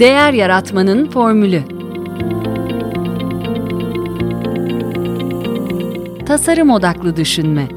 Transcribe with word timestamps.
Değer 0.00 0.32
Yaratmanın 0.32 1.10
Formülü 1.10 1.62
Tasarım 6.26 6.70
Odaklı 6.70 7.16
Düşünme 7.16 7.68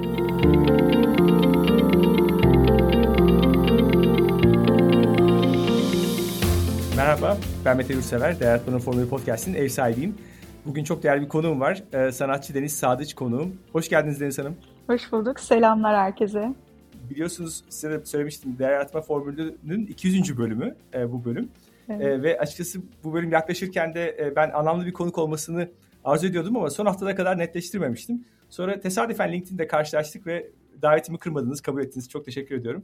Merhaba, 6.95 7.37
ben 7.65 7.77
Mete 7.77 7.93
Gürsever. 7.93 8.39
Değer 8.39 8.49
Yaratmanın 8.49 8.79
Formülü 8.79 9.09
Podcast'in 9.09 9.53
ev 9.53 9.67
sahibiyim. 9.67 10.15
Bugün 10.65 10.83
çok 10.83 11.03
değerli 11.03 11.21
bir 11.21 11.29
konuğum 11.29 11.59
var. 11.59 11.83
Ee, 11.93 12.11
sanatçı 12.11 12.53
Deniz 12.53 12.75
Sadıç 12.75 13.13
konuğum. 13.13 13.55
Hoş 13.71 13.89
geldiniz 13.89 14.21
Deniz 14.21 14.39
Hanım. 14.39 14.55
Hoş 14.87 15.11
bulduk. 15.11 15.39
Selamlar 15.39 15.95
herkese. 15.97 16.53
Biliyorsunuz 17.09 17.63
size 17.69 17.89
de 17.89 18.05
söylemiştim. 18.05 18.55
Değer 18.59 18.71
Yaratma 18.71 19.01
Formülü'nün 19.01 19.85
200. 19.85 20.37
bölümü 20.37 20.75
e, 20.93 21.11
bu 21.11 21.25
bölüm. 21.25 21.49
Evet. 21.89 22.01
E, 22.01 22.23
ve 22.23 22.39
açıkçası 22.39 22.79
bu 23.03 23.13
bölüm 23.13 23.31
yaklaşırken 23.31 23.93
de 23.93 24.17
e, 24.19 24.35
ben 24.35 24.49
anlamlı 24.49 24.85
bir 24.85 24.93
konuk 24.93 25.17
olmasını 25.17 25.69
arzu 26.03 26.27
ediyordum 26.27 26.57
ama 26.57 26.69
son 26.69 26.85
haftada 26.85 27.15
kadar 27.15 27.37
netleştirmemiştim. 27.37 28.25
Sonra 28.49 28.79
tesadüfen 28.79 29.31
LinkedIn'de 29.31 29.67
karşılaştık 29.67 30.27
ve 30.27 30.51
davetimi 30.81 31.17
kırmadınız, 31.17 31.61
kabul 31.61 31.81
ettiniz. 31.81 32.09
Çok 32.09 32.25
teşekkür 32.25 32.55
ediyorum. 32.55 32.83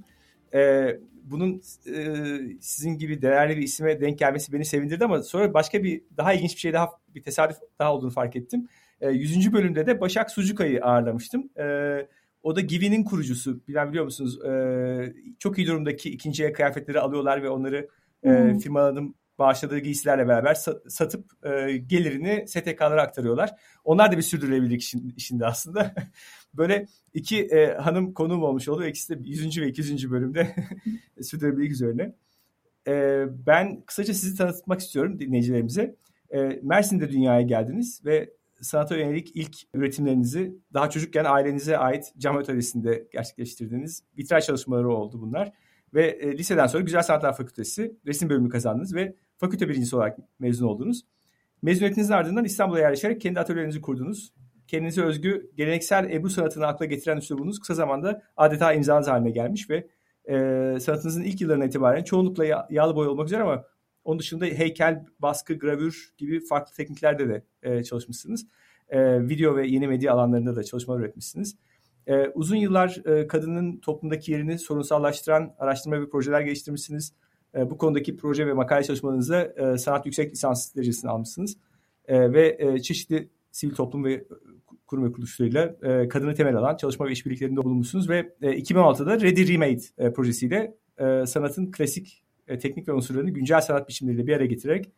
E, 0.54 0.88
bunun 1.24 1.62
e, 1.96 2.16
sizin 2.62 2.98
gibi 2.98 3.22
değerli 3.22 3.58
bir 3.58 3.62
isime 3.62 4.02
denk 4.02 4.20
gelmesi 4.20 4.54
beni 4.54 4.66
sevindirdi 4.66 5.06
ama 5.06 5.24
sonra 5.24 5.54
başka 5.54 5.84
bir 5.84 6.02
daha 6.18 6.34
ilginç 6.34 6.56
bir 6.56 6.60
şey 6.60 6.74
daha 6.74 6.90
bir 7.16 7.24
tesadüf 7.24 7.58
daha 7.80 7.94
olduğunu 7.94 8.12
fark 8.12 8.36
ettim. 8.36 8.68
E, 9.02 9.10
100. 9.10 9.54
bölümde 9.54 9.86
de 9.86 10.02
Başak 10.02 10.32
Sucukay'ı 10.32 10.82
ağırlamıştım. 10.82 11.50
E, 11.60 11.66
o 12.44 12.56
da 12.56 12.62
Givi'nin 12.62 13.04
kurucusu. 13.04 13.68
Bilen 13.68 13.90
biliyor 13.90 14.06
musunuz? 14.06 14.46
E, 14.46 15.14
çok 15.40 15.58
iyi 15.58 15.68
durumdaki 15.68 16.10
ikinci 16.10 16.44
el 16.44 16.54
kıyafetleri 16.54 17.00
alıyorlar 17.00 17.44
ve 17.44 17.50
onları 17.50 17.88
e, 18.24 18.60
firmaların 18.60 19.16
bağışladığı 19.40 19.80
giysilerle 19.80 20.28
beraber 20.28 20.54
satıp 20.88 21.26
e, 21.44 21.78
gelirini 21.78 22.48
STK'lara 22.48 23.02
aktarıyorlar. 23.02 23.56
Onlar 23.84 24.12
da 24.12 24.18
bir 24.18 24.22
sürdürülebilirlik 24.22 24.82
işin, 24.82 25.14
işinde 25.18 25.46
aslında. 25.46 25.94
Böyle 26.54 26.88
iki 27.14 27.46
e, 27.46 27.74
hanım 27.74 28.14
konuğum 28.14 28.44
olmuş 28.44 28.68
oldu. 28.68 28.86
İkisi 28.86 29.24
de 29.24 29.30
100. 29.30 29.62
ve 29.62 29.68
200. 29.68 30.12
bölümde 30.12 30.56
sürdürülebilirlik 31.22 31.72
üzerine. 31.72 32.16
E, 32.88 33.26
ben 33.48 33.82
kısaca 33.82 34.14
sizi 34.14 34.38
tanıtmak 34.38 34.80
istiyorum 34.80 35.20
dinleyicilerimize. 35.20 35.96
E, 36.30 36.60
Mersin'de 36.64 37.12
dünyaya 37.12 37.42
geldiniz 37.42 38.06
ve 38.06 38.34
sanata 38.62 38.98
yönelik 38.98 39.32
ilk 39.36 39.56
üretimlerinizi 39.74 40.56
daha 40.74 40.90
çocukken 40.90 41.26
ailenize 41.26 41.78
ait 41.78 42.14
cam 42.18 42.38
atölyesinde 42.38 43.08
gerçekleştirdiğiniz 43.12 44.04
vitray 44.18 44.42
çalışmaları 44.42 44.90
oldu 44.90 45.22
bunlar. 45.22 45.52
Ve 45.94 46.08
e, 46.08 46.38
liseden 46.38 46.68
sonra 46.68 46.84
Güzel 46.84 47.02
Sanatlar 47.02 47.38
Fakültesi 47.38 47.98
resim 48.06 48.30
bölümü 48.30 48.50
kazandınız 48.50 48.96
ve 48.96 49.16
fakülte 49.38 49.70
birincisi 49.70 49.96
olarak 49.96 50.18
mezun 50.40 50.68
oldunuz. 50.68 51.06
Mezuniyetinizin 51.62 52.14
ardından 52.14 52.46
İstanbul'a 52.46 52.80
yerleşerek 52.80 53.22
kendi 53.22 53.40
atölyenizi 53.40 53.82
kurdunuz. 53.82 54.34
Kendinize 54.68 55.04
özgü 55.04 55.52
geleneksel 55.56 56.12
Ebru 56.12 56.30
sanatını 56.30 56.68
akla 56.68 56.86
getiren 56.86 57.18
üslubunuz 57.18 57.60
kısa 57.60 57.74
zamanda 57.74 58.22
adeta 58.38 58.74
imzanız 58.74 59.08
haline 59.08 59.32
gelmiş 59.32 59.70
ve 59.70 59.88
e, 60.30 60.36
sanatınızın 60.80 61.24
ilk 61.24 61.42
yıllarına 61.42 61.66
itibaren 61.66 62.04
çoğunlukla 62.04 62.46
yağlı 62.70 62.96
boy 62.96 63.08
olmak 63.08 63.28
üzere 63.28 63.44
ama 63.44 63.64
onun 64.04 64.20
dışında 64.20 64.46
heykel, 64.46 65.06
baskı, 65.20 65.54
gravür 65.54 66.14
gibi 66.18 66.46
farklı 66.46 66.76
tekniklerde 66.76 67.30
de 67.30 67.44
e, 67.64 67.84
çalışmışsınız. 67.84 68.48
E, 68.90 69.28
video 69.30 69.56
ve 69.56 69.68
yeni 69.68 69.88
medya 69.88 70.14
alanlarında 70.14 70.56
da 70.56 70.64
çalışmalar 70.64 71.00
üretmişsiniz. 71.00 71.56
E, 72.08 72.28
uzun 72.28 72.56
yıllar 72.56 73.02
e, 73.06 73.28
kadının 73.28 73.78
toplumdaki 73.78 74.32
yerini 74.32 74.60
sorunsallaştıran 74.60 75.56
araştırma 75.60 76.02
ve 76.02 76.10
projeler 76.10 76.42
geliştirmişsiniz. 76.42 77.14
E, 77.56 77.70
bu 77.70 77.78
konudaki 77.78 78.18
proje 78.18 78.48
ve 78.48 78.54
makale 78.54 78.84
çalışmalarınızda 78.84 79.44
e, 79.44 79.78
sanat 79.78 80.06
yüksek 80.06 80.32
lisans 80.32 80.76
derecesini 80.76 81.12
almışsınız. 81.12 81.58
E, 82.08 82.34
ve 82.34 82.58
e, 82.60 82.80
çeşitli 82.82 83.30
sivil 83.52 83.76
toplum 83.76 84.06
ve 84.06 84.26
kurum 84.88 85.06
ve 85.06 85.12
kuruluşlarıyla 85.12 85.76
e, 85.84 86.08
kadını 86.08 86.36
temel 86.36 86.56
alan 86.56 86.78
çalışma 86.78 87.06
ve 87.06 87.12
işbirliklerinde 87.12 87.64
bulunmuşsunuz 87.64 88.10
ve 88.10 88.34
e, 88.42 88.48
2016'da 88.48 89.22
Ready 89.22 89.54
Remade 89.54 89.82
e, 89.98 90.14
projesiyle 90.14 90.78
e, 90.98 91.26
sanatın 91.26 91.72
klasik 91.72 92.24
e, 92.48 92.60
teknik 92.60 92.88
ve 92.88 92.94
unsurlarını 92.94 93.30
güncel 93.30 93.62
sanat 93.62 93.90
biçimleriyle 93.90 94.28
bir 94.28 94.34
araya 94.34 94.46
getirerek 94.46 94.92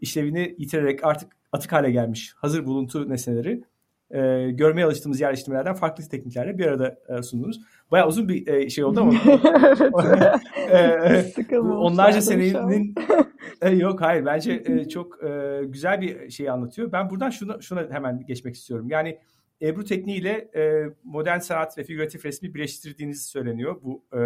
işlevini 0.00 0.54
yitirerek 0.58 1.04
artık 1.04 1.32
atık 1.52 1.72
hale 1.72 1.90
gelmiş 1.90 2.34
hazır 2.36 2.66
buluntu 2.66 3.08
nesneleri 3.08 3.64
e, 4.12 4.50
görmeye 4.50 4.84
alıştığımız 4.84 5.20
yerleştirmelerden 5.20 5.74
farklı 5.74 6.08
tekniklerle 6.08 6.58
bir 6.58 6.66
arada 6.66 6.98
e, 7.08 7.22
sundunuz. 7.22 7.60
Bayağı 7.90 8.08
uzun 8.08 8.28
bir 8.28 8.46
e, 8.46 8.70
şey 8.70 8.84
oldu 8.84 9.00
ama. 9.00 9.12
evet. 10.70 11.38
e, 11.52 11.58
onlarca 11.58 12.20
senenin 12.20 12.94
e, 13.62 13.70
yok 13.70 14.00
hayır 14.00 14.26
bence 14.26 14.62
e, 14.66 14.88
çok 14.88 15.24
e, 15.24 15.60
güzel 15.64 16.00
bir 16.00 16.30
şey 16.30 16.50
anlatıyor. 16.50 16.92
Ben 16.92 17.10
buradan 17.10 17.30
şuna, 17.30 17.60
şuna 17.60 17.90
hemen 17.90 18.26
geçmek 18.26 18.54
istiyorum. 18.54 18.88
Yani 18.90 19.18
Ebru 19.62 19.84
tekniğiyle 19.84 20.50
e, 20.54 20.94
modern 21.04 21.38
sanat 21.38 21.78
ve 21.78 21.84
figüratif 21.84 22.24
resmi 22.24 22.54
birleştirdiğiniz 22.54 23.26
söyleniyor. 23.26 23.76
Bu 23.82 24.04
e, 24.12 24.18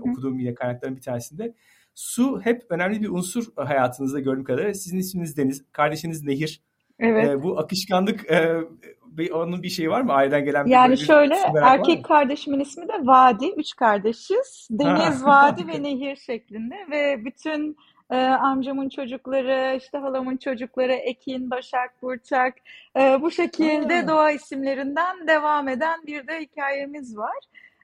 okuduğum 0.00 0.38
yine 0.38 0.54
kaynakların 0.54 0.96
bir 0.96 1.00
tanesinde. 1.00 1.54
Su 1.94 2.40
hep 2.40 2.62
önemli 2.68 3.02
bir 3.02 3.08
unsur 3.08 3.44
hayatınızda 3.56 4.20
gördüğüm 4.20 4.44
kadarıyla. 4.44 4.74
Sizin 4.74 4.98
isminiz 4.98 5.36
Deniz, 5.36 5.64
kardeşiniz 5.72 6.22
Nehir. 6.22 6.62
Evet. 6.98 7.30
E, 7.30 7.42
bu 7.42 7.58
akışkanlık 7.58 8.30
e, 8.30 8.60
bir, 9.06 9.30
onun 9.30 9.62
bir 9.62 9.68
şeyi 9.68 9.90
var 9.90 10.00
mı? 10.00 10.12
Aileden 10.12 10.44
gelen 10.44 10.66
yani 10.66 10.92
bir 10.92 10.96
şöyle 10.96 11.34
erkek 11.62 12.04
kardeşimin 12.04 12.60
ismi 12.60 12.88
de 12.88 12.92
Vadi. 13.02 13.46
Üç 13.56 13.76
kardeşiz. 13.76 14.68
Deniz, 14.70 15.24
Vadi 15.26 15.66
ve 15.68 15.82
Nehir 15.82 16.16
şeklinde 16.16 16.76
ve 16.90 17.24
bütün 17.24 17.76
e, 18.10 18.16
amcamın 18.16 18.88
çocukları, 18.88 19.76
işte 19.76 19.98
halamın 19.98 20.36
çocukları 20.36 20.92
Ekin, 20.92 21.50
Başak, 21.50 22.02
Burçak 22.02 22.54
e, 22.96 23.22
bu 23.22 23.30
şekilde 23.30 24.00
ha. 24.00 24.08
doğa 24.08 24.30
isimlerinden 24.30 25.26
devam 25.26 25.68
eden 25.68 26.00
bir 26.06 26.26
de 26.26 26.40
hikayemiz 26.40 27.16
var. 27.16 27.36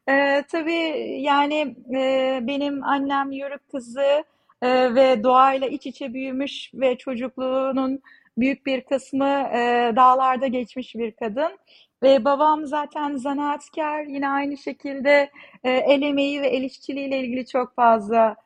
E, 0.09 0.43
tabii 0.43 1.21
yani 1.21 1.77
e, 1.95 2.39
benim 2.43 2.85
annem 2.85 3.33
Yörük 3.33 3.69
kızı 3.69 4.25
e, 4.63 4.95
ve 4.95 5.23
doğayla 5.23 5.69
iç 5.69 5.87
içe 5.87 6.15
büyümüş 6.15 6.71
ve 6.75 6.99
çocukluğunun 6.99 8.01
büyük 8.39 8.67
bir 8.67 8.81
kısmı 8.81 9.49
e, 9.55 9.93
dağlarda 9.97 10.47
geçmiş 10.47 10.95
bir 10.95 11.13
kadın. 11.13 11.59
Ve 12.03 12.25
babam 12.25 12.67
zaten 12.67 13.17
zanaatkar, 13.17 14.05
yine 14.05 14.29
aynı 14.29 14.57
şekilde 14.57 15.31
e, 15.65 15.71
el 15.71 16.03
emeği 16.03 16.43
ve 16.43 16.47
el 16.47 16.63
işçiliğiyle 16.63 17.21
ilgili 17.21 17.47
çok 17.47 17.75
fazla 17.75 18.37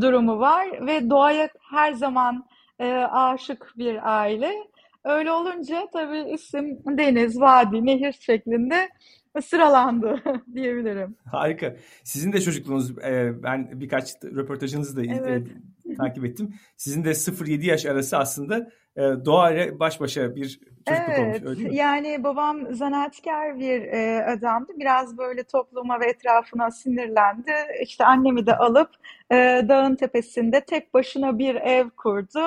durumu 0.00 0.38
var. 0.38 0.86
Ve 0.86 1.10
doğaya 1.10 1.48
her 1.70 1.92
zaman 1.92 2.44
e, 2.78 2.94
aşık 2.94 3.72
bir 3.76 4.18
aile. 4.18 4.52
Öyle 5.04 5.32
olunca 5.32 5.88
tabii 5.92 6.32
isim 6.34 6.78
deniz, 6.86 7.40
vadi, 7.40 7.86
nehir 7.86 8.12
şeklinde 8.12 8.88
sıralandı 9.42 10.22
diyebilirim. 10.54 11.16
Harika. 11.24 11.76
Sizin 12.04 12.32
de 12.32 12.40
çocukluğunuz, 12.40 12.98
e, 12.98 13.42
ben 13.42 13.80
birkaç 13.80 14.24
röportajınızı 14.24 14.96
da 14.96 15.02
evet. 15.02 15.48
e, 15.90 15.94
takip 15.94 16.24
ettim. 16.24 16.54
Sizin 16.76 17.04
de 17.04 17.10
0-7 17.10 17.66
yaş 17.66 17.86
arası 17.86 18.18
aslında 18.18 18.70
doğayla 18.96 19.78
baş 19.78 20.00
başa 20.00 20.36
bir 20.36 20.60
çocukluk 20.88 21.08
evet, 21.08 21.20
olmuş 21.20 21.36
öyle 21.42 21.56
değil 21.56 21.68
mi? 21.68 21.76
Yani 21.76 22.24
babam 22.24 22.74
zanaatkar 22.74 23.58
bir 23.58 23.82
e, 23.82 24.24
adamdı. 24.24 24.72
Biraz 24.76 25.18
böyle 25.18 25.44
topluma 25.44 26.00
ve 26.00 26.06
etrafına 26.06 26.70
sinirlendi. 26.70 27.52
İşte 27.82 28.04
annemi 28.04 28.46
de 28.46 28.56
alıp 28.56 28.90
e, 29.32 29.64
dağın 29.68 29.96
tepesinde 29.96 30.60
tek 30.60 30.94
başına 30.94 31.38
bir 31.38 31.54
ev 31.54 31.90
kurdu. 31.90 32.40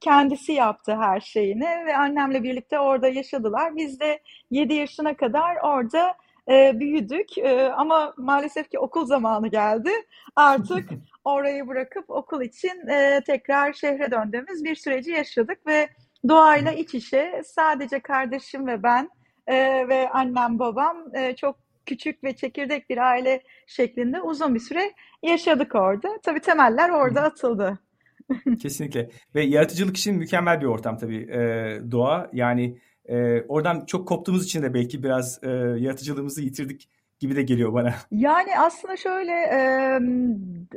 Kendisi 0.00 0.52
yaptı 0.52 0.96
her 0.96 1.20
şeyini 1.20 1.86
ve 1.86 1.96
annemle 1.96 2.42
birlikte 2.42 2.78
orada 2.78 3.08
yaşadılar. 3.08 3.76
Biz 3.76 4.00
de 4.00 4.20
7 4.50 4.74
yaşına 4.74 5.16
kadar 5.16 5.56
orada 5.62 6.14
e, 6.48 6.80
büyüdük 6.80 7.38
e, 7.38 7.72
ama 7.72 8.14
maalesef 8.16 8.70
ki 8.70 8.78
okul 8.78 9.06
zamanı 9.06 9.48
geldi. 9.48 9.90
Artık 10.36 10.90
orayı 11.24 11.68
bırakıp 11.68 12.10
okul 12.10 12.42
için 12.42 12.88
e, 12.88 13.20
tekrar 13.26 13.72
şehre 13.72 14.10
döndüğümüz 14.10 14.64
bir 14.64 14.74
süreci 14.74 15.10
yaşadık 15.10 15.66
ve 15.66 15.88
doğayla 16.28 16.72
iç 16.72 16.94
içe 16.94 17.42
sadece 17.44 18.00
kardeşim 18.00 18.66
ve 18.66 18.82
ben 18.82 19.10
e, 19.46 19.88
ve 19.88 20.10
annem 20.10 20.58
babam 20.58 20.96
e, 21.14 21.36
çok 21.36 21.56
küçük 21.86 22.24
ve 22.24 22.36
çekirdek 22.36 22.90
bir 22.90 22.98
aile 22.98 23.42
şeklinde 23.66 24.20
uzun 24.20 24.54
bir 24.54 24.60
süre 24.60 24.92
yaşadık 25.22 25.74
orada. 25.74 26.08
Tabii 26.22 26.40
temeller 26.40 26.90
orada 26.90 27.22
atıldı. 27.22 27.78
Kesinlikle. 28.62 29.10
Ve 29.34 29.42
yaratıcılık 29.42 29.96
için 29.96 30.16
mükemmel 30.16 30.60
bir 30.60 30.66
ortam 30.66 30.98
tabii 30.98 31.30
e, 31.30 31.40
doğa. 31.90 32.30
Yani 32.32 32.78
e, 33.08 33.42
oradan 33.42 33.86
çok 33.86 34.08
koptuğumuz 34.08 34.44
için 34.44 34.62
de 34.62 34.74
belki 34.74 35.02
biraz 35.02 35.44
e, 35.44 35.48
yaratıcılığımızı 35.78 36.42
yitirdik 36.42 36.88
gibi 37.24 37.36
de 37.36 37.42
geliyor 37.42 37.74
bana. 37.74 37.94
Yani 38.10 38.58
aslında 38.58 38.96
şöyle 38.96 39.32
e, 39.32 39.58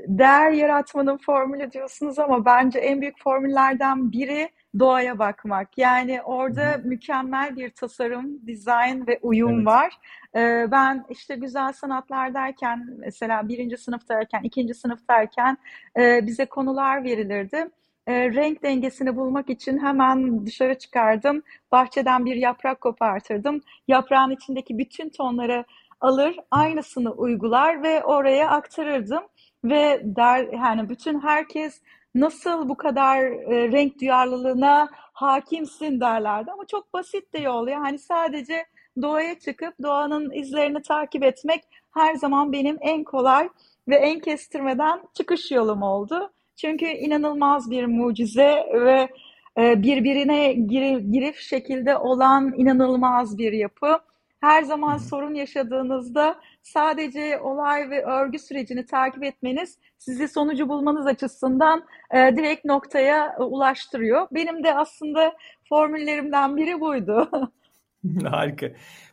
değer 0.08 0.52
yaratmanın 0.52 1.18
formülü 1.18 1.72
diyorsunuz 1.72 2.20
ama 2.20 2.46
bence 2.46 2.80
en 2.80 3.02
büyük 3.02 3.24
formüllerden 3.24 4.12
biri 4.12 4.50
doğaya 4.80 5.20
bakmak. 5.20 5.78
Yani 5.78 6.22
orada 6.22 6.72
Hı. 6.72 6.82
mükemmel 6.84 7.56
bir 7.56 7.70
tasarım, 7.70 8.48
dizayn 8.48 9.08
ve 9.08 9.20
uyum 9.22 9.56
evet. 9.56 9.66
var. 9.66 9.98
E, 10.36 10.72
ben 10.72 11.06
işte 11.10 11.36
güzel 11.36 11.74
sanatlar 11.74 12.34
derken 12.34 12.86
mesela 12.98 13.48
birinci 13.48 13.78
sınıftayken, 13.78 14.44
ikinci 14.44 14.74
sınıftayken 14.74 15.58
e, 15.98 16.26
bize 16.28 16.46
konular 16.46 17.04
verilirdi 17.04 17.68
e, 18.08 18.32
renk 18.34 18.64
dengesini 18.64 19.16
bulmak 19.16 19.50
için 19.50 19.78
hemen 19.78 20.46
dışarı 20.46 20.78
çıkardım. 20.78 21.44
Bahçeden 21.72 22.26
bir 22.26 22.36
yaprak 22.36 22.82
kopartırdım. 22.82 23.62
Yaprağın 23.88 24.32
içindeki 24.32 24.78
bütün 24.78 25.10
tonları 25.10 25.66
alır, 26.02 26.36
aynısını 26.52 27.12
uygular 27.12 27.84
ve 27.84 28.04
oraya 28.04 28.50
aktarırdım. 28.50 29.24
Ve 29.64 30.02
der 30.04 30.48
yani 30.54 30.90
bütün 30.90 31.20
herkes 31.20 31.82
nasıl 32.16 32.70
bu 32.70 32.78
kadar 32.78 33.22
e, 33.22 33.72
renk 33.72 34.02
duyarlılığına 34.02 34.90
hakimsin 35.14 36.00
derlerdi. 36.00 36.52
Ama 36.52 36.66
çok 36.66 36.94
basit 36.94 37.34
de 37.34 37.40
yol. 37.40 37.68
Yani 37.68 38.00
sadece 38.00 38.66
doğaya 39.02 39.40
çıkıp 39.40 39.74
doğanın 39.84 40.32
izlerini 40.32 40.82
takip 40.82 41.24
etmek 41.24 41.64
her 41.94 42.16
zaman 42.16 42.52
benim 42.52 42.78
en 42.82 43.04
kolay 43.04 43.50
ve 43.88 43.96
en 43.96 44.20
kestirmeden 44.20 45.02
çıkış 45.14 45.52
yolum 45.52 45.82
oldu. 45.82 46.32
Çünkü 46.56 46.86
inanılmaz 46.86 47.72
bir 47.72 47.86
mucize 47.86 48.66
ve 48.74 49.10
e, 49.58 49.84
birbirine 49.84 50.54
girif 51.12 51.40
şekilde 51.40 51.98
olan 51.98 52.54
inanılmaz 52.58 53.38
bir 53.38 53.52
yapı. 53.52 54.00
Her 54.42 54.64
zaman 54.64 54.98
sorun 54.98 55.34
yaşadığınızda 55.34 56.40
sadece 56.62 57.40
olay 57.40 57.90
ve 57.90 58.06
örgü 58.06 58.40
sürecini 58.40 58.86
takip 58.86 59.24
etmeniz 59.24 59.78
sizi 59.98 60.28
sonucu 60.28 60.70
bulmanız 60.70 61.08
açısından 61.08 61.86
e, 62.14 62.18
direkt 62.38 62.66
noktaya 62.66 63.38
ulaştırıyor. 63.40 64.28
Benim 64.32 64.64
de 64.64 64.74
aslında 64.74 65.34
formüllerimden 65.70 66.58
biri 66.58 66.80
buydu. 66.80 67.30
Harika. 68.24 68.72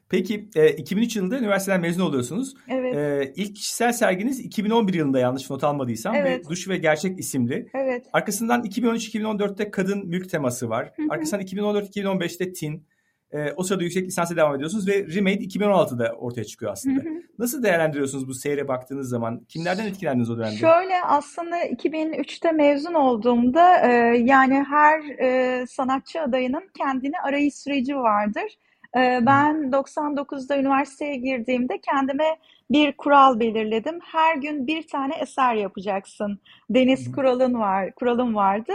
Peki 0.08 0.48
e, 0.54 0.68
2003 0.68 1.16
yılında 1.16 1.38
üniversiteden 1.38 1.80
mezun 1.80 2.02
oluyorsunuz. 2.02 2.54
Evet. 2.68 2.96
E, 2.96 3.32
ilk 3.36 3.56
kişisel 3.56 3.92
serginiz 3.92 4.40
2011 4.40 4.94
yılında 4.94 5.18
yanlış 5.18 5.50
not 5.50 5.64
almadıysam 5.64 6.14
evet. 6.14 6.46
ve 6.46 6.50
Duş 6.50 6.68
ve 6.68 6.76
Gerçek 6.76 7.18
isimli. 7.18 7.68
Evet. 7.74 8.06
Arkasından 8.12 8.64
2013-2014'te 8.64 9.70
kadın 9.70 10.06
mülk 10.06 10.30
teması 10.30 10.68
var. 10.68 10.92
Arkasından 11.10 11.46
2014-2015'te 11.46 12.52
Tin. 12.52 12.86
E, 13.34 13.52
o 13.56 13.62
sırada 13.62 13.82
yüksek 13.82 14.06
lisansa 14.06 14.36
devam 14.36 14.54
ediyorsunuz 14.54 14.88
ve 14.88 15.06
Remade 15.14 15.44
2016'da 15.44 16.12
ortaya 16.12 16.44
çıkıyor 16.44 16.72
aslında. 16.72 17.00
Hı 17.00 17.08
hı. 17.08 17.22
Nasıl 17.38 17.62
değerlendiriyorsunuz 17.62 18.28
bu 18.28 18.34
seyre 18.34 18.68
baktığınız 18.68 19.08
zaman? 19.08 19.44
Kimlerden 19.48 19.86
etkilendiniz 19.86 20.30
o 20.30 20.38
dönemde? 20.38 20.56
Şöyle 20.56 21.02
aslında 21.02 21.66
2003'te 21.66 22.52
mezun 22.52 22.94
olduğumda 22.94 23.78
e, 23.78 23.92
yani 24.16 24.64
her 24.68 25.00
e, 25.00 25.66
sanatçı 25.66 26.20
adayının 26.22 26.68
kendine 26.78 27.16
arayış 27.24 27.54
süreci 27.54 27.96
vardır. 27.96 28.58
E, 28.96 29.26
ben 29.26 29.72
99'da 29.72 30.58
üniversiteye 30.58 31.16
girdiğimde 31.16 31.78
kendime 31.78 32.36
bir 32.70 32.92
kural 32.96 33.40
belirledim. 33.40 34.00
Her 34.00 34.36
gün 34.36 34.66
bir 34.66 34.86
tane 34.86 35.14
eser 35.14 35.54
yapacaksın. 35.54 36.38
Deniz 36.70 37.12
kuralın 37.12 37.54
var, 37.54 37.94
kuralım 37.94 38.34
vardı 38.34 38.72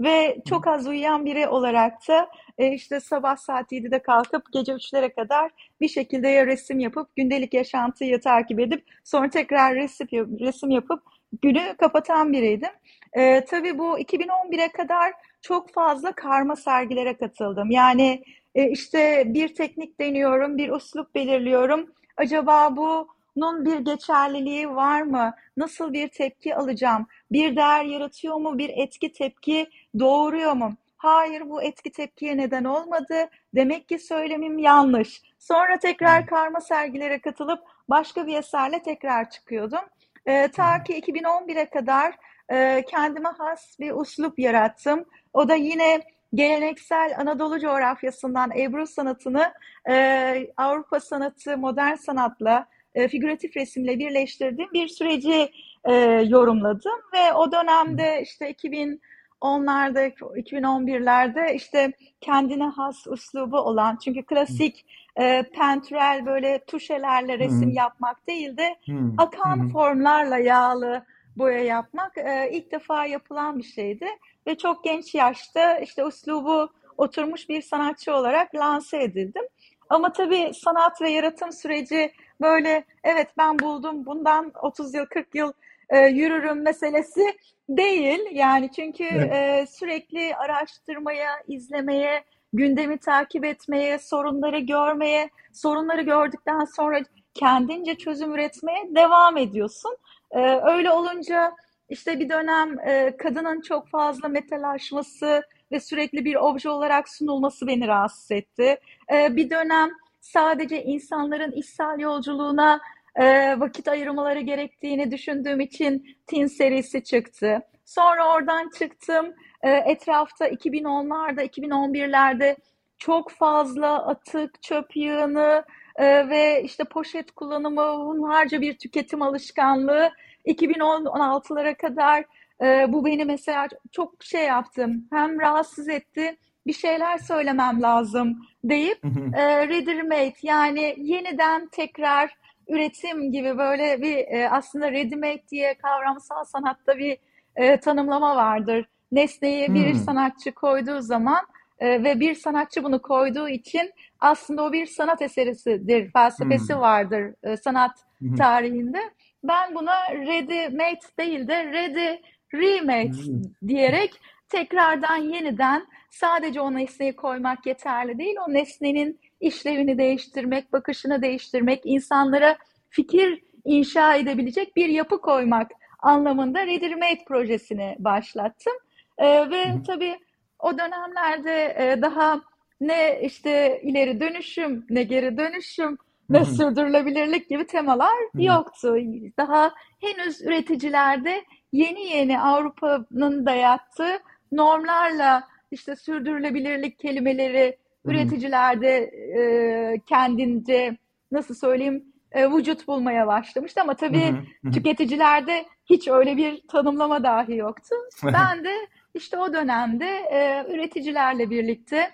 ve 0.00 0.38
çok 0.48 0.66
az 0.66 0.86
uyuyan 0.86 1.24
biri 1.24 1.48
olarak 1.48 2.08
da 2.08 2.28
e, 2.58 2.72
işte 2.72 3.00
sabah 3.00 3.36
saat 3.36 3.72
7'de 3.72 3.98
kalkıp 4.02 4.52
gece 4.52 4.72
3'lere 4.72 5.14
kadar 5.14 5.50
bir 5.80 5.88
şekilde 5.88 6.28
ya 6.28 6.46
resim 6.46 6.78
yapıp 6.78 7.16
gündelik 7.16 7.54
yaşantıyı 7.54 8.20
takip 8.20 8.60
edip 8.60 8.84
sonra 9.04 9.30
tekrar 9.30 9.74
resim, 9.74 10.08
resim 10.40 10.70
yapıp 10.70 11.02
günü 11.42 11.76
kapatan 11.78 12.32
biriydim. 12.32 12.70
E, 13.12 13.44
tabii 13.44 13.78
bu 13.78 13.98
2011'e 13.98 14.68
kadar 14.68 15.12
çok 15.42 15.72
fazla 15.72 16.12
karma 16.12 16.56
sergilere 16.56 17.16
katıldım. 17.16 17.70
Yani 17.70 18.22
e, 18.54 18.70
işte 18.70 19.24
bir 19.26 19.54
teknik 19.54 20.00
deniyorum, 20.00 20.58
bir 20.58 20.70
uslup 20.70 21.14
belirliyorum. 21.14 21.92
Acaba 22.16 22.76
bunun 22.76 23.64
bir 23.64 23.78
geçerliliği 23.78 24.68
var 24.68 25.02
mı? 25.02 25.34
Nasıl 25.56 25.92
bir 25.92 26.08
tepki 26.08 26.56
alacağım? 26.56 27.06
Bir 27.32 27.56
değer 27.56 27.84
yaratıyor 27.84 28.36
mu? 28.36 28.58
Bir 28.58 28.70
etki 28.76 29.12
tepki 29.12 29.66
doğuruyor 29.98 30.52
mu? 30.52 30.76
Hayır 30.96 31.50
bu 31.50 31.62
etki 31.62 31.92
tepkiye 31.92 32.36
neden 32.36 32.64
olmadı. 32.64 33.14
Demek 33.54 33.88
ki 33.88 33.98
söylemim 33.98 34.58
yanlış. 34.58 35.22
Sonra 35.38 35.78
tekrar 35.78 36.26
karma 36.26 36.60
sergilere 36.60 37.20
katılıp 37.20 37.60
başka 37.88 38.26
bir 38.26 38.36
eserle 38.36 38.82
tekrar 38.82 39.30
çıkıyordum. 39.30 39.80
E, 40.26 40.48
ta 40.48 40.82
ki 40.82 41.00
2011'e 41.00 41.70
kadar 41.70 42.14
e, 42.48 42.84
kendime 42.88 43.28
has 43.28 43.80
bir 43.80 43.92
uslup 43.92 44.38
yarattım. 44.38 45.04
O 45.32 45.48
da 45.48 45.54
yine 45.54 46.00
geleneksel 46.34 47.14
Anadolu 47.18 47.60
coğrafyasından 47.60 48.50
Ebru 48.58 48.86
sanatını 48.86 49.52
e, 49.88 50.46
Avrupa 50.56 51.00
sanatı, 51.00 51.58
modern 51.58 51.94
sanatla, 51.94 52.66
e, 52.94 53.08
figüratif 53.08 53.56
resimle 53.56 53.98
birleştirdiğim 53.98 54.72
bir 54.72 54.88
süreci 54.88 55.50
e, 55.84 55.94
yorumladım 56.28 57.00
ve 57.14 57.32
o 57.32 57.52
dönemde 57.52 58.22
işte 58.22 58.50
2000 58.50 59.00
onlarda 59.40 60.06
2011'lerde 60.08 61.54
işte 61.54 61.92
kendine 62.20 62.64
has 62.64 63.06
uslubu 63.06 63.56
olan 63.56 63.98
çünkü 64.04 64.22
klasik 64.22 64.86
e, 65.16 65.42
pentürel 65.42 66.26
böyle 66.26 66.64
tuşelerle 66.66 67.38
resim 67.38 67.62
hmm. 67.62 67.70
yapmak 67.70 68.26
değil 68.26 68.56
de 68.56 68.76
akan 69.18 69.56
hmm. 69.56 69.68
formlarla 69.68 70.38
yağlı 70.38 71.04
boya 71.36 71.64
yapmak 71.64 72.18
e, 72.18 72.50
ilk 72.52 72.72
defa 72.72 73.06
yapılan 73.06 73.58
bir 73.58 73.64
şeydi 73.64 74.06
ve 74.46 74.58
çok 74.58 74.84
genç 74.84 75.14
yaşta 75.14 75.78
işte 75.78 76.04
uslubu 76.04 76.68
oturmuş 76.98 77.48
bir 77.48 77.62
sanatçı 77.62 78.14
olarak 78.14 78.54
lanse 78.54 79.02
edildim. 79.02 79.44
Ama 79.88 80.12
tabii 80.12 80.52
sanat 80.54 81.02
ve 81.02 81.10
yaratım 81.10 81.52
süreci 81.52 82.12
böyle 82.40 82.84
evet 83.04 83.28
ben 83.38 83.58
buldum 83.58 84.06
bundan 84.06 84.52
30 84.62 84.94
yıl 84.94 85.06
40 85.06 85.34
yıl 85.34 85.52
e, 85.90 85.98
yürürüm 85.98 86.62
meselesi 86.62 87.38
değil. 87.68 88.20
Yani 88.32 88.70
çünkü 88.76 89.04
evet. 89.04 89.32
e, 89.32 89.66
sürekli 89.66 90.36
araştırmaya, 90.36 91.30
izlemeye, 91.48 92.24
gündemi 92.52 92.98
takip 92.98 93.44
etmeye, 93.44 93.98
sorunları 93.98 94.58
görmeye, 94.58 95.30
sorunları 95.52 96.02
gördükten 96.02 96.64
sonra 96.64 97.00
kendince 97.34 97.94
çözüm 97.94 98.34
üretmeye 98.34 98.94
devam 98.94 99.36
ediyorsun. 99.36 99.96
E, 100.32 100.40
öyle 100.72 100.90
olunca 100.90 101.52
işte 101.88 102.20
bir 102.20 102.28
dönem 102.28 102.78
e, 102.78 103.16
kadının 103.16 103.60
çok 103.60 103.88
fazla 103.88 104.28
metalaşması 104.28 105.42
ve 105.72 105.80
sürekli 105.80 106.24
bir 106.24 106.34
obje 106.34 106.70
olarak 106.70 107.08
sunulması 107.08 107.66
beni 107.66 107.88
rahatsız 107.88 108.30
etti. 108.30 108.78
E, 109.12 109.36
bir 109.36 109.50
dönem 109.50 109.90
sadece 110.20 110.82
insanların 110.84 111.52
içsel 111.52 111.98
yolculuğuna 111.98 112.80
e, 113.16 113.60
vakit 113.60 113.88
ayırmaları 113.88 114.40
gerektiğini 114.40 115.10
düşündüğüm 115.10 115.60
için 115.60 116.16
Tin 116.26 116.46
serisi 116.46 117.04
çıktı. 117.04 117.62
Sonra 117.84 118.34
oradan 118.34 118.70
çıktım. 118.78 119.34
E, 119.62 119.70
etrafta 119.70 120.48
2010'larda, 120.48 121.42
2011'lerde 121.46 122.56
çok 122.98 123.30
fazla 123.30 124.06
atık, 124.06 124.62
çöp 124.62 124.96
yığını 124.96 125.64
e, 125.96 126.28
ve 126.28 126.62
işte 126.64 126.84
poşet 126.84 127.30
kullanımı, 127.30 127.82
hunharca 127.82 128.60
bir 128.60 128.78
tüketim 128.78 129.22
alışkanlığı 129.22 130.10
2016'lara 130.46 131.74
kadar 131.76 132.24
e, 132.62 132.92
bu 132.92 133.04
beni 133.04 133.24
mesela 133.24 133.68
çok 133.92 134.24
şey 134.24 134.44
yaptım. 134.44 135.06
Hem 135.10 135.40
rahatsız 135.40 135.88
etti, 135.88 136.36
bir 136.66 136.72
şeyler 136.72 137.18
söylemem 137.18 137.82
lazım 137.82 138.42
deyip 138.64 139.04
e, 139.34 139.68
ready 139.68 140.02
made 140.02 140.34
yani 140.42 140.94
yeniden 140.98 141.68
tekrar 141.68 142.36
üretim 142.68 143.32
gibi 143.32 143.58
böyle 143.58 144.02
bir 144.02 144.16
e, 144.16 144.50
aslında 144.50 144.92
ready 144.92 145.16
made 145.16 145.42
diye 145.50 145.74
kavramsal 145.74 146.44
sanatta 146.44 146.98
bir 146.98 147.18
e, 147.56 147.76
tanımlama 147.76 148.36
vardır. 148.36 148.86
Nesneyi 149.12 149.74
bir 149.74 149.92
hmm. 149.92 149.98
sanatçı 149.98 150.52
koyduğu 150.52 151.00
zaman 151.00 151.40
e, 151.78 152.04
ve 152.04 152.20
bir 152.20 152.34
sanatçı 152.34 152.84
bunu 152.84 153.02
koyduğu 153.02 153.48
için 153.48 153.90
aslında 154.20 154.62
o 154.62 154.72
bir 154.72 154.86
sanat 154.86 155.22
eseridir, 155.22 156.12
felsefesi 156.12 156.74
hmm. 156.74 156.80
vardır 156.80 157.34
e, 157.42 157.56
sanat 157.56 157.92
hmm. 158.18 158.34
tarihinde. 158.34 158.98
Ben 159.44 159.74
buna 159.74 160.10
ready 160.12 160.76
made 160.76 161.00
değil 161.18 161.48
de 161.48 161.64
ready 161.64 162.18
remade 162.54 163.26
hmm. 163.26 163.68
diyerek 163.68 164.12
tekrardan 164.48 165.16
yeniden 165.16 165.86
sadece 166.10 166.60
o 166.60 166.74
nesneyi 166.74 167.16
koymak 167.16 167.66
yeterli 167.66 168.18
değil. 168.18 168.36
O 168.48 168.52
nesnenin 168.52 169.20
işlevini 169.40 169.98
değiştirmek, 169.98 170.72
bakışını 170.72 171.22
değiştirmek, 171.22 171.80
insanlara 171.84 172.56
fikir 172.90 173.42
inşa 173.64 174.16
edebilecek 174.16 174.76
bir 174.76 174.88
yapı 174.88 175.20
koymak 175.20 175.70
anlamında 175.98 176.66
Ready 176.66 176.94
Made 176.94 177.24
projesini 177.28 177.96
başlattım. 177.98 178.72
E, 179.18 179.50
ve 179.50 179.64
tabii 179.86 180.18
o 180.58 180.78
dönemlerde 180.78 181.76
e, 181.78 182.02
daha 182.02 182.40
ne 182.80 183.20
işte 183.22 183.80
ileri 183.82 184.20
dönüşüm, 184.20 184.86
ne 184.90 185.02
geri 185.02 185.36
dönüşüm, 185.36 185.98
ne 186.32 186.40
Hı. 186.40 186.44
sürdürülebilirlik 186.44 187.48
gibi 187.48 187.66
temalar 187.66 188.12
yoktu. 188.34 188.96
Daha 189.38 189.72
henüz 190.00 190.42
üreticilerde 190.42 191.44
yeni 191.72 192.02
yeni 192.02 192.40
Avrupa'nın 192.40 193.46
dayattığı 193.46 194.18
normlarla 194.52 195.48
işte 195.70 195.96
sürdürülebilirlik 195.96 196.98
kelimeleri 196.98 197.78
üreticilerde 198.04 198.98
e, 199.38 200.00
kendince 200.08 200.96
nasıl 201.32 201.54
söyleyeyim 201.54 202.04
e, 202.32 202.50
vücut 202.50 202.88
bulmaya 202.88 203.26
başlamıştı 203.26 203.80
ama 203.80 203.94
tabii 203.94 204.34
tüketicilerde 204.72 205.64
hiç 205.90 206.08
öyle 206.08 206.36
bir 206.36 206.62
tanımlama 206.68 207.22
dahi 207.22 207.56
yoktu. 207.56 207.94
Ben 208.24 208.64
de 208.64 208.74
İşte 209.14 209.38
o 209.38 209.52
dönemde 209.52 210.06
e, 210.06 210.64
üreticilerle 210.74 211.50
birlikte 211.50 212.10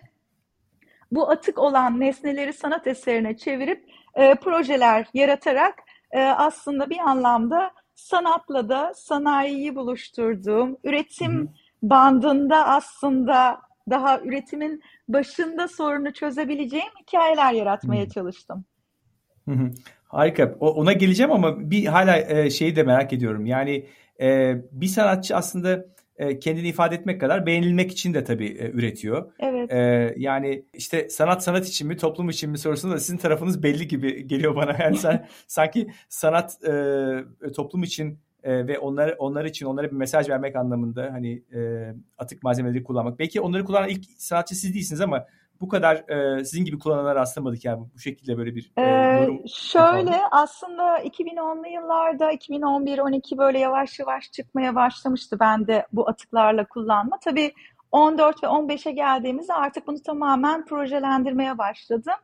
bu 1.12 1.30
atık 1.30 1.58
olan 1.58 2.00
nesneleri 2.00 2.52
sanat 2.52 2.86
eserine 2.86 3.36
çevirip 3.36 3.84
e, 4.14 4.34
projeler 4.34 5.06
yaratarak 5.14 5.74
e, 6.10 6.20
aslında 6.20 6.90
bir 6.90 6.98
anlamda 6.98 7.70
sanatla 7.94 8.68
da 8.68 8.92
sanayiyi 8.94 9.74
buluşturduğum, 9.74 10.76
üretim 10.84 11.42
hı 11.42 11.48
bandında 11.82 12.66
aslında 12.66 13.60
daha 13.90 14.20
üretimin 14.20 14.82
başında 15.08 15.68
sorunu 15.68 16.12
çözebileceğim 16.12 16.92
hikayeler 17.02 17.52
yaratmaya 17.52 18.04
hı. 18.04 18.08
çalıştım. 18.08 18.64
Hı 19.48 19.54
hı. 19.54 19.70
Harika. 20.04 20.56
O, 20.60 20.74
ona 20.74 20.92
geleceğim 20.92 21.32
ama 21.32 21.70
bir 21.70 21.86
hala 21.86 22.16
e, 22.16 22.50
şeyi 22.50 22.76
de 22.76 22.82
merak 22.82 23.12
ediyorum. 23.12 23.46
Yani 23.46 23.86
e, 24.20 24.56
bir 24.72 24.86
sanatçı 24.86 25.36
aslında 25.36 25.84
e, 26.18 26.38
kendini 26.38 26.68
ifade 26.68 26.94
etmek 26.94 27.20
kadar 27.20 27.46
beğenilmek 27.46 27.92
için 27.92 28.14
de 28.14 28.24
tabii 28.24 28.46
e, 28.46 28.70
üretiyor. 28.70 29.32
Evet. 29.38 29.72
E, 29.72 30.14
yani 30.16 30.64
işte 30.74 31.08
sanat 31.08 31.44
sanat 31.44 31.68
için 31.68 31.88
mi 31.88 31.96
toplum 31.96 32.28
için 32.28 32.50
mi 32.50 32.58
sorusunda 32.58 32.94
da 32.94 33.00
sizin 33.00 33.16
tarafınız 33.16 33.62
belli 33.62 33.88
gibi 33.88 34.26
geliyor 34.26 34.56
bana. 34.56 34.76
Yani 34.80 34.96
sen, 34.96 35.28
sanki 35.46 35.88
sanat 36.08 36.64
e, 36.64 37.52
toplum 37.56 37.82
için 37.82 38.18
e, 38.42 38.66
ve 38.66 38.78
onları 38.78 39.16
onlar 39.18 39.44
için 39.44 39.66
onlara 39.66 39.86
bir 39.90 39.96
mesaj 39.96 40.28
vermek 40.28 40.56
anlamında 40.56 41.08
hani 41.12 41.42
e, 41.54 41.92
atık 42.18 42.42
malzemeleri 42.42 42.84
kullanmak. 42.84 43.18
Belki 43.18 43.40
onları 43.40 43.64
kullanan 43.64 43.88
ilk 43.88 44.04
sanatçı 44.16 44.54
siz 44.54 44.74
değilsiniz 44.74 45.00
ama 45.00 45.26
bu 45.60 45.68
kadar 45.68 45.96
e, 46.08 46.44
sizin 46.44 46.64
gibi 46.64 46.78
kullananlar 46.78 47.14
rastlamadık 47.14 47.64
yani 47.64 47.84
bu 47.94 47.98
şekilde 47.98 48.38
böyle 48.38 48.54
bir 48.54 48.70
e, 48.76 48.82
yorum. 48.82 49.42
şöyle 49.48 50.10
yapalım. 50.10 50.28
aslında 50.30 50.98
2010'lu 50.98 51.68
yıllarda 51.68 52.32
2011-12 52.32 53.38
böyle 53.38 53.58
yavaş 53.58 53.98
yavaş 53.98 54.32
çıkmaya 54.32 54.74
başlamıştı 54.74 55.36
ben 55.40 55.66
de 55.66 55.86
bu 55.92 56.08
atıklarla 56.08 56.64
kullanma. 56.64 57.18
Tabii 57.24 57.52
14 57.92 58.44
ve 58.44 58.46
15'e 58.46 58.92
geldiğimizde 58.92 59.54
artık 59.54 59.86
bunu 59.86 60.02
tamamen 60.02 60.64
projelendirmeye 60.64 61.58
başladım. 61.58 62.14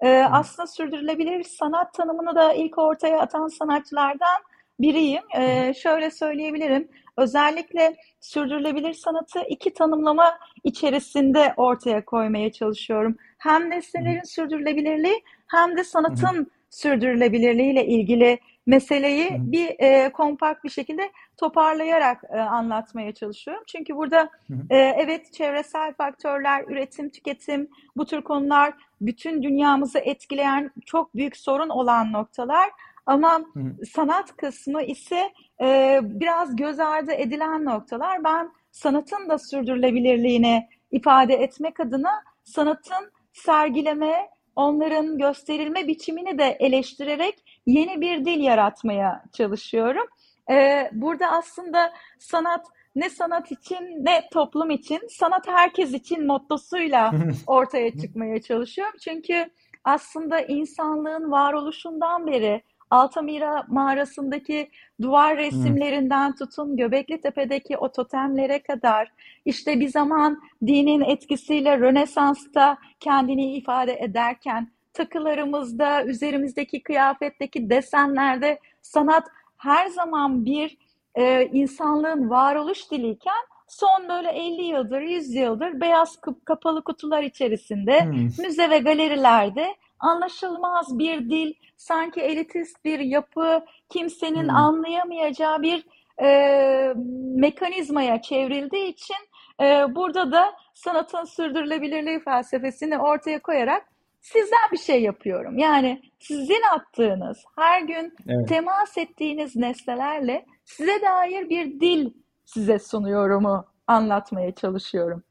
Ee, 0.00 0.26
aslında 0.30 0.66
sürdürülebilir 0.66 1.42
sanat 1.42 1.94
tanımını 1.94 2.34
da 2.34 2.52
ilk 2.52 2.78
ortaya 2.78 3.20
atan 3.20 3.48
sanatçılardan 3.48 4.42
biriyim. 4.80 5.22
Ee, 5.36 5.74
şöyle 5.74 6.10
söyleyebilirim. 6.10 6.88
Özellikle 7.16 7.96
sürdürülebilir 8.20 8.94
sanatı 8.94 9.40
iki 9.48 9.74
tanımlama 9.74 10.38
içerisinde 10.64 11.54
ortaya 11.56 12.04
koymaya 12.04 12.52
çalışıyorum. 12.52 13.16
Hem 13.38 13.70
nesnelerin 13.70 14.22
sürdürülebilirliği 14.22 15.22
hem 15.46 15.76
de 15.76 15.84
sanatın 15.84 16.50
sürdürülebilirliği 16.70 17.72
ile 17.72 17.86
ilgili 17.86 18.38
meseleyi 18.66 19.30
bir 19.38 19.74
e, 19.78 20.12
kompakt 20.12 20.64
bir 20.64 20.70
şekilde 20.70 21.10
toparlayarak 21.36 22.24
e, 22.30 22.38
anlatmaya 22.40 23.12
çalışıyorum. 23.12 23.64
Çünkü 23.66 23.96
burada 23.96 24.30
e, 24.70 24.76
evet 24.76 25.32
çevresel 25.32 25.94
faktörler, 25.94 26.64
üretim, 26.68 27.10
tüketim 27.10 27.68
bu 27.96 28.06
tür 28.06 28.22
konular 28.22 28.74
bütün 29.00 29.42
dünyamızı 29.42 29.98
etkileyen 29.98 30.70
çok 30.86 31.14
büyük 31.14 31.36
sorun 31.36 31.68
olan 31.68 32.12
noktalar. 32.12 32.70
Ama 33.06 33.38
Hı. 33.54 33.86
sanat 33.92 34.36
kısmı 34.36 34.82
ise 34.82 35.32
e, 35.60 36.00
biraz 36.02 36.56
göz 36.56 36.80
ardı 36.80 37.12
edilen 37.12 37.64
noktalar. 37.64 38.24
Ben 38.24 38.50
sanatın 38.70 39.28
da 39.28 39.38
sürdürülebilirliğini 39.38 40.68
ifade 40.90 41.34
etmek 41.34 41.80
adına 41.80 42.22
sanatın 42.44 43.12
sergileme, 43.32 44.28
onların 44.56 45.18
gösterilme 45.18 45.88
biçimini 45.88 46.38
de 46.38 46.56
eleştirerek 46.60 47.62
yeni 47.66 48.00
bir 48.00 48.24
dil 48.24 48.40
yaratmaya 48.40 49.24
çalışıyorum. 49.32 50.06
Ee, 50.50 50.90
burada 50.92 51.26
aslında 51.26 51.92
sanat 52.18 52.66
ne 52.94 53.10
sanat 53.10 53.52
için 53.52 54.04
ne 54.04 54.28
toplum 54.32 54.70
için, 54.70 55.00
sanat 55.10 55.48
herkes 55.48 55.92
için 55.92 56.26
mottosuyla 56.26 57.12
ortaya 57.46 57.98
çıkmaya 57.98 58.42
çalışıyorum. 58.42 58.94
Çünkü 59.04 59.50
aslında 59.84 60.40
insanlığın 60.40 61.30
varoluşundan 61.30 62.26
beri 62.26 62.62
Altamira 62.94 63.64
mağarasındaki 63.68 64.70
duvar 65.02 65.36
resimlerinden 65.36 66.34
tutun 66.34 66.76
Göbekli 66.76 67.20
Tepe'deki 67.20 67.76
o 67.76 67.92
totemlere 67.92 68.62
kadar 68.62 69.12
işte 69.44 69.80
bir 69.80 69.88
zaman 69.88 70.40
dinin 70.66 71.00
etkisiyle 71.00 71.78
Rönesans'ta 71.78 72.78
kendini 73.00 73.56
ifade 73.56 73.92
ederken 73.92 74.70
takılarımızda, 74.92 76.04
üzerimizdeki 76.04 76.82
kıyafetteki 76.82 77.70
desenlerde 77.70 78.58
sanat 78.82 79.26
her 79.56 79.86
zaman 79.86 80.44
bir 80.44 80.76
e, 81.14 81.46
insanlığın 81.46 82.30
varoluş 82.30 82.90
diliyken 82.90 83.42
son 83.68 84.08
böyle 84.08 84.28
50 84.28 84.62
yıldır, 84.62 85.00
100 85.00 85.34
yıldır 85.34 85.80
beyaz 85.80 86.20
kapalı 86.44 86.84
kutular 86.84 87.22
içerisinde 87.22 88.04
hmm. 88.04 88.28
müze 88.44 88.70
ve 88.70 88.78
galerilerde 88.78 89.74
anlaşılmaz 90.04 90.98
bir 90.98 91.30
dil, 91.30 91.54
sanki 91.76 92.20
elitist 92.20 92.84
bir 92.84 92.98
yapı, 92.98 93.64
kimsenin 93.88 94.48
hmm. 94.48 94.56
anlayamayacağı 94.56 95.62
bir 95.62 95.86
e, 96.22 96.94
mekanizmaya 97.36 98.22
çevrildiği 98.22 98.86
için 98.86 99.16
e, 99.60 99.94
burada 99.94 100.32
da 100.32 100.52
sanatın 100.74 101.24
sürdürülebilirliği 101.24 102.20
felsefesini 102.20 102.98
ortaya 102.98 103.42
koyarak 103.42 103.82
sizden 104.20 104.70
bir 104.72 104.78
şey 104.78 105.02
yapıyorum. 105.02 105.58
Yani 105.58 106.02
sizin 106.18 106.62
attığınız, 106.74 107.44
her 107.56 107.82
gün 107.82 108.14
evet. 108.28 108.48
temas 108.48 108.98
ettiğiniz 108.98 109.56
nesnelerle 109.56 110.46
size 110.64 111.02
dair 111.02 111.48
bir 111.48 111.80
dil 111.80 112.10
size 112.44 112.78
sunuyorumu 112.78 113.64
anlatmaya 113.86 114.54
çalışıyorum. 114.54 115.22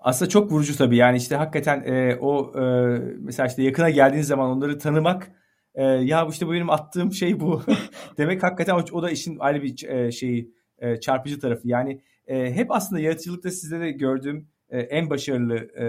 Aslında 0.00 0.28
çok 0.28 0.52
vurucu 0.52 0.76
tabii. 0.76 0.96
Yani 0.96 1.16
işte 1.16 1.36
hakikaten 1.36 1.82
e, 1.86 2.16
o 2.20 2.52
e, 2.60 2.62
mesela 3.18 3.46
işte 3.46 3.62
yakına 3.62 3.90
geldiğiniz 3.90 4.26
zaman 4.26 4.50
onları 4.50 4.78
tanımak 4.78 5.32
e, 5.74 5.84
ya 5.84 6.26
işte 6.30 6.46
bu 6.46 6.52
benim 6.52 6.70
attığım 6.70 7.12
şey 7.12 7.40
bu 7.40 7.62
demek 8.18 8.42
hakikaten 8.42 8.74
o, 8.74 8.84
o 8.92 9.02
da 9.02 9.10
işin 9.10 9.38
ayrı 9.38 9.62
bir 9.62 9.88
e, 9.88 10.12
şeyi 10.12 10.54
e, 10.78 11.00
çarpıcı 11.00 11.40
tarafı. 11.40 11.68
Yani 11.68 12.00
e, 12.26 12.54
hep 12.54 12.70
aslında 12.70 13.00
yaratıcılıkta 13.00 13.50
sizde 13.50 13.80
de 13.80 13.90
gördüğüm 13.90 14.48
e, 14.70 14.80
en 14.80 15.10
başarılı 15.10 15.56
e, 15.56 15.86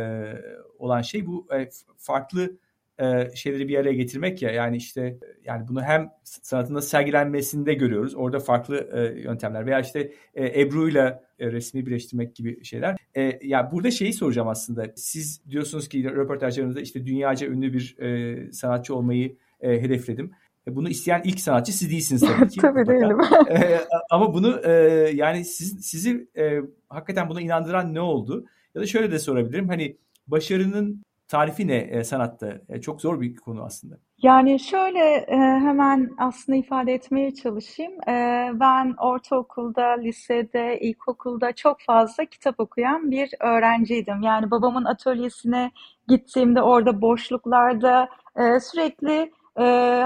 olan 0.79 1.01
şey 1.01 1.25
bu 1.25 1.47
e, 1.55 1.69
farklı 1.97 2.57
e, 3.01 3.35
şeyleri 3.35 3.67
bir 3.67 3.77
araya 3.77 3.93
getirmek 3.93 4.41
ya 4.41 4.51
yani 4.51 4.77
işte 4.77 5.17
yani 5.45 5.67
bunu 5.67 5.83
hem 5.83 6.09
sanatında 6.23 6.81
sergilenmesinde 6.81 7.73
görüyoruz. 7.73 8.15
Orada 8.15 8.39
farklı 8.39 8.89
e, 8.93 9.21
yöntemler 9.21 9.65
veya 9.65 9.79
işte 9.79 10.11
e, 10.35 10.61
Ebru 10.61 10.89
ile 10.89 11.23
resmi 11.39 11.85
birleştirmek 11.85 12.35
gibi 12.35 12.63
şeyler. 12.63 12.97
E, 13.15 13.39
ya 13.43 13.71
burada 13.71 13.91
şeyi 13.91 14.13
soracağım 14.13 14.47
aslında. 14.47 14.85
Siz 14.95 15.41
diyorsunuz 15.49 15.89
ki 15.89 16.03
röportajlarınızda 16.03 16.81
işte 16.81 17.05
dünyaca 17.05 17.47
ünlü 17.47 17.73
bir 17.73 17.97
e, 17.99 18.51
sanatçı 18.51 18.95
olmayı 18.95 19.35
e, 19.61 19.81
hedefledim. 19.81 20.31
E, 20.67 20.75
bunu 20.75 20.89
isteyen 20.89 21.21
ilk 21.25 21.39
sanatçı 21.39 21.77
siz 21.77 21.91
değilsiniz 21.91 22.21
tabii 22.21 22.49
ki. 22.49 22.59
tabii 22.61 22.87
değilim. 22.87 23.17
e, 23.49 23.79
ama 24.09 24.33
bunu 24.33 24.61
e, 24.63 24.71
yani 25.13 25.45
siz, 25.45 25.85
sizi 25.85 26.27
e, 26.37 26.61
hakikaten 26.89 27.29
buna 27.29 27.41
inandıran 27.41 27.93
ne 27.93 28.01
oldu? 28.01 28.45
Ya 28.75 28.81
da 28.81 28.85
şöyle 28.85 29.11
de 29.11 29.19
sorabilirim. 29.19 29.67
Hani 29.67 29.97
başarının 30.27 31.03
tarifi 31.31 31.67
ne 31.67 31.75
e, 31.75 32.03
sanatta? 32.03 32.53
E, 32.69 32.81
çok 32.81 33.01
zor 33.01 33.21
bir 33.21 33.35
konu 33.35 33.63
aslında. 33.63 33.95
Yani 34.23 34.59
şöyle 34.59 34.99
e, 35.15 35.35
hemen 35.37 36.11
aslında 36.17 36.57
ifade 36.57 36.93
etmeye 36.93 37.33
çalışayım. 37.33 37.93
E, 38.09 38.49
ben 38.53 38.93
ortaokulda, 38.97 39.87
lisede, 39.87 40.79
ilkokulda 40.79 41.51
çok 41.51 41.81
fazla 41.81 42.25
kitap 42.25 42.59
okuyan 42.59 43.11
bir 43.11 43.29
öğrenciydim. 43.39 44.21
Yani 44.21 44.51
babamın 44.51 44.85
atölyesine 44.85 45.71
gittiğimde 46.07 46.61
orada 46.61 47.01
boşluklarda 47.01 48.09
e, 48.35 48.59
sürekli 48.59 49.31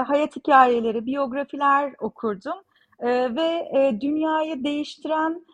hayat 0.06 0.36
hikayeleri, 0.36 1.06
biyografiler 1.06 1.92
okurdum. 1.98 2.58
Ve 3.02 3.70
dünyayı 4.00 4.64
değiştiren 4.64 5.46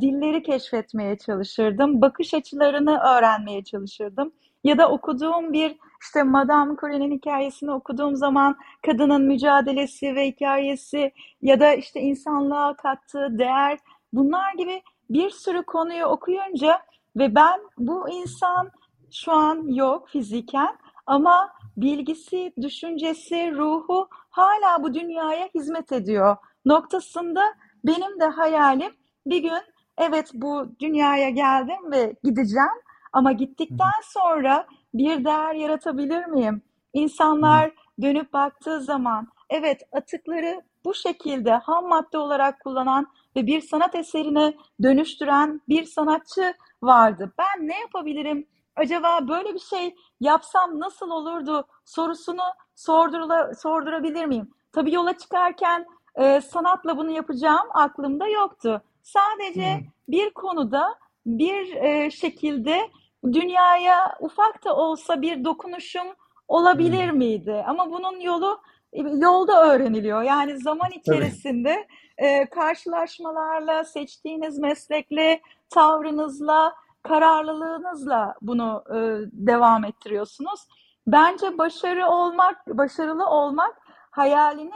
dilleri 0.00 0.42
keşfetmeye 0.42 1.18
çalışırdım. 1.18 2.00
Bakış 2.00 2.34
açılarını 2.34 2.98
öğrenmeye 2.98 3.64
çalışırdım. 3.64 4.32
Ya 4.66 4.78
da 4.78 4.88
okuduğum 4.88 5.52
bir 5.52 5.76
işte 6.02 6.22
Madame 6.22 6.76
Curie'nin 6.80 7.10
hikayesini 7.10 7.72
okuduğum 7.72 8.16
zaman 8.16 8.56
kadının 8.86 9.22
mücadelesi 9.22 10.14
ve 10.14 10.26
hikayesi 10.26 11.12
ya 11.42 11.60
da 11.60 11.74
işte 11.74 12.00
insanlığa 12.00 12.76
kattığı 12.76 13.38
değer 13.38 13.78
bunlar 14.12 14.54
gibi 14.54 14.82
bir 15.10 15.30
sürü 15.30 15.62
konuyu 15.62 16.04
okuyunca 16.04 16.78
ve 17.16 17.34
ben 17.34 17.60
bu 17.78 18.10
insan 18.10 18.70
şu 19.12 19.32
an 19.32 19.68
yok 19.68 20.08
fiziken 20.08 20.76
ama 21.06 21.50
bilgisi, 21.76 22.52
düşüncesi, 22.62 23.52
ruhu 23.56 24.08
hala 24.30 24.82
bu 24.82 24.94
dünyaya 24.94 25.48
hizmet 25.54 25.92
ediyor 25.92 26.36
noktasında 26.64 27.42
benim 27.84 28.20
de 28.20 28.24
hayalim 28.24 28.92
bir 29.26 29.38
gün 29.42 29.62
evet 29.98 30.30
bu 30.34 30.66
dünyaya 30.80 31.30
geldim 31.30 31.92
ve 31.92 32.14
gideceğim 32.24 32.85
ama 33.16 33.32
gittikten 33.32 34.00
sonra 34.04 34.66
bir 34.94 35.24
değer 35.24 35.54
yaratabilir 35.54 36.24
miyim? 36.24 36.62
İnsanlar 36.92 37.70
dönüp 38.02 38.32
baktığı 38.32 38.80
zaman 38.80 39.28
evet 39.50 39.82
atıkları 39.92 40.62
bu 40.84 40.94
şekilde 40.94 41.52
ham 41.52 41.88
madde 41.88 42.18
olarak 42.18 42.60
kullanan 42.60 43.06
ve 43.36 43.46
bir 43.46 43.60
sanat 43.60 43.94
eserine 43.94 44.54
dönüştüren 44.82 45.60
bir 45.68 45.84
sanatçı 45.84 46.54
vardı. 46.82 47.32
Ben 47.38 47.68
ne 47.68 47.80
yapabilirim? 47.80 48.46
Acaba 48.76 49.28
böyle 49.28 49.54
bir 49.54 49.60
şey 49.60 49.94
yapsam 50.20 50.80
nasıl 50.80 51.10
olurdu 51.10 51.66
sorusunu 51.84 52.44
sordurula, 52.74 53.54
sordurabilir 53.54 54.24
miyim? 54.24 54.50
Tabii 54.72 54.94
yola 54.94 55.18
çıkarken 55.18 55.86
e, 56.16 56.40
sanatla 56.40 56.96
bunu 56.96 57.10
yapacağım 57.10 57.66
aklımda 57.74 58.28
yoktu. 58.28 58.82
Sadece 59.02 59.76
hmm. 59.76 59.86
bir 60.08 60.30
konuda 60.30 60.94
bir 61.26 61.74
e, 61.74 62.10
şekilde 62.10 62.90
dünyaya 63.32 64.16
ufak 64.20 64.64
da 64.64 64.76
olsa 64.76 65.22
bir 65.22 65.44
dokunuşum 65.44 66.06
olabilir 66.48 67.10
hmm. 67.10 67.18
miydi? 67.18 67.64
Ama 67.66 67.90
bunun 67.90 68.20
yolu 68.20 68.60
yolda 68.92 69.72
öğreniliyor. 69.72 70.22
Yani 70.22 70.58
zaman 70.58 70.90
içerisinde 70.90 71.86
e, 72.18 72.46
karşılaşmalarla, 72.46 73.84
seçtiğiniz 73.84 74.58
meslekle, 74.58 75.40
tavrınızla, 75.70 76.74
kararlılığınızla 77.02 78.34
bunu 78.42 78.84
e, 78.90 78.98
devam 79.32 79.84
ettiriyorsunuz. 79.84 80.60
Bence 81.06 81.58
başarı 81.58 82.08
olmak, 82.08 82.66
başarılı 82.66 83.26
olmak 83.26 83.76
hayaline 84.10 84.74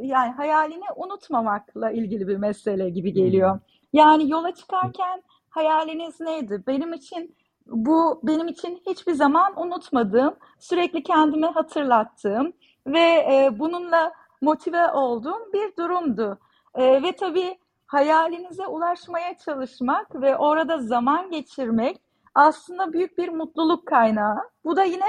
yani 0.00 0.32
hayalini 0.32 0.84
unutmamakla 0.96 1.90
ilgili 1.90 2.28
bir 2.28 2.36
mesele 2.36 2.90
gibi 2.90 3.12
geliyor. 3.12 3.52
Hmm. 3.52 3.60
Yani 3.92 4.30
yola 4.30 4.54
çıkarken 4.54 5.22
hayaliniz 5.50 6.20
neydi? 6.20 6.62
Benim 6.66 6.92
için 6.92 7.36
bu 7.66 8.20
benim 8.22 8.48
için 8.48 8.82
hiçbir 8.86 9.12
zaman 9.12 9.60
unutmadığım, 9.60 10.36
sürekli 10.58 11.02
kendime 11.02 11.46
hatırlattığım 11.46 12.52
ve 12.86 13.00
e, 13.00 13.58
bununla 13.58 14.12
motive 14.40 14.90
olduğum 14.90 15.52
bir 15.52 15.76
durumdu. 15.76 16.38
E, 16.74 17.02
ve 17.02 17.12
tabii 17.12 17.58
hayalinize 17.86 18.66
ulaşmaya 18.66 19.38
çalışmak 19.38 20.14
ve 20.14 20.36
orada 20.36 20.78
zaman 20.78 21.30
geçirmek 21.30 22.00
aslında 22.34 22.92
büyük 22.92 23.18
bir 23.18 23.28
mutluluk 23.28 23.86
kaynağı. 23.86 24.38
Bu 24.64 24.76
da 24.76 24.84
yine 24.84 25.06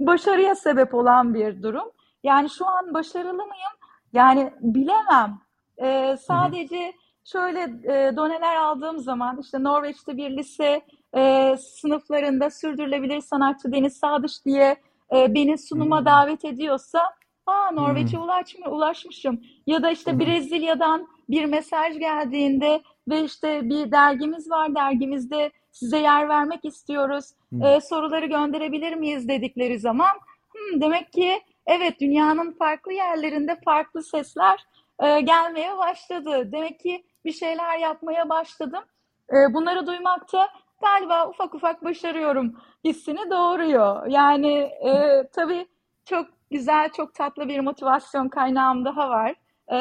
başarıya 0.00 0.54
sebep 0.54 0.94
olan 0.94 1.34
bir 1.34 1.62
durum. 1.62 1.90
Yani 2.22 2.50
şu 2.50 2.66
an 2.66 2.94
başarılı 2.94 3.32
mıyım? 3.32 3.76
Yani 4.12 4.52
bilemem. 4.60 5.38
E, 5.78 6.16
sadece 6.16 6.92
şöyle 7.24 7.60
e, 7.62 8.16
doneler 8.16 8.56
aldığım 8.56 8.98
zaman 8.98 9.38
işte 9.40 9.62
Norveç'te 9.62 10.16
bir 10.16 10.36
lise 10.36 10.82
e, 11.16 11.54
sınıflarında 11.56 12.50
sürdürülebilir 12.50 13.20
sanatçı 13.20 13.72
Deniz 13.72 13.96
Sadıç 13.96 14.44
diye 14.44 14.76
e, 15.12 15.34
beni 15.34 15.58
sunuma 15.58 15.98
hmm. 15.98 16.06
davet 16.06 16.44
ediyorsa 16.44 17.00
aa 17.46 17.70
Norveç'e 17.70 18.16
hmm. 18.16 18.22
ulaşmış, 18.22 18.66
ulaşmışım. 18.66 19.40
Ya 19.66 19.82
da 19.82 19.90
işte 19.90 20.12
hmm. 20.12 20.20
Brezilya'dan 20.20 21.08
bir 21.28 21.44
mesaj 21.44 21.98
geldiğinde 21.98 22.82
ve 23.08 23.24
işte 23.24 23.60
bir 23.62 23.90
dergimiz 23.90 24.50
var 24.50 24.74
dergimizde 24.74 25.50
size 25.72 25.98
yer 25.98 26.28
vermek 26.28 26.64
istiyoruz. 26.64 27.24
Hmm. 27.48 27.64
E, 27.64 27.80
soruları 27.80 28.26
gönderebilir 28.26 28.94
miyiz 28.94 29.28
dedikleri 29.28 29.78
zaman 29.78 30.12
hmm, 30.52 30.80
demek 30.80 31.12
ki 31.12 31.40
evet 31.66 32.00
dünyanın 32.00 32.52
farklı 32.52 32.92
yerlerinde 32.92 33.60
farklı 33.64 34.02
sesler 34.02 34.66
e, 35.02 35.20
gelmeye 35.20 35.78
başladı. 35.78 36.52
Demek 36.52 36.80
ki 36.80 37.04
bir 37.24 37.32
şeyler 37.32 37.78
yapmaya 37.78 38.28
başladım. 38.28 38.84
E, 39.30 39.54
bunları 39.54 39.86
duymakta 39.86 40.48
galiba 40.80 41.28
ufak 41.28 41.54
ufak 41.54 41.84
başarıyorum 41.84 42.56
hissini 42.84 43.30
doğuruyor. 43.30 44.06
Yani 44.06 44.52
e, 44.58 45.22
tabii 45.32 45.66
çok 46.04 46.26
güzel, 46.50 46.88
çok 46.96 47.14
tatlı 47.14 47.48
bir 47.48 47.60
motivasyon 47.60 48.28
kaynağım 48.28 48.84
daha 48.84 49.10
var. 49.10 49.34
E, 49.72 49.78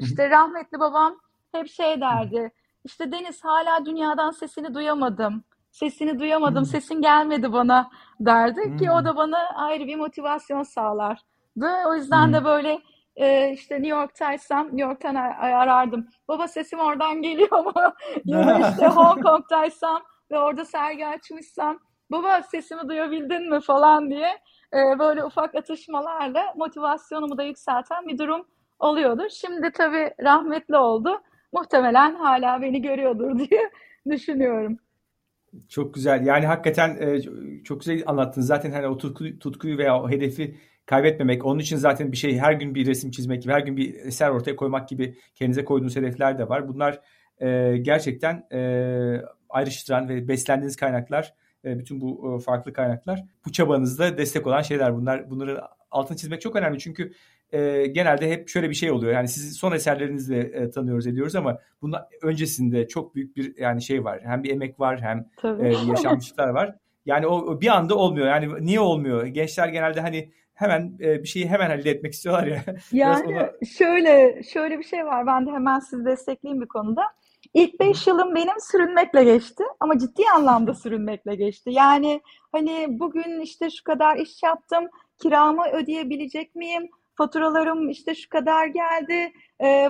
işte 0.00 0.30
rahmetli 0.30 0.80
babam 0.80 1.16
hep 1.52 1.68
şey 1.68 2.00
derdi. 2.00 2.52
İşte 2.84 3.12
Deniz 3.12 3.44
hala 3.44 3.86
dünyadan 3.86 4.30
sesini 4.30 4.74
duyamadım. 4.74 5.44
Sesini 5.70 6.18
duyamadım, 6.18 6.64
sesin 6.64 7.02
gelmedi 7.02 7.52
bana 7.52 7.90
derdi 8.20 8.76
ki 8.76 8.90
o 8.90 9.04
da 9.04 9.16
bana 9.16 9.38
ayrı 9.54 9.86
bir 9.86 9.96
motivasyon 9.96 10.62
sağlardı. 10.62 11.20
O 11.86 11.94
yüzden 11.94 12.32
de 12.32 12.44
böyle 12.44 12.80
e, 13.16 13.52
işte 13.52 13.74
New 13.74 13.88
York 13.88 14.14
Times'tan 14.14 14.66
New 14.66 14.82
York'tan 14.82 15.14
arardım. 15.14 16.08
Baba 16.28 16.48
sesim 16.48 16.78
oradan 16.78 17.22
geliyor 17.22 17.64
mu? 17.64 17.72
ya 18.24 18.46
da 18.46 18.70
işte 18.70 18.86
Hong 18.88 19.22
Kong'taysam 19.22 20.02
ve 20.30 20.38
orada 20.38 20.64
sergi 20.64 21.06
açmışsam 21.06 21.78
baba 22.10 22.42
sesimi 22.42 22.88
duyabildin 22.88 23.50
mi 23.50 23.60
falan 23.60 24.10
diye 24.10 24.28
e, 24.74 24.98
böyle 24.98 25.24
ufak 25.24 25.54
atışmalarla 25.54 26.54
motivasyonumu 26.56 27.38
da 27.38 27.42
yükselten 27.42 28.08
bir 28.08 28.18
durum 28.18 28.46
oluyordu. 28.78 29.22
Şimdi 29.30 29.72
tabii 29.72 30.14
rahmetli 30.22 30.76
oldu. 30.76 31.22
Muhtemelen 31.52 32.14
hala 32.14 32.62
beni 32.62 32.82
görüyordur 32.82 33.38
diye 33.50 33.70
düşünüyorum. 34.10 34.78
Çok 35.68 35.94
güzel. 35.94 36.26
Yani 36.26 36.46
hakikaten 36.46 36.96
e, 37.00 37.20
çok 37.62 37.80
güzel 37.80 38.02
anlattınız. 38.06 38.46
Zaten 38.46 38.72
hani 38.72 38.86
o 38.86 38.98
tutku, 38.98 39.38
tutkuyu 39.38 39.78
veya 39.78 40.02
o 40.02 40.10
hedefi 40.10 40.56
kaybetmemek, 40.86 41.44
onun 41.44 41.58
için 41.58 41.76
zaten 41.76 42.12
bir 42.12 42.16
şey 42.16 42.38
her 42.38 42.52
gün 42.52 42.74
bir 42.74 42.86
resim 42.86 43.10
çizmek 43.10 43.42
gibi, 43.42 43.52
her 43.52 43.60
gün 43.60 43.76
bir 43.76 43.94
eser 43.94 44.30
ortaya 44.30 44.56
koymak 44.56 44.88
gibi 44.88 45.18
kendinize 45.34 45.64
koyduğunuz 45.64 45.96
hedefler 45.96 46.38
de 46.38 46.48
var. 46.48 46.68
Bunlar 46.68 47.00
e, 47.40 47.76
gerçekten 47.76 48.46
e, 48.52 49.22
ayrıştıran 49.48 50.08
ve 50.08 50.28
beslendiğiniz 50.28 50.76
kaynaklar, 50.76 51.34
e, 51.64 51.78
bütün 51.78 52.00
bu 52.00 52.36
e, 52.36 52.44
farklı 52.44 52.72
kaynaklar 52.72 53.24
bu 53.46 53.52
çabanızda 53.52 54.18
destek 54.18 54.46
olan 54.46 54.62
şeyler. 54.62 54.96
Bunlar 54.96 55.30
bunları 55.30 55.60
altını 55.90 56.16
çizmek 56.16 56.40
çok 56.40 56.56
önemli 56.56 56.78
çünkü 56.78 57.12
e, 57.52 57.86
genelde 57.86 58.30
hep 58.30 58.48
şöyle 58.48 58.70
bir 58.70 58.74
şey 58.74 58.90
oluyor. 58.90 59.12
Yani 59.12 59.28
sizi 59.28 59.54
son 59.54 59.72
eserlerinizle 59.72 60.38
e, 60.38 60.70
tanıyoruz 60.70 61.06
ediyoruz 61.06 61.36
ama 61.36 61.58
bunun 61.82 61.98
öncesinde 62.22 62.88
çok 62.88 63.14
büyük 63.14 63.36
bir 63.36 63.56
yani 63.58 63.82
şey 63.82 64.04
var. 64.04 64.20
Hem 64.24 64.42
bir 64.42 64.50
emek 64.50 64.80
var 64.80 65.00
hem 65.00 65.26
e, 65.60 65.68
yaşanmışlıklar 65.68 66.48
var. 66.48 66.76
Yani 67.06 67.26
o 67.26 67.60
bir 67.60 67.68
anda 67.68 67.94
olmuyor. 67.94 68.26
Yani 68.26 68.66
niye 68.66 68.80
olmuyor? 68.80 69.26
Gençler 69.26 69.68
genelde 69.68 70.00
hani 70.00 70.30
hemen 70.54 70.96
e, 71.00 71.22
bir 71.22 71.28
şeyi 71.28 71.48
hemen 71.48 71.70
halletmek 71.70 72.12
istiyorlar 72.12 72.46
ya. 72.46 72.64
Yani 72.92 73.34
ona... 73.34 73.50
şöyle 73.78 74.42
şöyle 74.42 74.78
bir 74.78 74.84
şey 74.84 75.04
var. 75.06 75.26
Ben 75.26 75.46
de 75.46 75.50
hemen 75.50 75.78
sizi 75.78 76.04
destekleyeyim 76.04 76.62
bir 76.62 76.68
konuda. 76.68 77.02
İlk 77.54 77.80
beş 77.80 78.06
yılım 78.06 78.34
benim 78.34 78.60
sürünmekle 78.60 79.24
geçti 79.24 79.64
ama 79.80 79.98
ciddi 79.98 80.22
anlamda 80.34 80.74
sürünmekle 80.74 81.34
geçti. 81.34 81.70
Yani 81.72 82.20
hani 82.52 82.86
bugün 82.90 83.40
işte 83.40 83.70
şu 83.70 83.84
kadar 83.84 84.16
iş 84.16 84.42
yaptım, 84.42 84.88
kiramı 85.22 85.68
ödeyebilecek 85.68 86.54
miyim? 86.54 86.90
Faturalarım 87.14 87.88
işte 87.88 88.14
şu 88.14 88.28
kadar 88.28 88.66
geldi. 88.66 89.32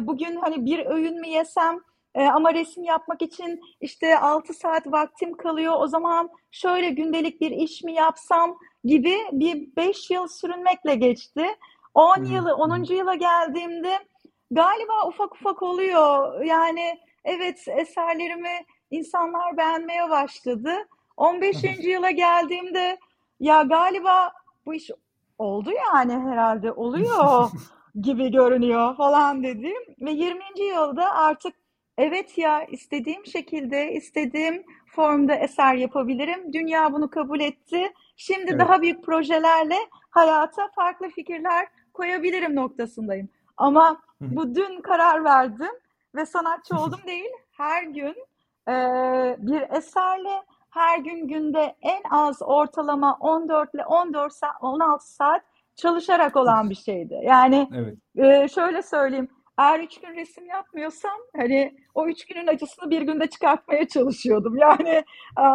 Bugün 0.06 0.36
hani 0.36 0.64
bir 0.64 0.86
öğün 0.86 1.20
mü 1.20 1.28
yesem 1.28 1.80
ama 2.14 2.54
resim 2.54 2.84
yapmak 2.84 3.22
için 3.22 3.60
işte 3.80 4.18
6 4.18 4.54
saat 4.54 4.86
vaktim 4.86 5.36
kalıyor. 5.36 5.74
O 5.78 5.86
zaman 5.86 6.30
şöyle 6.50 6.90
gündelik 6.90 7.40
bir 7.40 7.50
iş 7.50 7.82
mi 7.82 7.92
yapsam 7.92 8.58
gibi 8.84 9.16
bir 9.32 9.76
5 9.76 10.10
yıl 10.10 10.28
sürünmekle 10.28 10.94
geçti. 10.94 11.46
10 11.94 12.24
yılı 12.24 12.54
10. 12.54 12.94
yıla 12.94 13.14
geldiğimde 13.14 13.98
galiba 14.50 15.08
ufak 15.08 15.34
ufak 15.34 15.62
oluyor. 15.62 16.40
Yani 16.44 16.98
evet 17.24 17.68
eserlerimi 17.68 18.64
insanlar 18.90 19.56
beğenmeye 19.56 20.10
başladı. 20.10 20.72
15. 21.16 21.56
yıla 21.82 22.10
geldiğimde 22.10 22.98
ya 23.40 23.62
galiba 23.62 24.32
bu 24.66 24.74
iş 24.74 24.90
oldu 25.38 25.70
yani 25.70 26.12
herhalde 26.12 26.72
oluyor 26.72 27.50
gibi 28.00 28.30
görünüyor 28.30 28.96
falan 28.96 29.42
dedim. 29.42 29.82
Ve 30.00 30.10
20. 30.10 30.40
yılda 30.74 31.14
artık 31.14 31.54
evet 31.98 32.38
ya 32.38 32.64
istediğim 32.64 33.26
şekilde, 33.26 33.92
istediğim 33.92 34.64
formda 34.86 35.34
eser 35.34 35.74
yapabilirim. 35.74 36.52
Dünya 36.52 36.92
bunu 36.92 37.10
kabul 37.10 37.40
etti. 37.40 37.92
Şimdi 38.16 38.50
evet. 38.50 38.60
daha 38.60 38.82
büyük 38.82 39.04
projelerle 39.04 39.76
hayata 40.10 40.68
farklı 40.68 41.08
fikirler 41.08 41.66
koyabilirim 41.92 42.54
noktasındayım. 42.54 43.28
Ama 43.56 44.00
bu 44.20 44.54
dün 44.54 44.80
karar 44.80 45.24
verdim 45.24 45.72
ve 46.14 46.26
sanatçı 46.26 46.76
oldum 46.76 47.00
değil. 47.06 47.30
Her 47.52 47.82
gün 47.82 48.14
e, 48.68 48.74
bir 49.38 49.76
eserle 49.76 50.42
her 50.70 50.98
gün 50.98 51.28
günde 51.28 51.76
en 51.82 52.02
az 52.10 52.42
ortalama 52.42 53.16
14 53.20 53.74
ile 53.74 53.84
14 53.84 54.32
saat, 54.32 54.54
16 54.60 55.12
saat 55.12 55.42
çalışarak 55.76 56.36
olan 56.36 56.70
bir 56.70 56.74
şeydi. 56.74 57.20
Yani 57.22 57.68
evet. 57.74 58.44
e, 58.44 58.48
şöyle 58.48 58.82
söyleyeyim. 58.82 59.28
Eğer 59.58 59.80
üç 59.80 60.00
gün 60.00 60.16
resim 60.16 60.46
yapmıyorsam 60.46 61.18
hani 61.36 61.74
o 61.94 62.06
üç 62.06 62.26
günün 62.26 62.46
acısını 62.46 62.90
bir 62.90 63.02
günde 63.02 63.26
çıkartmaya 63.26 63.88
çalışıyordum. 63.88 64.56
Yani 64.60 65.04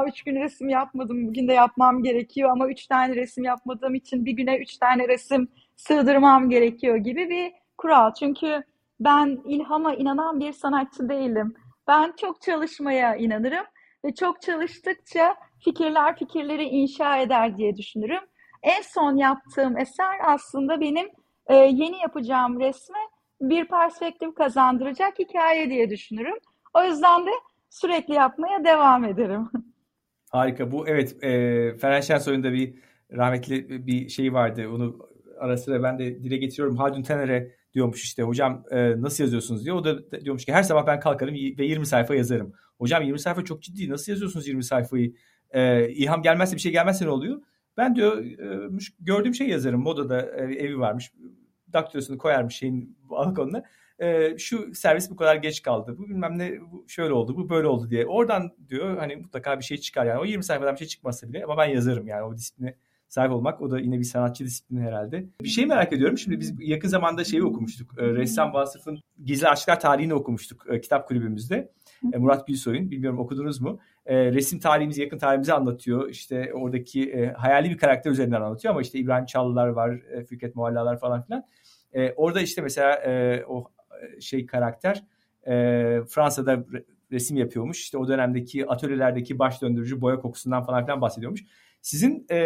üç 0.08 0.24
gün 0.24 0.36
resim 0.36 0.70
yapmadım, 0.70 1.28
bugün 1.28 1.48
de 1.48 1.54
yapmam 1.54 2.04
gerekiyor 2.04 2.50
ama 2.50 2.70
üç 2.70 2.88
tane 2.88 3.16
resim 3.16 3.44
yapmadığım 3.44 3.96
için 3.96 4.26
bir 4.26 4.32
güne 4.32 4.58
üç 4.58 4.78
tane 4.78 5.08
resim 5.08 5.48
sığdırmam 5.76 6.50
gerekiyor 6.50 6.96
gibi 6.96 7.30
bir 7.30 7.54
kural. 7.78 8.14
Çünkü 8.14 8.64
ben 9.00 9.42
ilhama 9.46 9.96
inanan 9.96 10.40
bir 10.40 10.52
sanatçı 10.52 11.10
değilim. 11.10 11.54
Ben 11.88 12.14
çok 12.22 12.42
çalışmaya 12.42 13.16
inanırım 13.16 13.66
ve 14.06 14.14
çok 14.14 14.42
çalıştıkça 14.42 15.36
fikirler 15.60 16.16
fikirleri 16.16 16.64
inşa 16.64 17.18
eder 17.18 17.58
diye 17.58 17.76
düşünürüm. 17.76 18.22
En 18.64 18.82
son 18.82 19.16
yaptığım 19.16 19.78
eser 19.78 20.16
aslında 20.24 20.82
benim 20.82 21.08
e, 21.48 21.56
yeni 21.56 21.98
yapacağım 21.98 22.60
resme 22.60 23.00
bir 23.42 23.66
perspektif 23.68 24.36
kazandıracak 24.36 25.20
hikaye 25.20 25.70
diye 25.70 25.90
düşünürüm. 25.90 26.36
O 26.74 26.84
yüzden 26.84 27.26
de 27.26 27.32
sürekli 27.70 28.14
yapmaya 28.14 28.64
devam 28.64 29.06
ederim. 29.06 29.50
Harika. 30.32 30.72
Bu 30.72 30.88
evet 30.88 31.24
e, 31.24 31.30
Ferhan 31.78 32.02
Şensoy'un 32.02 32.44
da 32.44 32.54
bir 32.54 32.76
rahmetli 33.12 33.88
bir 33.88 34.10
şey 34.10 34.34
vardı. 34.34 34.70
Onu 34.76 35.00
ara 35.40 35.58
sıra 35.58 35.84
ben 35.84 36.00
de 36.00 36.24
dile 36.24 36.38
getiriyorum. 36.38 36.78
Haldun 36.78 37.02
Tener'e 37.02 37.56
diyormuş 37.76 38.04
işte 38.04 38.24
hocam 38.24 38.64
e, 38.72 39.02
nasıl 39.02 39.24
yazıyorsunuz 39.24 39.66
diyor. 39.66 39.76
O 39.76 39.84
da 39.84 40.22
diyormuş 40.22 40.46
ki 40.46 40.54
her 40.54 40.64
sabah 40.64 40.88
ben 40.88 41.00
kalkarım 41.00 41.34
ve 41.34 41.66
20 41.66 41.86
sayfa 41.86 42.16
yazarım. 42.16 42.54
Hocam 42.78 43.04
20 43.04 43.20
sayfa 43.20 43.44
çok 43.44 43.62
ciddi. 43.62 43.90
Nasıl 43.90 44.12
yazıyorsunuz 44.12 44.48
20 44.48 44.64
sayfayı? 44.64 45.14
E, 45.50 45.90
ilham 45.90 46.22
gelmezse 46.22 46.56
bir 46.56 46.62
şey 46.62 46.72
gelmezse 46.72 47.06
ne 47.06 47.10
oluyor? 47.10 47.42
Ben 47.78 47.96
diyor 47.96 48.26
gördüğüm 49.00 49.36
şey 49.36 49.48
yazarım. 49.48 49.82
Modada 49.82 50.22
e, 50.22 50.44
evi 50.44 50.80
varmış. 50.80 51.12
Daktilosunu 51.74 52.18
koyarmış 52.18 52.56
şeyin 52.56 52.98
balkonuna. 53.10 53.64
E, 54.00 54.38
şu 54.38 54.76
servis 54.76 55.10
bu 55.10 55.16
kadar 55.16 55.36
geç 55.36 55.62
kaldı. 55.62 55.96
Bu 55.98 56.10
bilmem 56.10 56.38
ne 56.38 56.62
bu 56.72 56.86
şöyle 56.88 57.14
oldu. 57.14 57.38
Bu 57.38 57.50
böyle 57.50 57.68
oldu 57.68 57.90
diye. 57.90 58.06
Oradan 58.06 58.52
diyor 58.70 58.98
hani 58.98 59.16
mutlaka 59.16 59.60
bir 59.60 59.64
şey 59.64 59.78
çıkar 59.78 60.06
yani. 60.06 60.20
O 60.20 60.26
20 60.26 60.44
sayfadan 60.44 60.74
bir 60.74 60.80
şey 60.80 60.88
çıkmazsa 60.88 61.30
bile 61.30 61.44
ama 61.44 61.58
ben 61.58 61.66
yazarım 61.66 62.08
yani 62.08 62.24
o 62.24 62.36
disipline 62.36 62.76
sahip 63.16 63.32
olmak. 63.32 63.62
O 63.62 63.72
da 63.72 63.80
yine 63.80 64.00
bir 64.00 64.04
sanatçı 64.04 64.46
disiplini 64.46 64.82
herhalde. 64.82 65.26
Bir 65.42 65.50
şey 65.50 65.66
merak 65.66 65.94
ediyorum. 65.94 66.18
Şimdi 66.18 66.40
biz 66.40 66.54
yakın 66.60 66.88
zamanda 66.88 67.24
şeyi 67.24 67.44
okumuştuk. 67.44 67.96
E, 67.98 68.06
Ressam 68.06 68.54
Vasıf'ın 68.54 69.00
Gizli 69.26 69.48
Aşklar 69.48 69.80
Tarihini 69.80 70.14
okumuştuk 70.14 70.66
e, 70.70 70.82
kitap 70.82 71.08
kulübümüzde. 71.08 71.72
E, 72.14 72.18
Murat 72.18 72.48
Gülsoy'un. 72.48 72.92
Bilmiyorum 72.92 73.20
okudunuz 73.20 73.62
mu? 73.62 73.80
E, 74.06 74.32
resim 74.32 74.60
tarihimizi, 74.60 75.02
yakın 75.02 75.18
tarihimizi 75.18 75.54
anlatıyor. 75.54 76.10
İşte 76.10 76.54
oradaki 76.54 77.32
hayali 77.38 77.70
bir 77.70 77.78
karakter 77.78 78.12
üzerinden 78.12 78.42
anlatıyor 78.42 78.72
ama 78.74 78.82
işte 78.82 79.00
İbrahim 79.00 79.26
Çallılar 79.26 79.68
var, 79.68 80.00
Fikret 80.30 80.56
Muallalar 80.56 81.00
falan 81.00 81.22
filan. 81.22 81.44
Orada 82.16 82.42
işte 82.42 82.62
mesela 82.62 83.02
o 83.48 83.72
şey 84.20 84.46
karakter 84.46 85.04
Fransa'da 86.08 86.66
resim 87.12 87.38
yapıyormuş. 87.38 87.80
İşte 87.80 87.98
o 87.98 88.08
dönemdeki 88.08 88.68
atölyelerdeki 88.68 89.40
baş 89.40 89.62
döndürücü 89.62 90.02
boya 90.02 90.20
kokusundan 90.20 90.64
falan 90.64 90.86
filan 90.86 91.02
bahsediyormuş. 91.02 91.44
Sizin 91.86 92.26
e, 92.32 92.40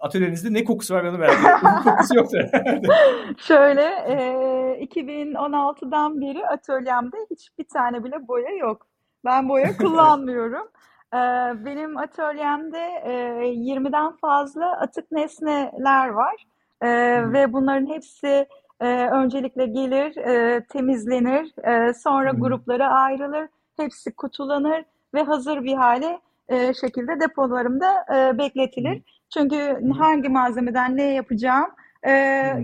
atölyenizde 0.00 0.52
ne 0.52 0.64
kokusu 0.64 0.94
var 0.94 1.04
ben 1.04 1.20
merak 1.20 1.38
ediyorum. 1.38 1.82
kokusu 1.84 2.16
yoktur 2.16 2.38
Şöyle 3.38 3.82
e, 3.82 4.84
2016'dan 4.84 6.20
beri 6.20 6.46
atölyemde 6.46 7.16
hiçbir 7.30 7.64
tane 7.64 8.04
bile 8.04 8.28
boya 8.28 8.50
yok. 8.50 8.86
Ben 9.24 9.48
boya 9.48 9.76
kullanmıyorum. 9.76 10.68
e, 11.14 11.18
benim 11.64 11.98
atölyemde 11.98 12.78
e, 13.04 13.12
20'den 13.54 14.12
fazla 14.16 14.80
atık 14.80 15.12
nesneler 15.12 16.08
var. 16.08 16.46
E, 16.80 16.88
ve 17.32 17.52
bunların 17.52 17.86
hepsi 17.86 18.46
e, 18.80 19.08
öncelikle 19.08 19.66
gelir, 19.66 20.16
e, 20.16 20.64
temizlenir, 20.66 21.66
e, 21.68 21.94
sonra 21.94 22.32
hmm. 22.32 22.40
gruplara 22.40 22.88
ayrılır, 22.88 23.48
hepsi 23.76 24.16
kutulanır 24.16 24.84
ve 25.14 25.22
hazır 25.22 25.64
bir 25.64 25.74
hale 25.74 26.20
e, 26.48 26.74
şekilde 26.74 27.20
depolarımda 27.20 28.06
e, 28.14 28.38
bekletilir. 28.38 29.02
Çünkü 29.34 29.80
hangi 29.98 30.28
malzemeden 30.28 30.96
ne 30.96 31.02
yapacağım 31.02 31.70
e, 32.06 32.12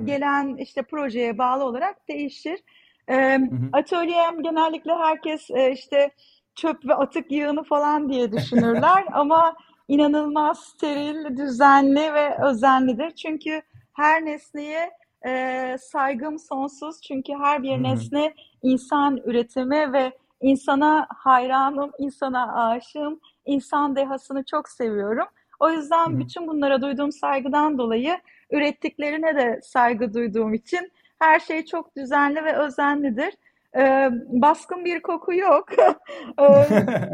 gelen 0.04 0.56
işte 0.56 0.82
projeye 0.82 1.38
bağlı 1.38 1.64
olarak 1.64 2.08
değişir. 2.08 2.60
E. 3.10 3.38
Atölyem 3.72 4.42
genellikle 4.42 4.94
herkes 4.94 5.50
e, 5.50 5.72
işte 5.72 6.10
çöp 6.54 6.84
ve 6.86 6.94
atık 6.94 7.32
yığını 7.32 7.62
falan 7.62 8.08
diye 8.08 8.32
düşünürler 8.32 9.04
ama 9.12 9.56
inanılmaz 9.88 10.58
steril, 10.58 11.36
düzenli 11.36 12.14
ve 12.14 12.36
özenlidir. 12.44 13.10
Çünkü 13.10 13.62
her 13.92 14.24
nesneye 14.24 14.90
e, 15.26 15.76
saygım 15.80 16.38
sonsuz. 16.38 17.00
Çünkü 17.00 17.32
her 17.42 17.62
bir 17.62 17.82
nesne 17.82 18.34
insan 18.62 19.16
üretimi 19.16 19.92
ve 19.92 20.12
insana 20.40 21.06
hayranım, 21.16 21.90
insana 21.98 22.68
aşığım, 22.68 23.20
insan 23.46 23.96
dehasını 23.96 24.44
çok 24.44 24.68
seviyorum. 24.68 25.26
O 25.60 25.70
yüzden 25.70 26.18
bütün 26.18 26.46
bunlara 26.46 26.82
duyduğum 26.82 27.12
saygıdan 27.12 27.78
dolayı 27.78 28.18
ürettiklerine 28.50 29.36
de 29.36 29.60
saygı 29.62 30.14
duyduğum 30.14 30.54
için 30.54 30.92
her 31.18 31.40
şey 31.40 31.64
çok 31.64 31.96
düzenli 31.96 32.44
ve 32.44 32.56
özenlidir. 32.56 33.34
Ee, 33.76 34.10
baskın 34.28 34.84
bir 34.84 35.02
koku 35.02 35.34
yok. 35.34 35.68
ee, 36.40 36.66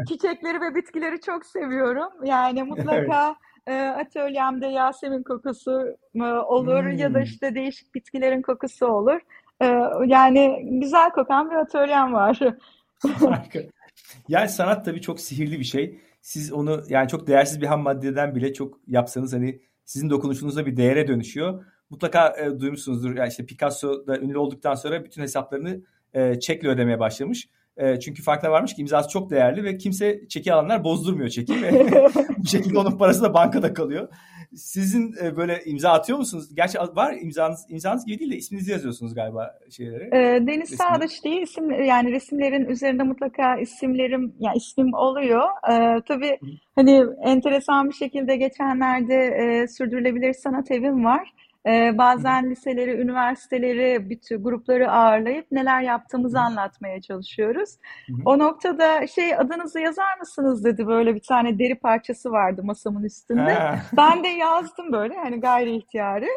çiçekleri 0.07 0.61
ve 0.61 0.75
bitkileri 0.75 1.21
çok 1.21 1.45
seviyorum. 1.45 2.09
Yani 2.23 2.63
mutlaka 2.63 3.35
evet. 3.67 3.77
e, 3.81 3.87
atölyemde 3.89 4.67
Yasemin 4.67 5.23
kokusu 5.23 5.97
e, 6.15 6.23
olur 6.23 6.83
hmm. 6.83 6.97
ya 6.97 7.13
da 7.13 7.17
hmm. 7.17 7.23
işte 7.23 7.55
değişik 7.55 7.95
bitkilerin 7.95 8.41
kokusu 8.41 8.87
olur. 8.87 9.19
E, 9.61 9.65
yani 10.05 10.69
güzel 10.79 11.09
kokan 11.11 11.51
bir 11.51 11.55
atölyem 11.55 12.13
var. 12.13 12.39
Harika. 13.19 13.59
Yani 14.27 14.49
sanat 14.49 14.85
tabii 14.85 15.01
çok 15.01 15.19
sihirli 15.19 15.59
bir 15.59 15.65
şey. 15.65 15.99
Siz 16.21 16.53
onu 16.53 16.83
yani 16.89 17.07
çok 17.07 17.27
değersiz 17.27 17.61
bir 17.61 17.67
ham 17.67 17.81
maddeden 17.81 18.35
bile 18.35 18.53
çok 18.53 18.79
yapsanız 18.87 19.33
hani 19.33 19.61
sizin 19.85 20.09
dokunuşunuzda 20.09 20.65
bir 20.65 20.77
değere 20.77 21.07
dönüşüyor. 21.07 21.65
Mutlaka 21.89 22.35
e, 22.37 22.59
duymuşsunuzdur. 22.59 23.15
Yani 23.15 23.29
işte 23.29 23.45
Picasso 23.45 24.07
da 24.07 24.19
ünlü 24.19 24.37
olduktan 24.37 24.75
sonra 24.75 25.03
bütün 25.03 25.21
hesaplarını 25.21 25.81
e, 26.13 26.39
çekle 26.39 26.69
ödemeye 26.69 26.99
başlamış. 26.99 27.49
E, 27.77 27.99
çünkü 27.99 28.23
farkına 28.23 28.51
varmış 28.51 28.73
ki 28.75 28.81
imzası 28.81 29.09
çok 29.09 29.29
değerli 29.29 29.63
ve 29.63 29.77
kimse 29.77 30.27
çeki 30.27 30.53
alanlar 30.53 30.83
bozdurmuyor 30.83 31.29
çeki 31.29 31.61
ve 31.61 31.71
bu 32.37 32.45
şekilde 32.45 32.79
onun 32.79 32.97
parası 32.97 33.21
da 33.21 33.33
bankada 33.33 33.73
kalıyor. 33.73 34.09
Sizin 34.57 35.15
e, 35.23 35.37
böyle 35.37 35.63
imza 35.65 35.91
atıyor 35.91 36.17
musunuz? 36.17 36.55
Gerçi 36.55 36.77
var 36.79 37.13
imzanız 37.21 37.65
imzanız 37.69 38.05
gibi 38.05 38.19
değil 38.19 38.31
de 38.31 38.35
isminizi 38.35 38.71
yazıyorsunuz 38.71 39.15
galiba 39.15 39.59
şeylere. 39.69 40.05
E, 40.05 40.47
Deniz 40.47 40.69
Sağdaş 40.69 41.23
diye 41.23 41.41
isim 41.41 41.71
yani 41.71 42.11
resimlerin 42.11 42.65
üzerinde 42.65 43.03
mutlaka 43.03 43.57
isimlerim 43.57 44.35
yani 44.39 44.57
ismim 44.57 44.93
oluyor. 44.93 45.43
E, 45.71 46.01
tabii 46.07 46.39
hani 46.75 47.03
enteresan 47.23 47.89
bir 47.89 47.95
şekilde 47.95 48.35
geçenlerde 48.35 49.15
e, 49.15 49.67
sürdürülebilir 49.67 50.33
sanat 50.33 50.71
evim 50.71 51.05
var. 51.05 51.33
Ee, 51.65 51.97
bazen 51.97 52.49
liseleri, 52.51 52.91
üniversiteleri, 52.91 54.09
bütün 54.09 54.43
grupları 54.43 54.91
ağırlayıp 54.91 55.51
neler 55.51 55.81
yaptığımızı 55.81 56.39
anlatmaya 56.39 57.01
çalışıyoruz. 57.01 57.69
O 58.25 58.39
noktada 58.39 59.07
şey 59.07 59.35
adınızı 59.35 59.79
yazar 59.79 60.17
mısınız 60.19 60.65
dedi 60.65 60.87
böyle 60.87 61.15
bir 61.15 61.21
tane 61.21 61.59
deri 61.59 61.75
parçası 61.75 62.31
vardı 62.31 62.61
masamın 62.63 63.03
üstünde. 63.03 63.57
Ben 63.97 64.23
de 64.23 64.27
yazdım 64.27 64.91
böyle 64.91 65.15
hani 65.15 65.39
gayri 65.39 65.75
ihtiyari. 65.75 66.27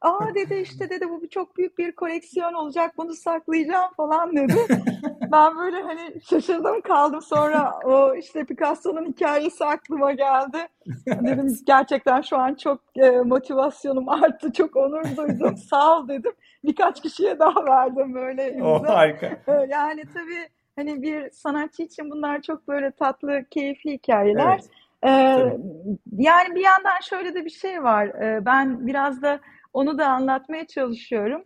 Aa 0.00 0.34
dedi 0.34 0.54
işte 0.54 0.90
dedi 0.90 1.08
bu 1.10 1.28
çok 1.28 1.56
büyük 1.56 1.78
bir 1.78 1.92
koleksiyon 1.92 2.54
olacak 2.54 2.92
bunu 2.98 3.14
saklayacağım 3.14 3.90
falan 3.96 4.36
dedi. 4.36 4.54
ben 5.32 5.58
böyle 5.58 5.82
hani 5.82 6.20
şaşırdım 6.30 6.80
kaldım 6.80 7.22
sonra 7.22 7.72
o 7.84 8.14
işte 8.14 8.44
Picasso'nun 8.44 9.06
hikayesi 9.06 9.64
aklıma 9.64 10.12
geldi. 10.12 10.58
Dedim 11.06 11.56
gerçekten 11.66 12.20
şu 12.20 12.38
an 12.38 12.54
çok 12.54 12.80
e, 12.96 13.10
motivasyonum 13.10 14.08
arttı 14.08 14.52
çok 14.52 14.76
onur 14.76 15.04
duydum 15.16 15.56
sağ 15.70 15.98
ol 15.98 16.08
dedim. 16.08 16.32
Birkaç 16.64 17.02
kişiye 17.02 17.38
daha 17.38 17.64
verdim 17.66 18.14
böyle. 18.14 18.58
Oh, 18.62 18.88
harika. 18.88 19.26
E, 19.26 19.52
yani 19.68 20.02
tabii 20.14 20.48
hani 20.76 21.02
bir 21.02 21.30
sanatçı 21.30 21.82
için 21.82 22.10
bunlar 22.10 22.42
çok 22.42 22.68
böyle 22.68 22.90
tatlı 22.90 23.44
keyifli 23.50 23.92
hikayeler. 23.92 24.52
Evet. 24.52 24.70
Ee, 25.04 25.08
yani 26.18 26.54
bir 26.54 26.64
yandan 26.64 27.00
şöyle 27.08 27.34
de 27.34 27.44
bir 27.44 27.50
şey 27.50 27.82
var. 27.82 28.06
Ee, 28.06 28.46
ben 28.46 28.86
biraz 28.86 29.22
da 29.22 29.40
onu 29.72 29.98
da 29.98 30.08
anlatmaya 30.08 30.66
çalışıyorum. 30.66 31.44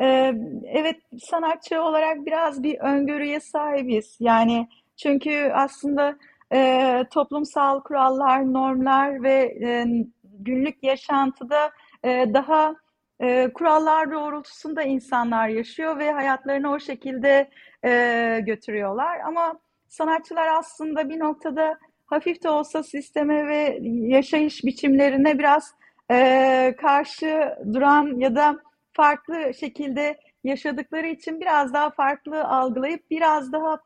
Ee, 0.00 0.32
evet 0.64 0.96
sanatçı 1.18 1.82
olarak 1.82 2.26
biraz 2.26 2.62
bir 2.62 2.78
öngörüye 2.78 3.40
sahibiz. 3.40 4.16
Yani 4.20 4.68
çünkü 4.96 5.50
aslında 5.54 6.16
e, 6.52 7.04
toplumsal 7.10 7.80
kurallar, 7.82 8.52
normlar 8.52 9.22
ve 9.22 9.56
e, 9.62 9.86
günlük 10.24 10.82
yaşantıda 10.82 11.70
e, 12.04 12.34
daha 12.34 12.74
e, 13.20 13.52
kurallar 13.52 14.12
doğrultusunda 14.12 14.82
insanlar 14.82 15.48
yaşıyor 15.48 15.98
ve 15.98 16.12
hayatlarını 16.12 16.72
o 16.72 16.78
şekilde 16.80 17.50
e, 17.84 18.40
götürüyorlar. 18.46 19.20
Ama 19.20 19.60
sanatçılar 19.88 20.48
aslında 20.48 21.08
bir 21.08 21.18
noktada 21.18 21.78
hafif 22.06 22.42
de 22.42 22.50
olsa 22.50 22.82
sisteme 22.82 23.46
ve 23.46 23.78
yaşayış 23.84 24.64
biçimlerine 24.64 25.38
biraz 25.38 25.74
e, 26.10 26.74
karşı 26.80 27.56
duran 27.72 28.20
ya 28.20 28.36
da 28.36 28.58
farklı 28.92 29.54
şekilde 29.54 30.18
yaşadıkları 30.44 31.06
için 31.06 31.40
biraz 31.40 31.74
daha 31.74 31.90
farklı 31.90 32.44
algılayıp 32.44 33.10
biraz 33.10 33.52
daha 33.52 33.78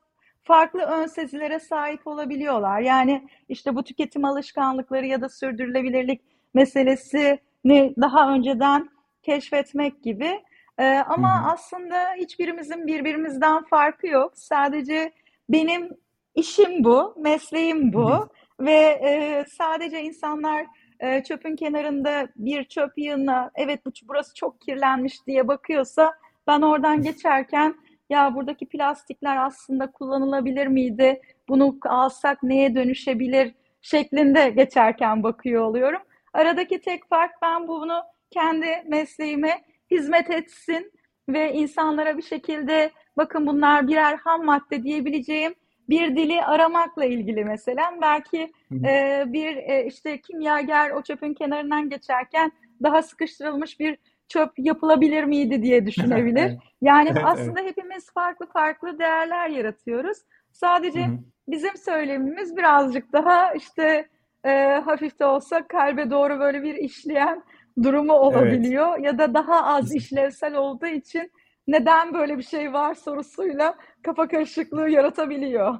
farklı 0.42 0.80
ön 0.80 1.06
sezilere 1.06 1.60
sahip 1.60 2.06
olabiliyorlar. 2.06 2.80
Yani 2.80 3.28
işte 3.48 3.74
bu 3.74 3.82
tüketim 3.82 4.24
alışkanlıkları 4.24 5.06
ya 5.06 5.20
da 5.20 5.28
sürdürülebilirlik 5.28 6.20
meselesini 6.54 7.94
daha 8.00 8.34
önceden 8.34 8.88
keşfetmek 9.22 10.02
gibi. 10.02 10.42
Ee, 10.78 10.84
ama 10.84 11.42
hı 11.42 11.50
aslında 11.52 12.12
hiçbirimizin 12.16 12.86
birbirimizden 12.86 13.64
farkı 13.64 14.06
yok. 14.06 14.32
Sadece 14.34 15.12
benim 15.48 15.88
işim 16.34 16.84
bu, 16.84 17.14
mesleğim 17.18 17.92
bu 17.92 18.10
hı 18.10 18.28
ve 18.60 19.00
e, 19.02 19.44
sadece 19.48 20.02
insanlar 20.02 20.66
e, 21.00 21.22
çöpün 21.22 21.56
kenarında 21.56 22.28
bir 22.36 22.64
çöp 22.64 22.92
yığına 22.96 23.50
evet 23.54 23.86
bu 23.86 23.90
burası 24.08 24.34
çok 24.34 24.60
kirlenmiş 24.60 25.26
diye 25.26 25.48
bakıyorsa 25.48 26.14
ben 26.46 26.62
oradan 26.62 27.02
geçerken 27.02 27.74
ya 28.10 28.34
buradaki 28.34 28.68
plastikler 28.68 29.36
aslında 29.36 29.90
kullanılabilir 29.90 30.66
miydi? 30.66 31.20
Bunu 31.48 31.78
alsak 31.84 32.42
neye 32.42 32.74
dönüşebilir 32.74 33.54
şeklinde 33.82 34.50
geçerken 34.50 35.22
bakıyor 35.22 35.62
oluyorum. 35.62 36.00
Aradaki 36.32 36.80
tek 36.80 37.08
fark 37.08 37.32
ben 37.42 37.68
bunu 37.68 38.02
kendi 38.30 38.66
mesleğime 38.86 39.62
hizmet 39.90 40.30
etsin 40.30 40.92
ve 41.28 41.52
insanlara 41.52 42.16
bir 42.16 42.22
şekilde 42.22 42.90
bakın 43.16 43.46
bunlar 43.46 43.88
birer 43.88 44.16
ham 44.16 44.44
madde 44.44 44.82
diyebileceğim 44.82 45.54
bir 45.90 46.16
dili 46.16 46.44
aramakla 46.44 47.04
ilgili 47.04 47.44
mesela. 47.44 47.94
Belki 48.02 48.52
e, 48.84 49.24
bir 49.26 49.56
e, 49.56 49.86
işte 49.86 50.20
kimyager 50.20 50.90
o 50.90 51.02
çöpün 51.02 51.34
kenarından 51.34 51.90
geçerken 51.90 52.52
daha 52.82 53.02
sıkıştırılmış 53.02 53.80
bir 53.80 53.98
çöp 54.28 54.50
yapılabilir 54.58 55.24
miydi 55.24 55.62
diye 55.62 55.86
düşünebilir. 55.86 56.58
Yani 56.82 57.12
aslında 57.24 57.60
hepimiz 57.60 58.12
farklı 58.12 58.46
farklı 58.46 58.98
değerler 58.98 59.48
yaratıyoruz. 59.48 60.18
Sadece 60.52 61.06
bizim 61.48 61.76
söylemimiz 61.76 62.56
birazcık 62.56 63.12
daha 63.12 63.52
işte 63.52 64.08
e, 64.44 64.50
hafif 64.84 65.18
de 65.18 65.26
olsa 65.26 65.66
kalbe 65.66 66.10
doğru 66.10 66.40
böyle 66.40 66.62
bir 66.62 66.74
işleyen 66.74 67.42
durumu 67.82 68.12
olabiliyor 68.12 68.94
evet. 68.94 69.06
ya 69.06 69.18
da 69.18 69.34
daha 69.34 69.64
az 69.64 69.94
işlevsel 69.94 70.54
olduğu 70.54 70.86
için 70.86 71.32
neden 71.66 72.14
böyle 72.14 72.38
bir 72.38 72.42
şey 72.42 72.72
var 72.72 72.94
sorusuyla 72.94 73.74
kafa 74.02 74.28
karışıklığı 74.28 74.88
yaratabiliyor. 74.88 75.78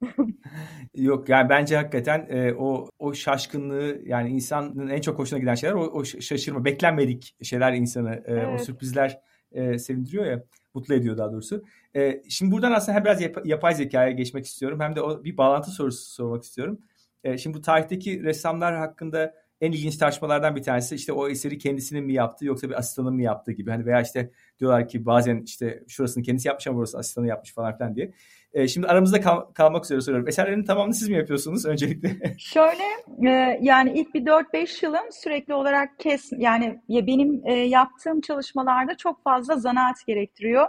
Yok 0.94 1.28
yani 1.28 1.48
bence 1.48 1.76
hakikaten 1.76 2.26
e, 2.28 2.54
o 2.54 2.88
o 2.98 3.14
şaşkınlığı 3.14 4.00
yani 4.04 4.30
insanın 4.30 4.88
en 4.88 5.00
çok 5.00 5.18
hoşuna 5.18 5.38
giden 5.38 5.54
şeyler 5.54 5.74
o, 5.74 5.80
o 5.80 6.04
şaşırma, 6.04 6.64
beklenmedik 6.64 7.36
şeyler 7.42 7.72
insanı, 7.72 8.14
e, 8.14 8.22
evet. 8.26 8.60
o 8.60 8.64
sürprizler 8.64 9.20
e, 9.52 9.78
sevindiriyor 9.78 10.26
ya, 10.26 10.44
mutlu 10.74 10.94
ediyor 10.94 11.18
daha 11.18 11.32
doğrusu. 11.32 11.64
E, 11.96 12.22
şimdi 12.28 12.52
buradan 12.52 12.72
aslında 12.72 12.96
hem 12.96 13.04
biraz 13.04 13.20
yap, 13.20 13.36
yapay 13.44 13.74
zekaya 13.74 14.10
geçmek 14.10 14.44
istiyorum 14.46 14.80
hem 14.80 14.96
de 14.96 15.02
o 15.02 15.24
bir 15.24 15.36
bağlantı 15.36 15.70
sorusu 15.70 16.14
sormak 16.14 16.42
istiyorum. 16.42 16.78
E, 17.24 17.38
şimdi 17.38 17.56
bu 17.56 17.62
tarihteki 17.62 18.22
ressamlar 18.22 18.76
hakkında 18.76 19.34
en 19.60 19.72
ilginç 19.72 19.96
tartışmalardan 19.96 20.56
bir 20.56 20.62
tanesi 20.62 20.94
işte 20.94 21.12
o 21.12 21.28
eseri 21.28 21.58
kendisinin 21.58 22.04
mi 22.04 22.12
yaptı 22.12 22.46
yoksa 22.46 22.68
bir 22.68 22.78
asistanın 22.78 23.14
mı 23.14 23.22
yaptığı 23.22 23.52
gibi. 23.52 23.70
Hani 23.70 23.86
veya 23.86 24.00
işte 24.00 24.30
diyorlar 24.60 24.88
ki 24.88 25.06
bazen 25.06 25.42
işte 25.44 25.84
şurasını 25.88 26.22
kendisi 26.22 26.48
yapmış 26.48 26.66
ama 26.66 26.78
burası 26.78 26.98
asistanı 26.98 27.26
yapmış 27.26 27.54
falan 27.54 27.76
filan 27.76 27.96
diye. 27.96 28.12
E, 28.54 28.68
şimdi 28.68 28.86
aramızda 28.86 29.20
kal- 29.20 29.52
kalmak 29.54 29.84
üzere 29.84 30.00
soruyorum. 30.00 30.28
Eserlerin 30.28 30.64
tamamını 30.64 30.94
siz 30.94 31.08
mi 31.08 31.16
yapıyorsunuz 31.16 31.66
öncelikle? 31.66 32.34
Şöyle 32.38 32.82
e, 33.26 33.58
yani 33.62 33.92
ilk 33.98 34.14
bir 34.14 34.24
4-5 34.26 34.84
yılım 34.84 35.12
sürekli 35.12 35.54
olarak 35.54 35.98
kes 35.98 36.32
yani 36.38 36.80
ya 36.88 37.06
benim 37.06 37.42
e, 37.44 37.52
yaptığım 37.52 38.20
çalışmalarda 38.20 38.96
çok 38.96 39.22
fazla 39.24 39.56
zanaat 39.56 40.06
gerektiriyor. 40.06 40.68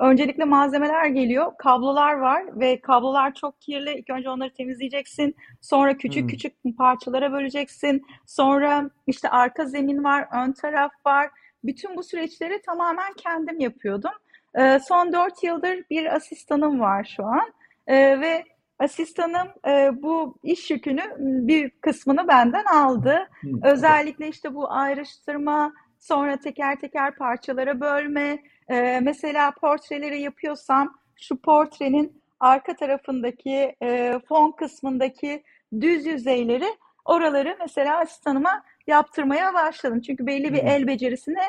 Öncelikle 0.00 0.44
malzemeler 0.44 1.06
geliyor. 1.06 1.52
Kablolar 1.58 2.14
var 2.14 2.60
ve 2.60 2.80
kablolar 2.80 3.34
çok 3.34 3.60
kirli. 3.60 3.94
İlk 3.94 4.10
önce 4.10 4.30
onları 4.30 4.52
temizleyeceksin. 4.52 5.36
Sonra 5.60 5.96
küçük 5.96 6.22
hmm. 6.22 6.28
küçük 6.28 6.56
parçalara 6.78 7.32
böleceksin. 7.32 8.06
Sonra 8.26 8.90
işte 9.06 9.28
arka 9.28 9.64
zemin 9.64 10.04
var, 10.04 10.28
ön 10.32 10.52
taraf 10.52 10.92
var. 11.06 11.30
Bütün 11.64 11.96
bu 11.96 12.02
süreçleri 12.02 12.62
tamamen 12.62 13.12
kendim 13.16 13.60
yapıyordum. 13.60 14.12
Ee, 14.58 14.78
son 14.88 15.12
dört 15.12 15.42
yıldır 15.42 15.84
bir 15.90 16.16
asistanım 16.16 16.80
var 16.80 17.14
şu 17.16 17.24
an. 17.24 17.52
Ee, 17.86 18.20
ve 18.20 18.44
asistanım 18.78 19.48
e, 19.68 19.90
bu 20.02 20.36
iş 20.42 20.70
yükünü 20.70 21.02
bir 21.18 21.70
kısmını 21.70 22.28
benden 22.28 22.64
aldı. 22.64 23.28
Hmm. 23.40 23.62
Özellikle 23.62 24.28
işte 24.28 24.54
bu 24.54 24.72
ayrıştırma, 24.72 25.72
sonra 25.98 26.36
teker 26.36 26.80
teker 26.80 27.14
parçalara 27.14 27.80
bölme, 27.80 28.38
e, 28.68 29.00
mesela 29.00 29.50
portreleri 29.50 30.20
yapıyorsam 30.20 30.98
şu 31.16 31.36
portrenin 31.36 32.22
arka 32.40 32.76
tarafındaki 32.76 33.76
e, 33.82 34.20
fon 34.28 34.50
kısmındaki 34.52 35.42
düz 35.80 36.06
yüzeyleri 36.06 36.76
oraları 37.04 37.56
mesela 37.60 37.98
asistanıma 37.98 38.62
yaptırmaya 38.86 39.54
başladım. 39.54 40.00
Çünkü 40.00 40.26
belli 40.26 40.52
bir 40.52 40.64
el 40.64 40.86
becerisini 40.86 41.42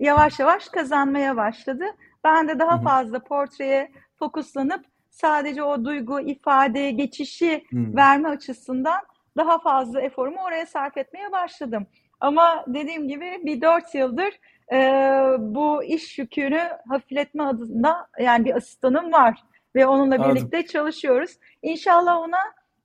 yavaş 0.00 0.38
yavaş 0.38 0.68
kazanmaya 0.68 1.36
başladı. 1.36 1.84
Ben 2.24 2.48
de 2.48 2.58
daha 2.58 2.80
fazla 2.80 3.18
portreye 3.18 3.92
fokuslanıp 4.18 4.84
sadece 5.10 5.62
o 5.62 5.84
duygu, 5.84 6.20
ifade, 6.20 6.90
geçişi 6.90 7.64
hmm. 7.68 7.96
verme 7.96 8.28
açısından 8.28 9.00
daha 9.36 9.58
fazla 9.58 10.00
eforumu 10.00 10.40
oraya 10.44 10.66
sarf 10.66 10.96
etmeye 10.96 11.32
başladım. 11.32 11.86
Ama 12.20 12.64
dediğim 12.66 13.08
gibi 13.08 13.40
bir 13.44 13.60
dört 13.60 13.94
yıldır 13.94 14.40
e, 14.72 14.76
bu 15.38 15.84
iş 15.84 16.18
yükünü 16.18 16.62
hafifletme 16.88 17.42
adına 17.42 18.06
yani 18.20 18.44
bir 18.44 18.56
asistanım 18.56 19.12
var 19.12 19.42
ve 19.74 19.86
onunla 19.86 20.14
Anladım. 20.14 20.34
birlikte 20.36 20.66
çalışıyoruz. 20.66 21.38
İnşallah 21.62 22.16
ona 22.16 22.38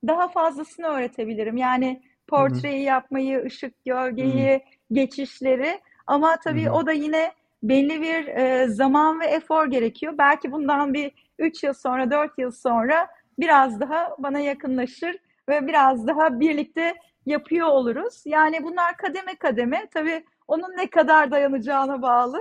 daha 0.06 0.28
fazlasını 0.28 0.86
öğretebilirim. 0.86 1.56
Yani 1.56 2.02
portreyi 2.26 2.78
Hı-hı. 2.78 2.86
yapmayı, 2.86 3.44
ışık, 3.44 3.84
gölgeyi, 3.84 4.50
Hı-hı. 4.50 4.60
geçişleri 4.92 5.80
ama 6.06 6.36
tabii 6.36 6.64
Hı-hı. 6.64 6.72
o 6.72 6.86
da 6.86 6.92
yine 6.92 7.32
belli 7.62 8.02
bir 8.02 8.26
e, 8.26 8.68
zaman 8.68 9.20
ve 9.20 9.26
efor 9.26 9.66
gerekiyor. 9.66 10.14
Belki 10.18 10.52
bundan 10.52 10.94
bir 10.94 11.12
3 11.38 11.62
yıl 11.62 11.72
sonra, 11.72 12.10
4 12.10 12.38
yıl 12.38 12.50
sonra 12.50 13.08
biraz 13.38 13.80
daha 13.80 14.16
bana 14.18 14.38
yakınlaşır 14.38 15.16
ve 15.48 15.66
biraz 15.66 16.06
daha 16.06 16.40
birlikte 16.40 16.94
yapıyor 17.26 17.68
oluruz. 17.68 18.22
Yani 18.26 18.62
bunlar 18.62 18.96
kademe 18.96 19.34
kademe. 19.34 19.86
Tabii 19.94 20.24
onun 20.48 20.76
ne 20.76 20.90
kadar 20.90 21.30
dayanacağına 21.30 22.02
bağlı. 22.02 22.38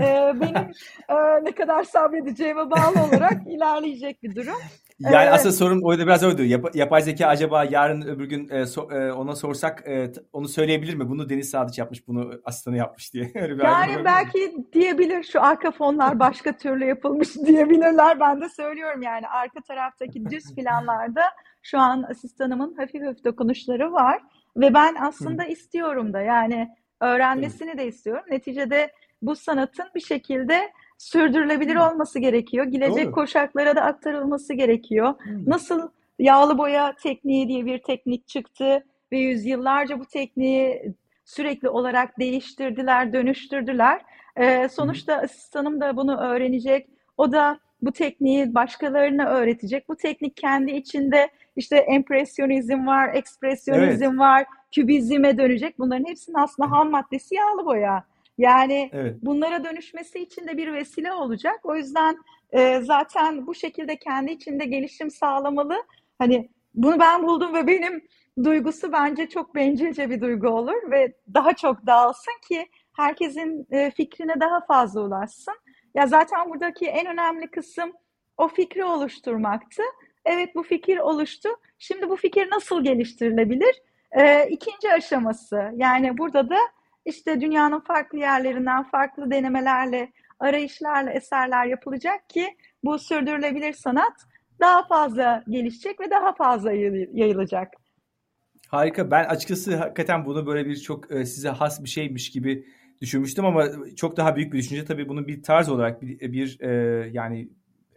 ee, 0.00 0.32
benim 0.40 0.70
e, 1.08 1.44
ne 1.44 1.52
kadar 1.52 1.84
sabredeceğime 1.84 2.70
bağlı 2.70 3.02
olarak 3.08 3.46
ilerleyecek 3.46 4.22
bir 4.22 4.34
durum. 4.36 4.58
Yani 4.98 5.16
evet. 5.16 5.32
aslında 5.32 5.52
sorun 5.52 5.82
oydu 5.82 6.02
biraz 6.02 6.24
oydu. 6.24 6.44
Yap, 6.44 6.74
yapay 6.74 7.02
zeka 7.02 7.26
acaba 7.26 7.64
yarın 7.64 8.02
öbür 8.02 8.24
gün 8.24 8.48
e, 8.48 8.66
so, 8.66 8.90
e, 8.92 9.12
ona 9.12 9.36
sorsak 9.36 9.88
e, 9.88 10.12
onu 10.32 10.48
söyleyebilir 10.48 10.94
mi? 10.94 11.08
Bunu 11.08 11.28
Deniz 11.28 11.50
Sadıç 11.50 11.78
yapmış, 11.78 12.08
bunu 12.08 12.40
asistanı 12.44 12.76
yapmış 12.76 13.14
diye. 13.14 13.24
Öyle 13.34 13.58
bir 13.58 13.64
yani 13.64 14.04
belki 14.04 14.56
diyebilir 14.72 15.22
şu 15.22 15.42
arka 15.42 15.70
fonlar 15.70 16.18
başka 16.18 16.56
türlü 16.56 16.84
yapılmış 16.84 17.36
diyebilirler. 17.46 18.20
Ben 18.20 18.40
de 18.40 18.48
söylüyorum 18.48 19.02
yani 19.02 19.28
arka 19.28 19.60
taraftaki 19.60 20.30
düz 20.30 20.54
planlarda 20.54 21.22
şu 21.62 21.78
an 21.78 22.02
asistanımın 22.10 22.74
hafif 22.74 23.02
hafif 23.02 23.24
dokunuşları 23.24 23.92
var. 23.92 24.22
Ve 24.56 24.74
ben 24.74 24.94
aslında 25.00 25.42
Hı. 25.42 25.48
istiyorum 25.48 26.12
da 26.12 26.20
yani 26.20 26.68
öğrenmesini 27.04 27.72
Hı. 27.72 27.78
de 27.78 27.86
istiyorum. 27.86 28.24
Neticede 28.30 28.92
bu 29.22 29.36
sanatın 29.36 29.86
bir 29.94 30.00
şekilde 30.00 30.72
sürdürülebilir 30.98 31.76
olması 31.76 32.18
gerekiyor. 32.18 32.64
Gelecek 32.64 33.06
Doğru. 33.06 33.12
kuşaklara 33.12 33.76
da 33.76 33.82
aktarılması 33.82 34.54
gerekiyor. 34.54 35.14
Hı. 35.18 35.50
Nasıl 35.50 35.88
yağlı 36.18 36.58
boya 36.58 36.94
tekniği 37.02 37.48
diye 37.48 37.66
bir 37.66 37.82
teknik 37.82 38.28
çıktı 38.28 38.84
ve 39.12 39.18
yüzyıllarca 39.18 40.00
bu 40.00 40.04
tekniği 40.06 40.94
sürekli 41.24 41.68
olarak 41.68 42.18
değiştirdiler, 42.18 43.12
dönüştürdüler. 43.12 44.00
Ee, 44.36 44.68
sonuçta 44.68 45.16
Hı. 45.16 45.20
asistanım 45.20 45.80
da 45.80 45.96
bunu 45.96 46.20
öğrenecek. 46.20 46.88
O 47.16 47.32
da 47.32 47.58
bu 47.82 47.92
tekniği 47.92 48.54
başkalarına 48.54 49.28
öğretecek. 49.28 49.88
Bu 49.88 49.96
teknik 49.96 50.36
kendi 50.36 50.70
içinde 50.70 51.28
işte 51.56 51.76
empresyonizm 51.76 52.86
var, 52.86 53.14
ekspresyonizm 53.14 54.04
evet. 54.04 54.18
var, 54.18 54.44
kübizme 54.74 55.38
dönecek. 55.38 55.78
Bunların 55.78 56.04
hepsinin 56.04 56.36
aslında 56.36 56.70
ham 56.70 56.90
maddesi 56.90 57.34
yağlı 57.34 57.66
boya. 57.66 58.04
Yani 58.38 58.90
evet. 58.92 59.16
bunlara 59.22 59.64
dönüşmesi 59.64 60.18
için 60.18 60.46
de 60.46 60.56
bir 60.56 60.72
vesile 60.72 61.12
olacak. 61.12 61.60
O 61.62 61.76
yüzden 61.76 62.16
e, 62.52 62.80
zaten 62.80 63.46
bu 63.46 63.54
şekilde 63.54 63.96
kendi 63.96 64.32
içinde 64.32 64.64
gelişim 64.64 65.10
sağlamalı. 65.10 65.76
Hani 66.18 66.48
bunu 66.74 67.00
ben 67.00 67.22
buldum 67.22 67.54
ve 67.54 67.66
benim 67.66 68.04
duygusu 68.44 68.92
bence 68.92 69.28
çok 69.28 69.54
bencilce 69.54 70.10
bir 70.10 70.20
duygu 70.20 70.48
olur 70.48 70.90
ve 70.90 71.12
daha 71.34 71.52
çok 71.52 71.86
dağılsın 71.86 72.34
ki 72.48 72.66
herkesin 72.92 73.66
e, 73.70 73.90
fikrine 73.90 74.40
daha 74.40 74.60
fazla 74.60 75.00
ulaşsın. 75.00 75.54
Ya 75.94 76.06
zaten 76.06 76.50
buradaki 76.50 76.86
en 76.86 77.06
önemli 77.06 77.50
kısım 77.50 77.92
o 78.36 78.48
fikri 78.48 78.84
oluşturmaktı. 78.84 79.82
Evet 80.24 80.54
bu 80.54 80.62
fikir 80.62 80.98
oluştu. 80.98 81.48
Şimdi 81.78 82.08
bu 82.08 82.16
fikir 82.16 82.50
nasıl 82.50 82.84
geliştirilebilir? 82.84 83.82
Ee, 84.14 84.48
ikinci 84.50 84.92
aşaması 84.92 85.70
yani 85.76 86.18
burada 86.18 86.50
da 86.50 86.58
işte 87.04 87.40
dünyanın 87.40 87.80
farklı 87.80 88.18
yerlerinden 88.18 88.82
farklı 88.82 89.30
denemelerle, 89.30 90.12
arayışlarla 90.40 91.10
eserler 91.10 91.66
yapılacak 91.66 92.30
ki 92.30 92.56
bu 92.84 92.98
sürdürülebilir 92.98 93.72
sanat 93.72 94.26
daha 94.60 94.86
fazla 94.86 95.44
gelişecek 95.48 96.00
ve 96.00 96.10
daha 96.10 96.34
fazla 96.34 96.72
yayılacak. 97.12 97.72
Harika. 98.68 99.10
Ben 99.10 99.24
açıkçası 99.24 99.76
hakikaten 99.76 100.26
bunu 100.26 100.46
böyle 100.46 100.66
bir 100.66 100.76
çok 100.76 101.10
e, 101.10 101.26
size 101.26 101.48
has 101.48 101.82
bir 101.82 101.88
şeymiş 101.88 102.30
gibi 102.30 102.66
düşünmüştüm 103.00 103.44
ama 103.44 103.68
çok 103.96 104.16
daha 104.16 104.36
büyük 104.36 104.52
bir 104.52 104.58
düşünce. 104.58 104.84
Tabii 104.84 105.08
bunun 105.08 105.26
bir 105.26 105.42
tarz 105.42 105.68
olarak 105.68 106.02
bir, 106.02 106.32
bir 106.32 106.60
e, 106.60 106.70
yani 107.12 107.48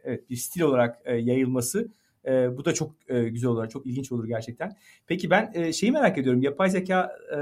evet 0.04 0.30
bir 0.30 0.36
stil 0.36 0.62
olarak 0.62 1.00
e, 1.06 1.16
yayılması 1.16 1.92
E, 2.28 2.58
bu 2.58 2.66
da 2.66 2.74
çok 2.74 2.92
e, 3.08 3.24
güzel 3.24 3.50
olur, 3.50 3.70
çok 3.70 3.86
ilginç 3.86 4.12
olur 4.12 4.28
gerçekten. 4.28 4.72
Peki 5.08 5.30
ben 5.30 5.52
e, 5.54 5.74
şeyi 5.74 5.92
merak 5.92 6.18
ediyorum. 6.18 6.42
Yapay 6.42 6.70
zeka 6.70 7.18
e, 7.36 7.40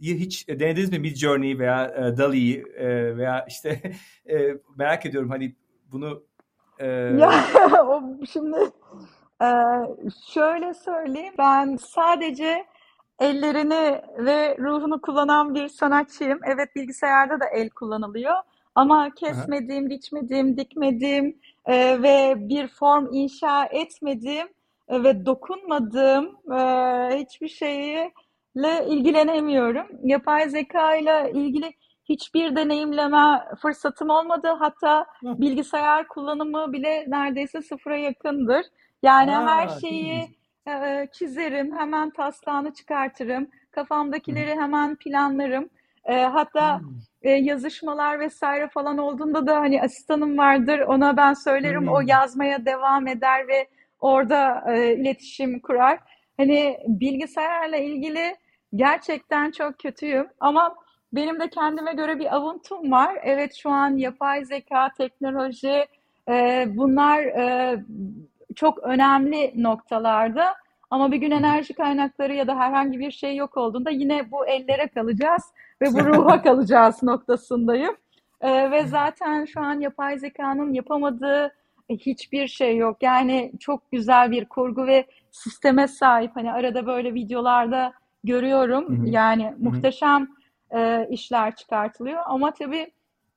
hiç 0.00 0.48
denediniz 0.48 0.92
mi 0.92 0.98
Mid 0.98 1.16
Journey 1.16 1.58
veya 1.58 1.86
e, 1.86 2.16
DALL-E 2.16 2.52
e, 2.58 3.16
veya 3.16 3.44
işte 3.48 3.80
e, 4.30 4.56
merak 4.76 5.06
ediyorum 5.06 5.30
hani 5.30 5.56
bunu 5.92 6.22
e... 6.78 6.86
ya 6.86 7.44
o 7.86 8.02
şimdi 8.32 8.58
e, 9.42 9.48
şöyle 10.34 10.74
söyleyeyim 10.74 11.34
ben 11.38 11.76
sadece 11.76 12.66
ellerini 13.20 14.02
ve 14.18 14.56
ruhunu 14.58 15.00
kullanan 15.00 15.54
bir 15.54 15.68
sanatçıyım. 15.68 16.40
Evet 16.44 16.76
bilgisayarda 16.76 17.40
da 17.40 17.46
el 17.46 17.70
kullanılıyor 17.70 18.34
ama 18.74 19.10
kesmediğim, 19.14 19.84
Aha. 19.84 19.90
biçmediğim, 19.90 20.56
dikmediğim 20.56 21.40
e, 21.66 22.02
ve 22.02 22.34
bir 22.36 22.68
form 22.68 23.08
inşa 23.12 23.64
etmediğim 23.64 24.48
e, 24.88 25.02
ve 25.02 25.26
dokunmadığım 25.26 26.26
e, 26.52 26.58
hiçbir 27.18 27.48
şeyle 27.48 28.86
ilgilenemiyorum. 28.88 29.86
Yapay 30.02 30.48
zeka 30.48 30.96
ile 30.96 31.32
ilgili 31.34 31.72
hiçbir 32.08 32.56
deneyimleme 32.56 33.44
fırsatım 33.62 34.10
olmadı. 34.10 34.48
Hatta 34.58 35.06
bilgisayar 35.22 36.08
kullanımı 36.08 36.72
bile 36.72 37.04
neredeyse 37.08 37.62
sıfıra 37.62 37.96
yakındır. 37.96 38.66
Yani 39.02 39.36
Aa, 39.36 39.46
her 39.46 39.68
şeyi 39.68 40.28
e, 40.68 41.08
çizerim, 41.12 41.78
hemen 41.78 42.10
taslağını 42.10 42.74
çıkartırım, 42.74 43.48
kafamdakileri 43.70 44.50
hemen 44.50 44.96
planlarım. 44.96 45.70
E, 46.04 46.22
hatta 46.22 46.80
e, 47.22 47.30
yazışmalar 47.30 48.20
vesaire 48.20 48.68
falan 48.68 48.98
olduğunda 48.98 49.46
da 49.46 49.60
hani 49.60 49.82
asistanım 49.82 50.38
vardır, 50.38 50.78
ona 50.78 51.16
ben 51.16 51.34
söylerim, 51.34 51.88
o 51.88 52.00
yazmaya 52.06 52.64
devam 52.66 53.06
eder 53.06 53.48
ve 53.48 53.66
orada 54.00 54.64
e, 54.68 54.94
iletişim 54.94 55.60
kurar. 55.60 55.98
Hani 56.36 56.78
bilgisayarla 56.86 57.76
ilgili 57.76 58.36
gerçekten 58.74 59.50
çok 59.50 59.78
kötüyüm 59.78 60.28
ama 60.40 60.74
benim 61.12 61.40
de 61.40 61.50
kendime 61.50 61.92
göre 61.92 62.18
bir 62.18 62.36
avuntum 62.36 62.92
var. 62.92 63.18
Evet 63.22 63.54
şu 63.54 63.70
an 63.70 63.96
yapay 63.96 64.44
zeka, 64.44 64.88
teknoloji 64.98 65.86
e, 66.28 66.64
bunlar 66.68 67.22
e, 67.22 67.76
çok 68.56 68.78
önemli 68.78 69.52
noktalarda. 69.62 70.54
Ama 70.90 71.12
bir 71.12 71.16
gün 71.16 71.30
enerji 71.30 71.74
kaynakları 71.74 72.34
ya 72.34 72.46
da 72.46 72.58
herhangi 72.58 72.98
bir 72.98 73.10
şey 73.10 73.36
yok 73.36 73.56
olduğunda 73.56 73.90
yine 73.90 74.30
bu 74.30 74.46
ellere 74.46 74.88
kalacağız 74.88 75.42
ve 75.82 75.92
bu 75.92 76.04
ruha 76.04 76.42
kalacağız 76.42 77.02
noktasındayım. 77.02 77.96
Ee, 78.40 78.70
ve 78.70 78.86
zaten 78.86 79.44
şu 79.44 79.60
an 79.60 79.80
yapay 79.80 80.18
zekanın 80.18 80.72
yapamadığı 80.72 81.52
hiçbir 81.90 82.48
şey 82.48 82.76
yok. 82.76 82.96
Yani 83.02 83.52
çok 83.60 83.90
güzel 83.92 84.30
bir 84.30 84.44
kurgu 84.44 84.86
ve 84.86 85.06
sisteme 85.30 85.88
sahip. 85.88 86.36
Hani 86.36 86.52
arada 86.52 86.86
böyle 86.86 87.14
videolarda 87.14 87.92
görüyorum. 88.24 88.88
Hı 88.88 89.02
hı. 89.02 89.08
Yani 89.08 89.54
muhteşem 89.58 90.28
e, 90.74 91.06
işler 91.10 91.56
çıkartılıyor. 91.56 92.22
Ama 92.26 92.50
tabii 92.54 92.90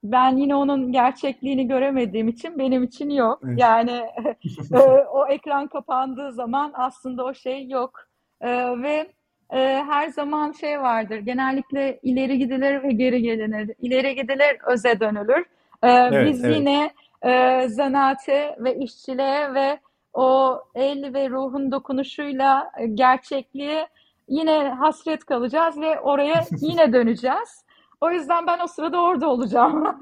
ben 0.03 0.37
yine 0.37 0.55
onun 0.55 0.91
gerçekliğini 0.91 1.67
göremediğim 1.67 2.27
için 2.27 2.59
benim 2.59 2.83
için 2.83 3.09
yok. 3.09 3.39
Evet. 3.45 3.59
Yani 3.59 3.91
e, 4.73 4.77
o 5.11 5.27
ekran 5.27 5.67
kapandığı 5.67 6.31
zaman 6.31 6.71
aslında 6.73 7.23
o 7.25 7.33
şey 7.33 7.67
yok. 7.67 7.99
E, 8.41 8.49
ve 8.81 9.13
e, 9.53 9.83
her 9.89 10.07
zaman 10.07 10.51
şey 10.51 10.81
vardır. 10.81 11.17
Genellikle 11.17 11.99
ileri 12.03 12.37
gidilir 12.37 12.83
ve 12.83 12.91
geri 12.91 13.21
gelinir. 13.21 13.71
İleri 13.79 14.15
gidilir, 14.15 14.57
öze 14.67 14.99
dönülür. 14.99 15.45
E, 15.83 15.89
evet, 15.89 16.27
biz 16.27 16.45
evet. 16.45 16.57
yine 16.57 16.91
e, 17.21 17.63
zanaate 17.67 18.55
ve 18.59 18.75
işçiliğe 18.75 19.53
ve 19.53 19.79
o 20.13 20.59
el 20.75 21.13
ve 21.13 21.29
ruhun 21.29 21.71
dokunuşuyla 21.71 22.71
gerçekliğe 22.93 23.87
yine 24.27 24.69
hasret 24.69 25.25
kalacağız 25.25 25.81
ve 25.81 25.99
oraya 25.99 26.43
yine 26.61 26.93
döneceğiz. 26.93 27.63
O 28.01 28.11
yüzden 28.11 28.47
ben 28.47 28.59
o 28.63 28.67
sırada 28.67 29.01
orada 29.01 29.29
olacağım. 29.29 29.83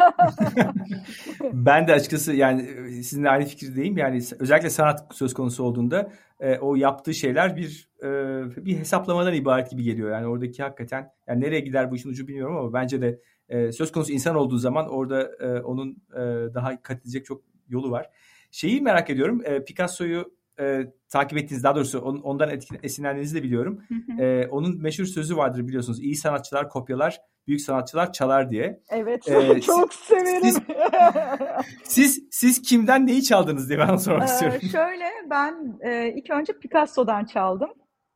ben 1.43 1.87
de 1.87 1.93
açıkçası 1.93 2.33
yani 2.33 2.61
e, 2.61 3.03
sizinle 3.03 3.29
aynı 3.29 3.45
fikirdeyim. 3.45 3.97
Yani 3.97 4.19
özellikle 4.39 4.69
sanat 4.69 5.15
söz 5.15 5.33
konusu 5.33 5.63
olduğunda 5.63 6.09
e, 6.39 6.57
o 6.57 6.75
yaptığı 6.75 7.13
şeyler 7.13 7.55
bir 7.55 7.90
e, 8.03 8.07
bir 8.65 8.77
hesaplamadan 8.77 9.33
ibaret 9.33 9.71
gibi 9.71 9.83
geliyor. 9.83 10.11
Yani 10.11 10.27
oradaki 10.27 10.63
hakikaten 10.63 11.11
yani 11.27 11.41
nereye 11.41 11.59
gider 11.59 11.91
bu 11.91 11.95
işin 11.95 12.09
ucu 12.09 12.27
bilmiyorum 12.27 12.57
ama 12.57 12.73
bence 12.73 13.01
de 13.01 13.19
e, 13.49 13.71
söz 13.71 13.91
konusu 13.91 14.11
insan 14.11 14.35
olduğu 14.35 14.57
zaman 14.57 14.89
orada 14.89 15.31
e, 15.39 15.61
onun 15.61 16.03
e, 16.13 16.53
daha 16.53 16.81
kat 16.81 17.01
edecek 17.01 17.25
çok 17.25 17.41
yolu 17.69 17.91
var. 17.91 18.09
Şeyi 18.51 18.81
merak 18.81 19.09
ediyorum. 19.09 19.41
E, 19.45 19.63
Picasso'yu 19.63 20.33
e, 20.59 20.87
takip 21.09 21.37
ettiğiniz 21.37 21.63
daha 21.63 21.75
doğrusu 21.75 21.99
on, 21.99 22.17
ondan 22.17 22.49
etkin, 22.49 22.79
esinlendiğinizi 22.83 23.35
de 23.35 23.43
biliyorum. 23.43 23.81
E, 24.19 24.47
onun 24.47 24.81
meşhur 24.81 25.05
sözü 25.05 25.37
vardır 25.37 25.67
biliyorsunuz. 25.67 25.99
İyi 25.99 26.15
sanatçılar 26.15 26.69
kopyalar, 26.69 27.21
büyük 27.47 27.61
sanatçılar 27.61 28.13
çalar 28.13 28.49
diye. 28.49 28.81
Evet. 28.89 29.27
E, 29.27 29.61
çok 29.65 29.93
siz, 29.93 30.03
severim. 30.03 30.41
Siz, 30.43 30.59
siz 31.83 32.27
siz 32.31 32.61
kimden 32.61 33.07
neyi 33.07 33.23
çaldınız 33.23 33.69
diye 33.69 33.79
ben 33.79 33.95
sormak 33.95 34.29
ee, 34.29 34.31
istiyorum. 34.31 34.59
Şöyle 34.71 35.05
ben 35.29 35.79
e, 35.81 36.13
ilk 36.15 36.29
önce 36.29 36.53
Picasso'dan 36.53 37.25
çaldım. 37.25 37.69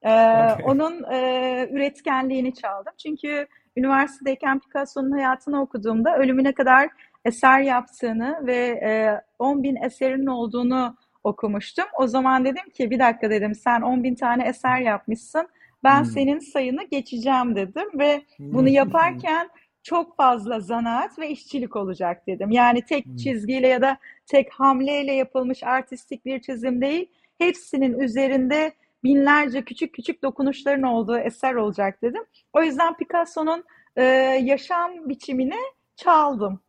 E, 0.06 0.10
okay. 0.10 0.66
Onun 0.66 1.04
e, 1.12 1.70
üretkenliğini 1.72 2.54
çaldım. 2.54 2.94
Çünkü 2.98 3.48
üniversitedeyken 3.78 4.60
Picasso'nun 4.60 5.12
hayatını 5.12 5.62
okuduğumda 5.62 6.18
ölümüne 6.18 6.54
kadar 6.54 6.90
eser 7.26 7.60
yaptığını 7.60 8.48
ve 8.48 8.56
e, 8.58 9.22
10 9.40 9.64
bin 9.64 9.76
eserinin 9.76 10.26
olduğunu 10.26 10.96
okumuştum. 11.24 11.86
O 12.00 12.08
zaman 12.08 12.46
dedim 12.46 12.70
ki 12.74 12.92
bir 12.92 13.00
dakika 13.00 13.30
dedim 13.30 13.56
sen 13.56 13.82
10 13.82 14.04
bin 14.04 14.16
tane 14.16 14.48
eser 14.48 14.80
yapmışsın. 14.80 15.48
Ben 15.84 16.00
hmm. 16.00 16.06
senin 16.06 16.40
sayını 16.40 16.84
geçeceğim 16.84 17.56
dedim 17.56 18.00
ve 18.00 18.22
bunu 18.40 18.68
hmm. 18.68 18.74
yaparken 18.74 19.50
çok 19.84 20.18
fazla 20.18 20.60
zanaat 20.60 21.20
ve 21.20 21.30
işçilik 21.30 21.76
olacak 21.76 22.28
dedim. 22.28 22.52
Yani 22.52 22.82
tek 22.82 23.06
hmm. 23.06 23.16
çizgiyle 23.16 23.68
ya 23.68 23.82
da 23.82 23.98
tek 24.28 24.54
hamleyle 24.54 25.14
yapılmış 25.14 25.64
artistik 25.64 26.26
bir 26.26 26.42
çizim 26.42 26.82
değil. 26.82 27.12
Hepsinin 27.38 28.00
üzerinde 28.00 28.72
binlerce 29.06 29.66
küçük 29.66 29.94
küçük 29.94 30.24
dokunuşların 30.24 30.84
olduğu 30.84 31.18
eser 31.18 31.56
olacak 31.56 32.02
dedim. 32.02 32.24
O 32.54 32.62
yüzden 32.62 32.94
Picasso'nun 32.98 33.64
e, 33.96 34.04
yaşam 34.44 35.10
biçimini 35.10 35.60
çaldım. 35.96 36.60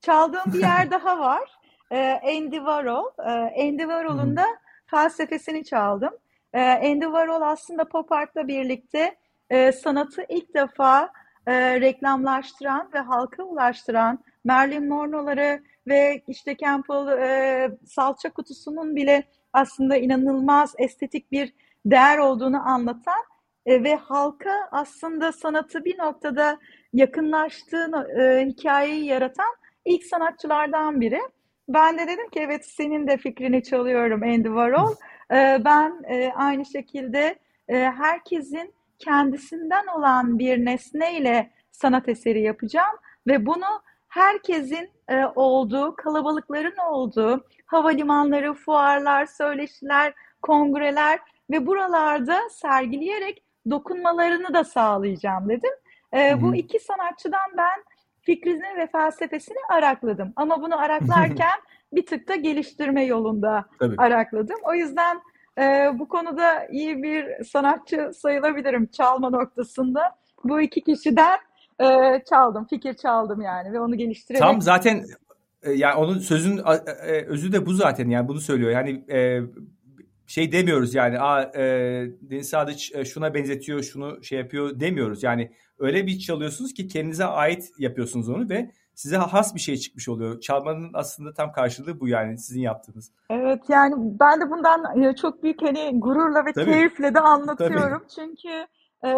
Çaldığım 0.00 0.52
bir 0.52 0.60
yer 0.60 0.90
daha 0.90 1.18
var. 1.18 1.50
E, 1.90 2.20
Andy 2.24 2.56
Warhol. 2.56 3.06
E, 3.18 3.30
Andy 3.68 3.82
Warhol'un 3.82 4.36
da 4.36 4.46
felsefesini 4.86 5.64
çaldım. 5.64 6.12
E, 6.52 6.60
Andy 6.62 7.04
Warhol 7.04 7.40
aslında 7.42 7.84
pop 7.88 8.12
art'la 8.12 8.48
birlikte 8.48 9.16
e, 9.50 9.72
sanatı 9.72 10.26
ilk 10.28 10.54
defa 10.54 11.12
e, 11.46 11.80
reklamlaştıran 11.80 12.90
ve 12.94 12.98
halka 12.98 13.42
ulaştıran 13.42 14.18
Marilyn 14.44 14.88
Monroe'ları 14.88 15.62
ve 15.86 16.22
işte 16.28 16.56
Campbell 16.56 17.18
e, 17.18 17.70
salça 17.86 18.30
kutusunun 18.30 18.96
bile 18.96 19.24
aslında 19.52 19.96
inanılmaz 19.96 20.74
estetik 20.78 21.32
bir 21.32 21.52
değer 21.86 22.18
olduğunu 22.18 22.68
anlatan 22.68 23.22
e, 23.66 23.84
ve 23.84 23.94
halka 23.94 24.68
aslında 24.70 25.32
sanatı 25.32 25.84
bir 25.84 25.98
noktada 25.98 26.58
yakınlaştığı 26.92 28.08
e, 28.20 28.46
hikayeyi 28.46 29.04
yaratan 29.04 29.54
ilk 29.84 30.04
sanatçılardan 30.04 31.00
biri. 31.00 31.20
Ben 31.68 31.98
de 31.98 32.06
dedim 32.06 32.28
ki 32.30 32.40
evet 32.40 32.66
senin 32.66 33.06
de 33.06 33.16
fikrini 33.16 33.62
çalıyorum 33.62 34.22
Andy 34.22 34.48
Warhol. 34.48 34.94
Ee, 35.32 35.58
ben 35.64 36.02
e, 36.08 36.32
aynı 36.32 36.66
şekilde 36.66 37.38
e, 37.68 37.76
herkesin 37.76 38.74
kendisinden 38.98 39.86
olan 39.86 40.38
bir 40.38 40.64
nesneyle 40.64 41.50
sanat 41.70 42.08
eseri 42.08 42.42
yapacağım 42.42 42.96
ve 43.26 43.46
bunu 43.46 43.82
herkesin 44.08 44.90
e, 45.08 45.24
olduğu, 45.34 45.96
kalabalıkların 45.96 46.76
olduğu 46.90 47.44
havalimanları, 47.66 48.54
fuarlar, 48.54 49.26
söyleşiler, 49.26 50.14
kongreler 50.42 51.20
ve 51.52 51.66
buralarda 51.66 52.38
sergileyerek 52.50 53.42
dokunmalarını 53.70 54.54
da 54.54 54.64
sağlayacağım 54.64 55.48
dedim. 55.48 55.70
E, 56.14 56.42
bu 56.42 56.54
iki 56.54 56.78
sanatçıdan 56.78 57.50
ben 57.56 57.84
fikrini 58.20 58.78
ve 58.78 58.86
felsefesini 58.86 59.58
arakladım. 59.70 60.32
Ama 60.36 60.62
bunu 60.62 60.80
araklarken 60.80 61.60
bir 61.92 62.06
tık 62.06 62.28
da 62.28 62.34
geliştirme 62.34 63.04
yolunda 63.04 63.64
Tabii. 63.78 63.94
arakladım. 63.98 64.56
O 64.64 64.74
yüzden 64.74 65.20
e, 65.58 65.90
bu 65.98 66.08
konuda 66.08 66.66
iyi 66.66 67.02
bir 67.02 67.44
sanatçı 67.44 68.10
sayılabilirim 68.14 68.86
çalma 68.86 69.30
noktasında. 69.30 70.16
Bu 70.44 70.60
iki 70.60 70.80
kişiden 70.80 71.38
e, 71.80 71.86
çaldım, 72.30 72.66
fikir 72.70 72.94
çaldım 72.94 73.40
yani 73.40 73.72
ve 73.72 73.80
onu 73.80 73.96
geliştirerek. 73.96 74.42
Tam 74.42 74.62
zaten 74.62 75.04
e, 75.62 75.72
yani 75.72 75.94
onun 75.94 76.18
sözün 76.18 76.58
e, 77.06 77.24
özü 77.26 77.52
de 77.52 77.66
bu 77.66 77.72
zaten 77.72 78.08
yani 78.08 78.28
bunu 78.28 78.40
söylüyor. 78.40 78.70
Yani 78.70 79.04
e, 79.10 79.40
şey 80.32 80.52
demiyoruz 80.52 80.94
yani 80.94 81.20
a 81.20 81.42
e, 81.42 81.62
Deniz 82.20 82.48
Sadıç 82.48 82.94
e, 82.94 83.04
şuna 83.04 83.34
benzetiyor, 83.34 83.82
şunu 83.82 84.24
şey 84.24 84.38
yapıyor 84.38 84.80
demiyoruz. 84.80 85.22
Yani 85.22 85.52
öyle 85.78 86.06
bir 86.06 86.18
çalıyorsunuz 86.18 86.74
ki 86.74 86.88
kendinize 86.88 87.24
ait 87.24 87.70
yapıyorsunuz 87.78 88.28
onu 88.28 88.48
ve 88.48 88.70
size 88.94 89.16
has 89.16 89.54
bir 89.54 89.60
şey 89.60 89.76
çıkmış 89.76 90.08
oluyor. 90.08 90.40
Çalmanın 90.40 90.90
aslında 90.94 91.34
tam 91.34 91.52
karşılığı 91.52 92.00
bu 92.00 92.08
yani 92.08 92.38
sizin 92.38 92.60
yaptığınız. 92.60 93.12
Evet 93.30 93.62
yani 93.68 93.94
ben 93.98 94.40
de 94.40 94.50
bundan 94.50 95.02
e, 95.02 95.16
çok 95.16 95.42
büyük 95.42 95.62
hani 95.62 96.00
gururla 96.00 96.46
ve 96.46 96.52
Tabii. 96.52 96.72
keyifle 96.72 97.14
de 97.14 97.20
anlatıyorum. 97.20 98.04
Çünkü 98.14 98.66
e, 99.04 99.10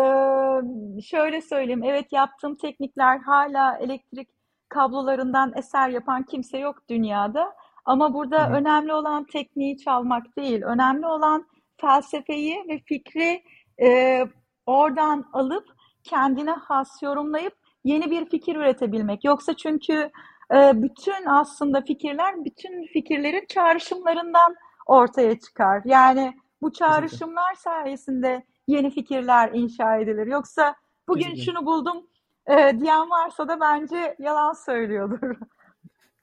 şöyle 1.02 1.40
söyleyeyim 1.40 1.84
evet 1.84 2.12
yaptığım 2.12 2.56
teknikler 2.56 3.18
hala 3.18 3.78
elektrik 3.78 4.28
kablolarından 4.68 5.52
eser 5.56 5.88
yapan 5.88 6.22
kimse 6.22 6.58
yok 6.58 6.88
dünyada. 6.88 7.54
Ama 7.84 8.14
burada 8.14 8.46
Hı 8.46 8.50
hı. 8.50 8.54
önemli 8.54 8.92
olan 8.92 9.24
tekniği 9.24 9.78
çalmak 9.78 10.36
değil. 10.38 10.62
Önemli 10.62 11.06
olan 11.06 11.46
felsefeyi 11.80 12.64
ve 12.68 12.78
fikri 12.78 13.42
e, 13.82 14.20
oradan 14.66 15.24
alıp 15.32 15.68
kendine 16.02 16.50
has 16.50 17.02
yorumlayıp 17.02 17.54
yeni 17.84 18.10
bir 18.10 18.30
fikir 18.30 18.56
üretebilmek. 18.56 19.24
Yoksa 19.24 19.54
çünkü 19.56 20.10
e, 20.54 20.82
bütün 20.82 21.26
aslında 21.26 21.80
fikirler 21.80 22.44
bütün 22.44 22.86
fikirlerin 22.92 23.46
çağrışımlarından 23.48 24.56
ortaya 24.86 25.38
çıkar. 25.38 25.82
Yani 25.84 26.34
bu 26.62 26.72
çağrışımlar 26.72 27.54
sayesinde 27.54 28.44
yeni 28.66 28.90
fikirler 28.90 29.50
inşa 29.52 29.96
edilir. 29.96 30.26
Yoksa 30.26 30.74
bugün 31.08 31.22
Kesinlikle. 31.22 31.44
şunu 31.44 31.66
buldum 31.66 32.06
e, 32.46 32.80
diyen 32.80 33.10
varsa 33.10 33.48
da 33.48 33.60
bence 33.60 34.16
yalan 34.18 34.52
söylüyordur. 34.52 35.36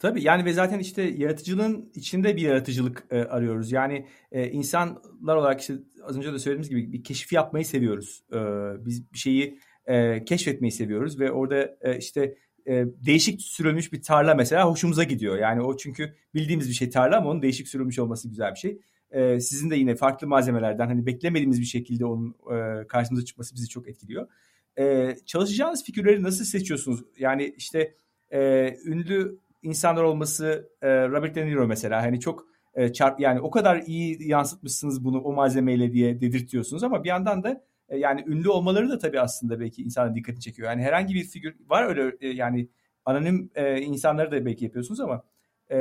Tabii 0.02 0.24
yani 0.24 0.45
ve 0.45 0.54
zaten 0.54 0.80
işte 0.80 1.02
yaratıcılığın 1.02 1.91
içinde 1.95 2.36
bir 2.36 2.41
yaratıcılık 2.41 3.04
e, 3.12 3.20
arıyoruz. 3.20 3.72
Yani 3.72 4.06
e, 4.32 4.52
insanlar 4.52 5.36
olarak 5.36 5.62
işte 5.62 5.74
az 6.04 6.18
önce 6.18 6.34
de 6.34 6.39
söylediğimiz 6.39 6.70
gibi 6.70 6.93
bir 6.93 7.04
keşif 7.04 7.34
yapmayı 7.34 7.66
seviyoruz. 7.66 8.24
E, 8.34 8.38
biz 8.86 9.14
bir 9.14 9.18
şeyi 9.18 9.60
e, 9.86 10.26
keşfetmeyi 10.26 10.72
seviyoruz 10.72 11.20
ve 11.20 11.32
orada 11.32 11.78
e, 11.82 11.97
işte 11.97 12.36
e, 12.68 12.86
değişik 13.06 13.41
sürülmüş 13.41 13.93
bir 13.93 14.02
tarla 14.02 14.36
mesela 14.36 14.70
hoşumuza 14.72 15.04
gidiyor. 15.04 15.38
Yani 15.38 15.62
o 15.62 15.78
çünkü 15.78 16.16
bildiğimiz 16.34 16.70
bir 16.70 16.74
şey 16.74 16.89
tarla 16.89 17.18
ama 17.18 17.30
onun 17.30 17.41
değişik 17.41 17.68
sürülmüş 17.68 17.99
olması 17.99 18.30
güzel 18.30 18.52
bir 18.52 18.60
şey. 18.60 18.82
E, 19.12 19.39
sizin 19.39 19.70
de 19.70 19.76
yine 19.76 19.95
farklı 19.95 20.28
malzemelerden 20.28 20.88
hani 20.88 21.06
beklemediğimiz 21.06 21.60
bir 21.60 21.66
şekilde 21.66 22.06
onun 22.06 22.36
e, 22.52 22.88
karşımıza 22.88 23.26
çıkması 23.26 23.56
bizi 23.56 23.70
çok 23.70 23.88
etkiliyor. 23.88 24.28
E, 24.80 25.16
çalışacağınız 25.26 25.84
figürleri 25.84 26.24
nasıl 26.24 26.45
seçiyorsunuz? 26.45 26.99
Yani 27.18 27.54
işte 27.58 27.95
e, 28.34 28.70
ünlü 28.86 29.39
insanlar 29.62 30.03
olması 30.03 30.70
e, 30.82 31.07
Robert 31.07 31.36
De 31.36 31.45
Niro 31.45 31.68
mesela 31.68 32.01
hani 32.01 32.20
çok 32.20 32.45
e, 32.74 32.93
çarp 32.93 33.20
yani 33.20 33.41
o 33.41 33.51
kadar 33.51 33.78
iyi 33.78 34.28
yansıtmışsınız 34.28 35.05
bunu 35.05 35.22
o 35.22 35.34
malzemeyle 35.34 35.91
diye 35.91 36.22
dedirtiyorsunuz 36.22 36.84
ama 36.84 37.03
bir 37.03 37.09
yandan 37.09 37.43
da 37.43 37.62
e, 37.89 37.97
yani 37.97 38.24
ünlü 38.28 38.49
olmaları 38.49 38.89
da 38.89 38.97
tabii 38.97 39.20
aslında 39.20 39.59
belki 39.59 39.84
insanın 39.84 40.16
dikkatini 40.16 40.41
çekiyor. 40.41 40.70
Yani 40.70 40.84
herhangi 40.84 41.16
bir 41.16 41.24
figür 41.24 41.55
var 41.70 41.86
öyle 41.86 42.18
e, 42.22 42.28
yani 42.28 42.68
anonim 43.05 43.51
e, 43.55 43.82
insanları 43.82 44.32
da 44.32 44.45
belki 44.45 44.66
yapıyorsunuz 44.66 44.99
ama 44.99 45.24
e, 45.72 45.78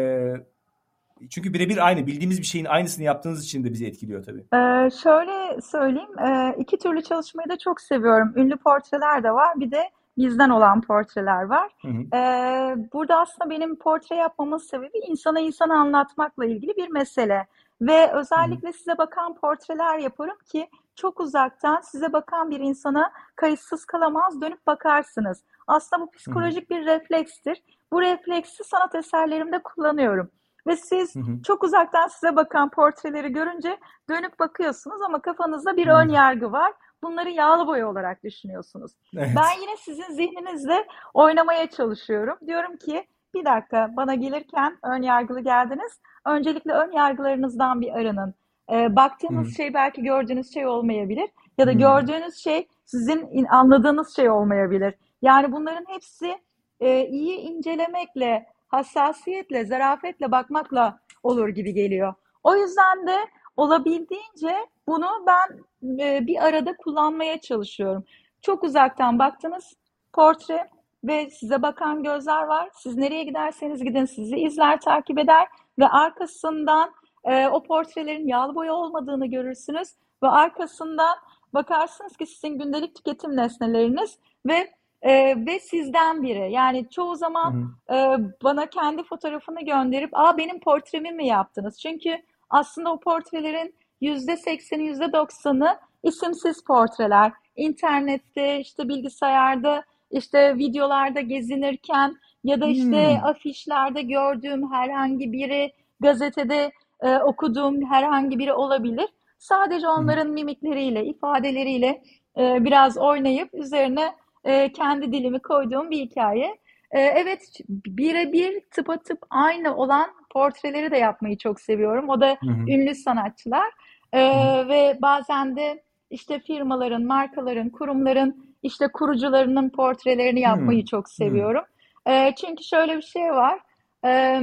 çünkü 1.30 1.54
birebir 1.54 1.86
aynı 1.86 2.06
bildiğimiz 2.06 2.38
bir 2.38 2.46
şeyin 2.46 2.64
aynısını 2.64 3.04
yaptığınız 3.04 3.44
için 3.44 3.64
de 3.64 3.72
bizi 3.72 3.86
etkiliyor 3.86 4.24
tabii. 4.24 4.44
Ee, 4.54 4.90
şöyle 5.02 5.60
söyleyeyim, 5.60 6.18
e, 6.18 6.54
iki 6.58 6.78
türlü 6.78 7.02
çalışmayı 7.02 7.48
da 7.48 7.58
çok 7.58 7.80
seviyorum. 7.80 8.32
Ünlü 8.36 8.56
portreler 8.56 9.22
de 9.22 9.30
var, 9.30 9.60
bir 9.60 9.70
de 9.70 9.82
bizden 10.20 10.50
olan 10.50 10.80
portreler 10.80 11.42
var. 11.42 11.70
Hı 11.82 11.88
hı. 11.88 12.16
Ee, 12.16 12.76
burada 12.92 13.20
aslında 13.20 13.50
benim 13.50 13.76
portre 13.76 14.16
yapmamın 14.16 14.58
sebebi 14.58 14.98
insana 14.98 15.40
insanı 15.40 15.74
anlatmakla 15.74 16.44
ilgili 16.44 16.76
bir 16.76 16.88
mesele. 16.88 17.46
Ve 17.80 18.12
özellikle 18.12 18.72
size 18.72 18.98
bakan 18.98 19.34
portreler 19.34 19.98
yaparım 19.98 20.36
ki 20.52 20.68
çok 20.96 21.20
uzaktan 21.20 21.80
size 21.80 22.12
bakan 22.12 22.50
bir 22.50 22.60
insana 22.60 23.12
kayıtsız 23.36 23.84
kalamaz, 23.84 24.40
dönüp 24.40 24.66
bakarsınız. 24.66 25.44
Aslında 25.66 26.02
bu 26.02 26.10
psikolojik 26.10 26.70
bir 26.70 26.86
reflekstir. 26.86 27.62
Bu 27.92 28.02
refleksi 28.02 28.64
sanat 28.64 28.94
eserlerimde 28.94 29.62
kullanıyorum. 29.62 30.30
Ve 30.66 30.76
siz 30.76 31.14
Hı 31.14 31.20
hı. 31.20 31.42
çok 31.42 31.64
uzaktan 31.64 32.08
size 32.08 32.36
bakan 32.36 32.70
portreleri 32.70 33.32
görünce 33.32 33.78
dönüp 34.10 34.38
bakıyorsunuz 34.38 35.02
ama 35.02 35.22
kafanızda 35.22 35.76
bir 35.76 35.86
Hı. 35.86 35.92
ön 35.92 36.08
yargı 36.08 36.52
var. 36.52 36.72
Bunları 37.02 37.30
yağlı 37.30 37.66
boya 37.66 37.88
olarak 37.88 38.24
düşünüyorsunuz. 38.24 38.92
Evet. 39.16 39.30
Ben 39.36 39.60
yine 39.62 39.76
sizin 39.76 40.12
zihninizle 40.14 40.86
oynamaya 41.14 41.66
çalışıyorum. 41.70 42.38
Diyorum 42.46 42.76
ki 42.76 43.06
bir 43.34 43.44
dakika 43.44 43.90
bana 43.96 44.14
gelirken 44.14 44.78
ön 44.82 45.02
yargılı 45.02 45.40
geldiniz. 45.40 46.00
Öncelikle 46.26 46.72
ön 46.72 46.90
yargılarınızdan 46.92 47.80
bir 47.80 47.92
arının. 47.92 48.34
Ee, 48.72 48.96
baktığınız 48.96 49.48
Hı. 49.48 49.52
şey 49.54 49.74
belki 49.74 50.02
gördüğünüz 50.02 50.54
şey 50.54 50.66
olmayabilir. 50.66 51.30
Ya 51.58 51.66
da 51.66 51.70
Hı. 51.70 51.74
gördüğünüz 51.74 52.34
şey 52.34 52.68
sizin 52.84 53.26
in- 53.32 53.44
anladığınız 53.46 54.16
şey 54.16 54.30
olmayabilir. 54.30 54.94
Yani 55.22 55.52
bunların 55.52 55.84
hepsi 55.88 56.38
e, 56.80 57.06
iyi 57.06 57.36
incelemekle, 57.38 58.46
hassasiyetle, 58.68 59.64
zarafetle 59.64 60.30
bakmakla 60.30 60.98
olur 61.22 61.48
gibi 61.48 61.74
geliyor. 61.74 62.14
O 62.44 62.56
yüzden 62.56 63.06
de 63.06 63.16
olabildiğince 63.56 64.66
bunu 64.88 65.06
ben 65.26 65.58
e, 66.04 66.26
bir 66.26 66.44
arada 66.46 66.76
kullanmaya 66.76 67.40
çalışıyorum. 67.40 68.04
Çok 68.42 68.64
uzaktan 68.64 69.18
baktınız 69.18 69.74
portre 70.12 70.68
ve 71.04 71.30
size 71.30 71.62
bakan 71.62 72.02
gözler 72.02 72.42
var. 72.42 72.70
Siz 72.74 72.96
nereye 72.96 73.24
giderseniz 73.24 73.84
gidin 73.84 74.04
sizi 74.04 74.36
izler, 74.36 74.80
takip 74.80 75.18
eder 75.18 75.48
ve 75.78 75.88
arkasından 75.88 76.90
e, 77.24 77.48
o 77.48 77.62
portrelerin 77.62 78.28
yağlı 78.28 78.54
boya 78.54 78.74
olmadığını 78.74 79.26
görürsünüz 79.26 79.88
ve 80.22 80.28
arkasından 80.28 81.16
bakarsınız 81.54 82.16
ki 82.16 82.26
sizin 82.26 82.58
gündelik 82.58 82.94
tüketim 82.94 83.36
nesneleriniz 83.36 84.18
ve 84.46 84.70
e, 85.02 85.46
ve 85.46 85.60
sizden 85.60 86.22
biri. 86.22 86.52
Yani 86.52 86.88
çoğu 86.90 87.16
zaman 87.16 87.72
hı. 87.88 87.94
e, 87.94 88.16
bana 88.42 88.66
kendi 88.66 89.02
fotoğrafını 89.02 89.60
gönderip 89.64 90.10
aa 90.12 90.38
benim 90.38 90.60
portremi 90.60 91.12
mi 91.12 91.26
yaptınız? 91.26 91.80
Çünkü 91.80 92.22
aslında 92.50 92.92
o 92.92 93.00
portrelerin 93.00 93.74
yüzde 94.00 94.36
sekseni, 94.36 94.82
yüzde 94.86 95.12
doksanı 95.12 95.78
isimsiz 96.02 96.64
portreler. 96.64 97.32
İnternette, 97.56 98.60
işte 98.60 98.88
bilgisayarda, 98.88 99.84
işte 100.10 100.58
videolarda 100.58 101.20
gezinirken 101.20 102.16
ya 102.44 102.60
da 102.60 102.66
işte 102.66 103.18
Hmm. 103.18 103.24
afişlerde 103.24 104.02
gördüğüm 104.02 104.72
herhangi 104.72 105.32
biri, 105.32 105.72
gazetede 106.00 106.70
e, 107.00 107.16
okuduğum 107.18 107.86
herhangi 107.86 108.38
biri 108.38 108.52
olabilir. 108.52 109.08
Sadece 109.38 109.88
onların 109.88 110.30
mimikleriyle, 110.30 111.04
ifadeleriyle 111.04 112.02
e, 112.38 112.64
biraz 112.64 112.98
oynayıp 112.98 113.54
üzerine 113.54 114.14
e, 114.44 114.72
kendi 114.72 115.12
dilimi 115.12 115.38
koyduğum 115.38 115.90
bir 115.90 115.98
hikaye. 115.98 116.58
E, 116.92 117.00
evet, 117.00 117.60
birebir 117.68 118.60
tıpatıp 118.70 119.18
aynı 119.30 119.76
olan 119.76 120.10
portreleri 120.30 120.90
de 120.90 120.96
yapmayı 120.96 121.38
çok 121.38 121.60
seviyorum. 121.60 122.08
O 122.08 122.20
da 122.20 122.36
Hı 122.40 122.50
hı. 122.50 122.70
ünlü 122.70 122.94
sanatçılar. 122.94 123.70
E, 124.12 124.18
Hı 124.18 124.24
hı. 124.24 124.68
ve 124.68 124.98
bazen 125.02 125.56
de 125.56 125.82
işte 126.10 126.40
firmaların, 126.40 127.02
markaların, 127.02 127.68
kurumların 127.68 128.56
işte 128.62 128.88
kurucularının 128.92 129.70
portrelerini 129.70 130.38
Hı. 130.38 130.42
yapmayı 130.42 130.84
çok 130.84 131.06
Hı. 131.08 131.14
seviyorum. 131.14 131.64
E, 132.08 132.34
çünkü 132.40 132.64
şöyle 132.64 132.96
bir 132.96 133.02
şey 133.02 133.30
var. 133.30 133.60
E, 134.06 134.40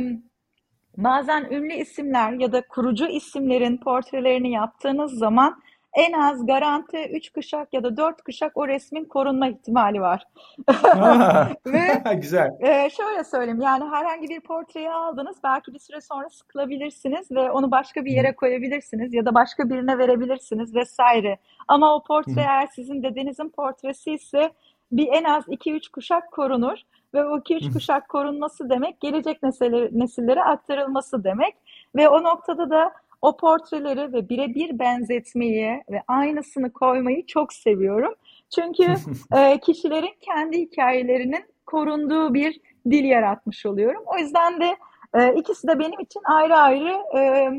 bazen 0.97 1.47
ünlü 1.51 1.73
isimler 1.73 2.31
ya 2.31 2.51
da 2.51 2.61
kurucu 2.61 3.07
isimlerin 3.07 3.77
portrelerini 3.77 4.51
yaptığınız 4.51 5.17
zaman 5.17 5.61
en 5.97 6.13
az 6.13 6.45
garanti 6.45 7.09
3 7.13 7.29
kuşak 7.29 7.73
ya 7.73 7.83
da 7.83 7.97
4 7.97 8.21
kuşak 8.21 8.57
o 8.57 8.67
resmin 8.67 9.05
korunma 9.05 9.47
ihtimali 9.47 10.01
var. 10.01 10.23
Ve 11.65 12.03
Güzel. 12.15 12.49
e, 12.59 12.89
şöyle 12.89 13.23
söyleyeyim 13.23 13.61
yani 13.61 13.83
herhangi 13.83 14.29
bir 14.29 14.39
portreyi 14.39 14.91
aldınız 14.91 15.37
belki 15.43 15.73
bir 15.73 15.79
süre 15.79 16.01
sonra 16.01 16.29
sıkılabilirsiniz 16.29 17.31
ve 17.31 17.51
onu 17.51 17.71
başka 17.71 18.05
bir 18.05 18.11
yere 18.11 18.35
koyabilirsiniz 18.35 19.13
ya 19.13 19.25
da 19.25 19.33
başka 19.35 19.69
birine 19.69 19.97
verebilirsiniz 19.97 20.75
vesaire. 20.75 21.37
Ama 21.67 21.95
o 21.95 22.03
portre 22.03 22.41
eğer 22.41 22.67
sizin 22.67 23.03
dedenizin 23.03 23.49
portresi 23.49 24.13
ise 24.13 24.51
bir 24.91 25.07
en 25.07 25.23
az 25.23 25.47
2-3 25.47 25.91
kuşak 25.91 26.31
korunur 26.31 26.77
ve 27.13 27.25
o 27.25 27.35
Hı 27.35 27.39
2-3 27.39 27.69
hı. 27.69 27.73
kuşak 27.73 28.09
korunması 28.09 28.69
demek 28.69 28.99
gelecek 28.99 29.43
nesillere, 29.43 29.89
nesillere 29.91 30.43
aktarılması 30.43 31.23
demek 31.23 31.55
ve 31.95 32.09
o 32.09 32.23
noktada 32.23 32.69
da 32.69 32.93
o 33.21 33.37
portreleri 33.37 34.13
ve 34.13 34.29
birebir 34.29 34.79
benzetmeyi 34.79 35.83
ve 35.91 36.03
aynısını 36.07 36.73
koymayı 36.73 37.25
çok 37.25 37.53
seviyorum. 37.53 38.13
Çünkü 38.55 38.95
e, 39.37 39.59
kişilerin 39.59 40.15
kendi 40.21 40.57
hikayelerinin 40.57 41.45
korunduğu 41.65 42.33
bir 42.33 42.59
dil 42.91 43.03
yaratmış 43.03 43.65
oluyorum. 43.65 44.03
O 44.05 44.17
yüzden 44.17 44.61
de 44.61 44.77
e, 45.13 45.33
ikisi 45.33 45.67
de 45.67 45.79
benim 45.79 45.99
için 45.99 46.21
ayrı 46.25 46.55
ayrı 46.55 47.17
e, 47.17 47.51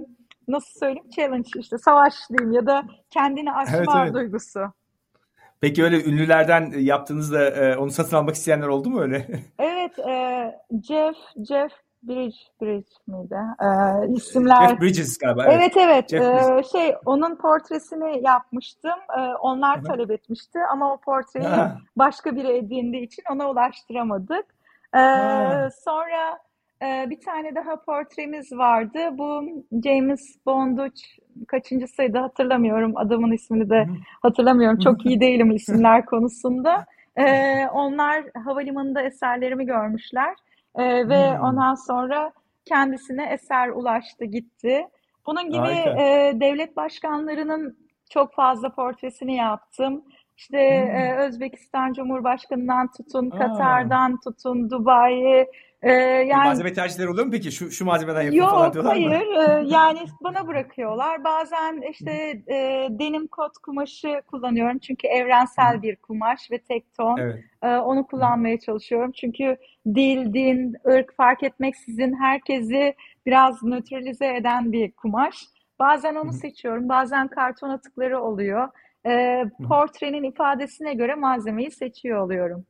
nasıl 0.48 0.78
söyleyeyim 0.78 1.10
challenge 1.16 1.48
işte 1.56 1.78
savaş 1.78 2.14
diyeyim 2.30 2.52
ya 2.52 2.66
da 2.66 2.82
kendini 3.10 3.50
Evet 3.68 3.80
aşma 3.80 4.02
evet. 4.04 4.14
duygusu. 4.14 4.60
Peki 5.60 5.84
öyle 5.84 6.04
ünlülerden 6.04 6.72
yaptığınızda 6.78 7.50
e, 7.50 7.76
onu 7.76 7.90
satın 7.90 8.16
almak 8.16 8.34
isteyenler 8.34 8.66
oldu 8.66 8.90
mu 8.90 9.00
öyle? 9.00 9.26
Evet, 9.58 9.98
e, 9.98 10.52
Jeff 10.88 11.16
Jeff 11.48 11.72
Bridge 12.02 12.36
Bridge 12.60 12.88
miydi? 13.06 13.38
E, 13.60 13.66
Jeff 14.06 14.16
isimler 14.18 14.80
Bridges 14.80 15.18
galiba. 15.18 15.44
Evet. 15.46 15.54
Evet 15.56 15.76
evet 15.76 16.08
Jeff. 16.08 16.22
Ee, 16.22 16.62
şey 16.72 16.94
onun 17.04 17.36
portresini 17.36 18.24
yapmıştım. 18.24 18.98
Ee, 19.18 19.20
onlar 19.20 19.82
talep 19.82 20.10
etmişti 20.10 20.58
ama 20.72 20.92
o 20.92 20.96
portreyi 20.96 21.46
Ha. 21.48 21.78
başka 21.96 22.36
biri 22.36 22.56
edindiği 22.56 23.02
için 23.02 23.22
ona 23.32 23.50
ulaştıramadık. 23.50 24.44
E, 24.94 25.00
sonra 25.84 26.38
e, 26.82 27.10
bir 27.10 27.20
tane 27.20 27.54
daha 27.54 27.82
portremiz 27.82 28.52
vardı. 28.52 28.98
Bu 29.12 29.42
James 29.84 30.20
Bond'u 30.46 30.86
kaçıncı 31.48 31.86
sayıda 31.86 32.22
hatırlamıyorum. 32.22 32.96
Adamın 32.96 33.32
ismini 33.32 33.70
de 33.70 33.86
hatırlamıyorum. 34.22 34.78
Çok 34.78 35.06
iyi 35.06 35.20
değilim 35.26 35.50
isimler 35.50 36.06
konusunda. 36.06 36.86
E, 37.16 37.66
onlar 37.66 38.24
havalimanında 38.44 39.02
eserlerimi 39.02 39.66
görmüşler. 39.66 40.34
E, 40.78 41.08
ve 41.08 41.36
hmm. 41.36 41.44
ondan 41.44 41.74
sonra 41.74 42.32
kendisine 42.64 43.32
eser 43.32 43.68
ulaştı 43.68 44.24
gitti. 44.24 44.88
Bunun 45.26 45.50
gibi 45.50 46.00
e, 46.00 46.32
devlet 46.40 46.76
başkanlarının 46.76 47.78
çok 48.10 48.34
fazla 48.34 48.74
portresini 48.74 49.36
yaptım. 49.36 50.04
İşte 50.36 50.58
hmm. 50.58 50.96
e, 50.96 51.16
Özbekistan 51.16 51.92
Cumhurbaşkanı'ndan 51.92 52.90
tutun, 52.96 53.30
Aa. 53.30 53.38
Katar'dan 53.38 54.20
tutun, 54.20 54.70
Dubai'yi, 54.70 55.46
ee, 55.82 55.92
yani 55.92 56.44
malzeme 56.44 56.72
tercihleri 56.72 57.08
oluyor 57.08 57.26
mu 57.26 57.32
peki? 57.32 57.52
Şu 57.52 57.70
şu 57.70 57.84
malzemeden 57.84 58.22
yapın 58.22 58.36
yok, 58.36 58.50
falan 58.50 58.72
diyorlar 58.72 58.92
hayır. 58.92 59.08
mı? 59.08 59.14
Hayır. 59.14 59.28
Ee, 59.48 59.64
yani 59.68 59.98
bana 60.24 60.46
bırakıyorlar. 60.46 61.24
Bazen 61.24 61.82
işte 61.90 62.12
e, 62.48 62.88
denim 62.90 63.26
kot 63.26 63.52
kumaşı 63.58 64.22
kullanıyorum. 64.26 64.78
Çünkü 64.78 65.08
evrensel 65.08 65.82
bir 65.82 65.96
kumaş 65.96 66.50
ve 66.50 66.58
tek 66.58 66.94
ton. 66.94 67.18
Evet. 67.18 67.44
E, 67.62 67.68
onu 67.68 68.06
kullanmaya 68.06 68.60
çalışıyorum. 68.60 69.12
Çünkü 69.12 69.56
dil, 69.94 70.32
din, 70.32 70.76
ırk 70.86 71.16
fark 71.16 71.42
etmeksizin 71.42 72.14
herkesi 72.14 72.94
biraz 73.26 73.62
nötralize 73.62 74.36
eden 74.36 74.72
bir 74.72 74.92
kumaş. 74.92 75.36
Bazen 75.78 76.14
onu 76.14 76.32
seçiyorum. 76.32 76.88
Bazen 76.88 77.28
karton 77.28 77.70
atıkları 77.70 78.20
oluyor. 78.20 78.68
E, 79.06 79.44
portrenin 79.68 80.22
ifadesine 80.22 80.94
göre 80.94 81.14
malzemeyi 81.14 81.70
seçiyor 81.70 82.18
oluyorum. 82.22 82.66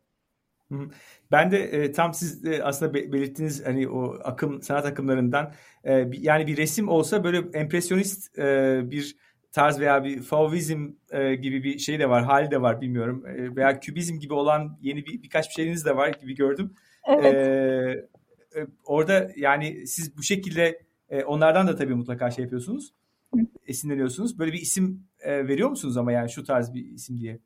Ben 1.32 1.50
de 1.50 1.58
e, 1.58 1.92
tam 1.92 2.14
siz 2.14 2.44
de 2.44 2.64
aslında 2.64 2.94
belirttiğiniz 2.94 3.66
hani 3.66 3.88
o 3.88 4.18
akım 4.24 4.62
sanat 4.62 4.86
akımlarından 4.86 5.52
e, 5.84 6.08
yani 6.12 6.46
bir 6.46 6.56
resim 6.56 6.88
olsa 6.88 7.24
böyle 7.24 7.58
empresyonist 7.58 8.38
e, 8.38 8.80
bir 8.90 9.16
tarz 9.52 9.80
veya 9.80 10.04
bir 10.04 10.22
fauvizm 10.22 10.90
e, 11.10 11.34
gibi 11.34 11.64
bir 11.64 11.78
şey 11.78 11.98
de 11.98 12.08
var, 12.08 12.24
hali 12.24 12.50
de 12.50 12.62
var 12.62 12.80
bilmiyorum. 12.80 13.26
E, 13.26 13.56
veya 13.56 13.80
kübizm 13.80 14.18
gibi 14.18 14.34
olan 14.34 14.78
yeni 14.80 15.06
bir 15.06 15.22
birkaç 15.22 15.48
bir 15.48 15.54
şeyiniz 15.54 15.84
de 15.84 15.96
var 15.96 16.08
gibi 16.08 16.34
gördüm. 16.34 16.74
Evet. 17.08 17.34
E, 17.34 18.60
e, 18.60 18.66
orada 18.84 19.30
yani 19.36 19.86
siz 19.86 20.16
bu 20.18 20.22
şekilde 20.22 20.82
e, 21.10 21.24
onlardan 21.24 21.68
da 21.68 21.76
tabii 21.76 21.94
mutlaka 21.94 22.30
şey 22.30 22.42
yapıyorsunuz. 22.42 22.94
Esinleniyorsunuz. 23.66 24.38
Böyle 24.38 24.52
bir 24.52 24.60
isim 24.60 25.06
e, 25.20 25.48
veriyor 25.48 25.70
musunuz 25.70 25.96
ama 25.96 26.12
yani 26.12 26.30
şu 26.30 26.44
tarz 26.44 26.74
bir 26.74 26.84
isim 26.84 27.20
diye? 27.20 27.38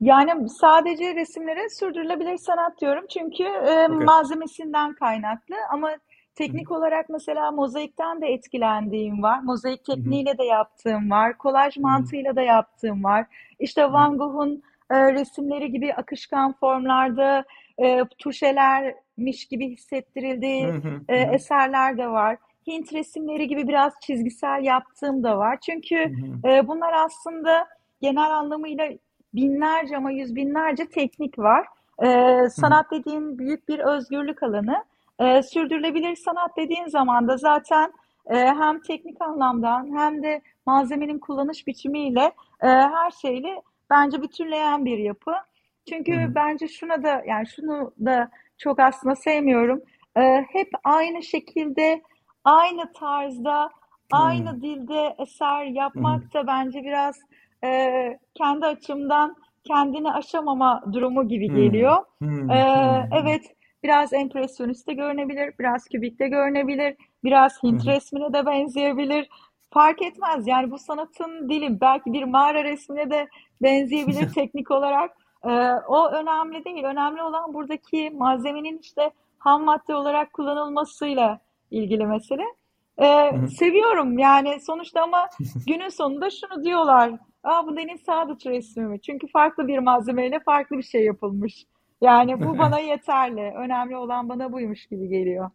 Yani 0.00 0.48
sadece 0.48 1.14
resimlere 1.14 1.68
sürdürülebilir 1.68 2.36
sanat 2.36 2.80
diyorum 2.80 3.04
çünkü 3.08 3.44
e, 3.44 3.84
okay. 3.84 3.88
malzemesinden 3.88 4.94
kaynaklı 4.94 5.56
ama 5.72 5.90
teknik 6.34 6.70
olarak 6.70 7.08
mesela 7.08 7.50
mozaikten 7.50 8.20
de 8.20 8.26
etkilendiğim 8.26 9.22
var. 9.22 9.40
Mozaik 9.40 9.84
tekniğiyle 9.84 10.38
de 10.38 10.44
yaptığım 10.44 11.10
var. 11.10 11.38
Kolaj 11.38 11.76
mantığıyla 11.76 12.36
da 12.36 12.42
yaptığım 12.42 13.04
var. 13.04 13.26
İşte 13.58 13.92
Van 13.92 14.18
Gogh'un 14.18 14.62
e, 14.90 15.12
resimleri 15.12 15.72
gibi 15.72 15.94
akışkan 15.94 16.52
formlarda 16.52 17.44
e, 17.78 18.04
tuşelermiş 18.18 19.46
gibi 19.46 19.70
hissettirildiği 19.70 20.72
e, 21.08 21.16
eserler 21.16 21.98
de 21.98 22.08
var. 22.08 22.36
Hint 22.66 22.92
resimleri 22.92 23.48
gibi 23.48 23.68
biraz 23.68 23.92
çizgisel 24.02 24.64
yaptığım 24.64 25.22
da 25.22 25.38
var. 25.38 25.58
Çünkü 25.66 26.12
e, 26.44 26.68
bunlar 26.68 26.92
aslında 26.92 27.68
genel 28.00 28.30
anlamıyla 28.30 28.88
binlerce 29.34 29.96
ama 29.96 30.10
yüz 30.10 30.34
binlerce 30.34 30.86
teknik 30.88 31.38
var. 31.38 31.66
Ee, 32.02 32.48
sanat 32.50 32.90
dediğin 32.90 33.38
büyük 33.38 33.68
bir 33.68 33.78
özgürlük 33.78 34.42
alanı. 34.42 34.84
Ee, 35.20 35.42
sürdürülebilir 35.42 36.16
sanat 36.16 36.56
dediğin 36.56 36.86
zaman 36.86 37.28
da 37.28 37.36
zaten 37.36 37.92
e, 38.26 38.36
hem 38.36 38.80
teknik 38.80 39.22
anlamdan 39.22 39.98
hem 39.98 40.22
de 40.22 40.40
malzemenin 40.66 41.18
kullanış 41.18 41.66
biçimiyle 41.66 42.32
e, 42.62 42.66
her 42.68 43.10
şeyle 43.10 43.62
bence 43.90 44.22
bütünleyen 44.22 44.84
bir 44.84 44.98
yapı. 44.98 45.32
Çünkü 45.88 46.12
Hı. 46.12 46.34
bence 46.34 46.68
şuna 46.68 47.02
da 47.02 47.22
yani 47.26 47.46
şunu 47.46 47.92
da 48.04 48.30
çok 48.58 48.80
aslında 48.80 49.14
sevmiyorum. 49.14 49.82
E, 50.16 50.44
hep 50.52 50.68
aynı 50.84 51.22
şekilde, 51.22 52.02
aynı 52.44 52.92
tarzda, 52.92 53.62
Hı. 53.62 53.68
aynı 54.10 54.62
dilde 54.62 55.14
eser 55.18 55.64
yapmak 55.64 56.22
Hı. 56.22 56.32
da 56.34 56.46
bence 56.46 56.82
biraz 56.82 57.20
e, 57.64 57.68
kendi 58.38 58.66
açımdan 58.66 59.36
kendini 59.64 60.12
aşamama 60.12 60.82
durumu 60.92 61.28
gibi 61.28 61.48
hmm. 61.48 61.56
geliyor. 61.56 61.96
Hmm. 62.18 62.50
E, 62.50 63.08
evet 63.12 63.42
biraz 63.82 64.12
empresyoniste 64.12 64.92
görünebilir, 64.94 65.54
biraz 65.58 65.84
kübikte 65.84 66.28
görünebilir, 66.28 66.96
biraz 67.24 67.62
Hint 67.62 67.84
hmm. 67.84 67.90
resmine 67.90 68.32
de 68.32 68.46
benzeyebilir. 68.46 69.28
Fark 69.70 70.02
etmez 70.02 70.46
yani 70.46 70.70
bu 70.70 70.78
sanatın 70.78 71.48
dili 71.48 71.80
belki 71.80 72.12
bir 72.12 72.24
mağara 72.24 72.64
resmine 72.64 73.10
de 73.10 73.28
benzeyebilir 73.62 74.32
teknik 74.34 74.70
olarak. 74.70 75.10
E, 75.44 75.50
o 75.88 76.08
önemli 76.08 76.64
değil. 76.64 76.84
Önemli 76.84 77.22
olan 77.22 77.54
buradaki 77.54 78.10
malzemenin 78.10 78.78
işte 78.78 79.10
ham 79.38 79.64
madde 79.64 79.94
olarak 79.94 80.32
kullanılmasıyla 80.32 81.40
ilgili 81.70 82.06
mesele. 82.06 82.44
Ee, 83.02 83.32
seviyorum 83.58 84.18
yani 84.18 84.60
sonuçta 84.60 85.02
ama 85.02 85.28
günün 85.66 85.88
sonunda 85.88 86.28
şunu 86.30 86.64
diyorlar 86.64 87.10
Aa 87.44 87.66
bu 87.66 87.76
Deniz 87.76 88.00
Sadıç 88.00 88.46
resmi 88.46 88.82
mi? 88.82 89.00
Çünkü 89.00 89.26
farklı 89.26 89.68
bir 89.68 89.78
malzemeyle 89.78 90.40
farklı 90.40 90.78
bir 90.78 90.82
şey 90.82 91.04
yapılmış. 91.04 91.64
Yani 92.00 92.40
bu 92.40 92.58
bana 92.58 92.78
yeterli. 92.78 93.52
Önemli 93.56 93.96
olan 93.96 94.28
bana 94.28 94.52
buymuş 94.52 94.86
gibi 94.86 95.08
geliyor. 95.08 95.50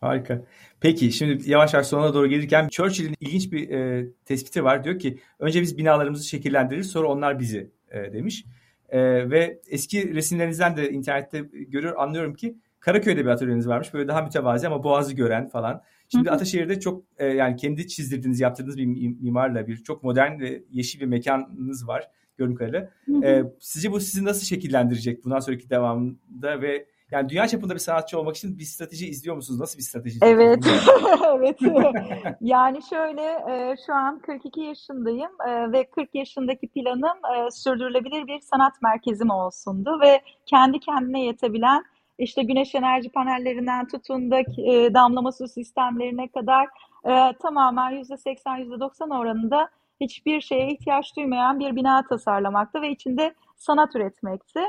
Harika. 0.00 0.42
Peki 0.80 1.12
şimdi 1.12 1.50
yavaş 1.50 1.74
yavaş 1.74 1.86
sonuna 1.86 2.14
doğru 2.14 2.26
gelirken 2.26 2.68
Churchill'in 2.68 3.16
ilginç 3.20 3.52
bir 3.52 3.70
e, 3.70 4.06
tespiti 4.24 4.64
var. 4.64 4.84
Diyor 4.84 4.98
ki 4.98 5.18
önce 5.38 5.62
biz 5.62 5.78
binalarımızı 5.78 6.28
şekillendiririz 6.28 6.90
sonra 6.90 7.08
onlar 7.08 7.38
bizi 7.38 7.70
e, 7.90 8.12
demiş. 8.12 8.44
E, 8.88 9.30
ve 9.30 9.60
eski 9.68 10.14
resimlerinizden 10.14 10.76
de 10.76 10.90
internette 10.90 11.38
görüyor 11.52 11.94
anlıyorum 11.96 12.34
ki 12.34 12.56
Karaköy'de 12.80 13.24
bir 13.24 13.30
atölyeniz 13.30 13.68
varmış. 13.68 13.94
Böyle 13.94 14.08
daha 14.08 14.22
mütevazi 14.22 14.66
ama 14.66 14.84
boğazı 14.84 15.14
gören 15.14 15.48
falan. 15.48 15.82
Şimdi 16.08 16.30
Ataşehir'de 16.30 16.80
çok 16.80 17.04
e, 17.18 17.26
yani 17.26 17.56
kendi 17.56 17.88
çizdirdiğiniz, 17.88 18.40
yaptırdığınız 18.40 18.76
bir 18.76 18.86
mimarla 19.20 19.66
bir 19.66 19.76
çok 19.76 20.02
modern 20.02 20.40
ve 20.40 20.62
yeşil 20.70 21.00
bir 21.00 21.06
mekanınız 21.06 21.88
var 21.88 22.10
gördüğüm 22.36 22.54
kadarıyla. 22.54 22.90
E, 23.24 23.42
sizce 23.60 23.92
bu 23.92 24.00
sizi 24.00 24.24
nasıl 24.24 24.46
şekillendirecek 24.46 25.24
bundan 25.24 25.40
sonraki 25.40 25.70
devamında 25.70 26.62
ve 26.62 26.86
yani 27.10 27.28
dünya 27.28 27.48
çapında 27.48 27.74
bir 27.74 27.78
sanatçı 27.78 28.18
olmak 28.18 28.36
için 28.36 28.58
bir 28.58 28.64
strateji 28.64 29.08
izliyor 29.08 29.36
musunuz? 29.36 29.60
Nasıl 29.60 29.78
bir 29.78 29.82
strateji? 29.82 30.18
Evet. 30.22 30.64
evet. 31.36 31.58
yani 32.40 32.80
şöyle 32.90 33.22
e, 33.22 33.76
şu 33.86 33.94
an 33.94 34.18
42 34.18 34.60
yaşındayım 34.60 35.30
e, 35.48 35.72
ve 35.72 35.90
40 35.90 36.14
yaşındaki 36.14 36.68
planım 36.68 37.18
e, 37.36 37.50
sürdürülebilir 37.50 38.26
bir 38.26 38.40
sanat 38.40 38.82
merkezim 38.82 39.30
olsundu 39.30 40.00
ve 40.02 40.20
kendi 40.46 40.80
kendine 40.80 41.24
yetebilen 41.24 41.84
işte 42.18 42.42
güneş 42.42 42.74
enerji 42.74 43.12
panellerinden 43.12 43.88
tutun 43.88 44.30
da 44.30 44.40
e, 44.40 44.94
damlama 44.94 45.32
su 45.32 45.48
sistemlerine 45.48 46.28
kadar 46.28 46.66
e, 47.04 47.32
tamamen 47.42 47.92
%80 47.92 48.60
%90 48.60 49.18
oranında 49.18 49.68
hiçbir 50.00 50.40
şeye 50.40 50.72
ihtiyaç 50.72 51.16
duymayan 51.16 51.60
bir 51.60 51.76
bina 51.76 52.02
tasarlamakta 52.08 52.82
ve 52.82 52.90
içinde 52.90 53.34
sanat 53.56 53.96
üretmekti. 53.96 54.60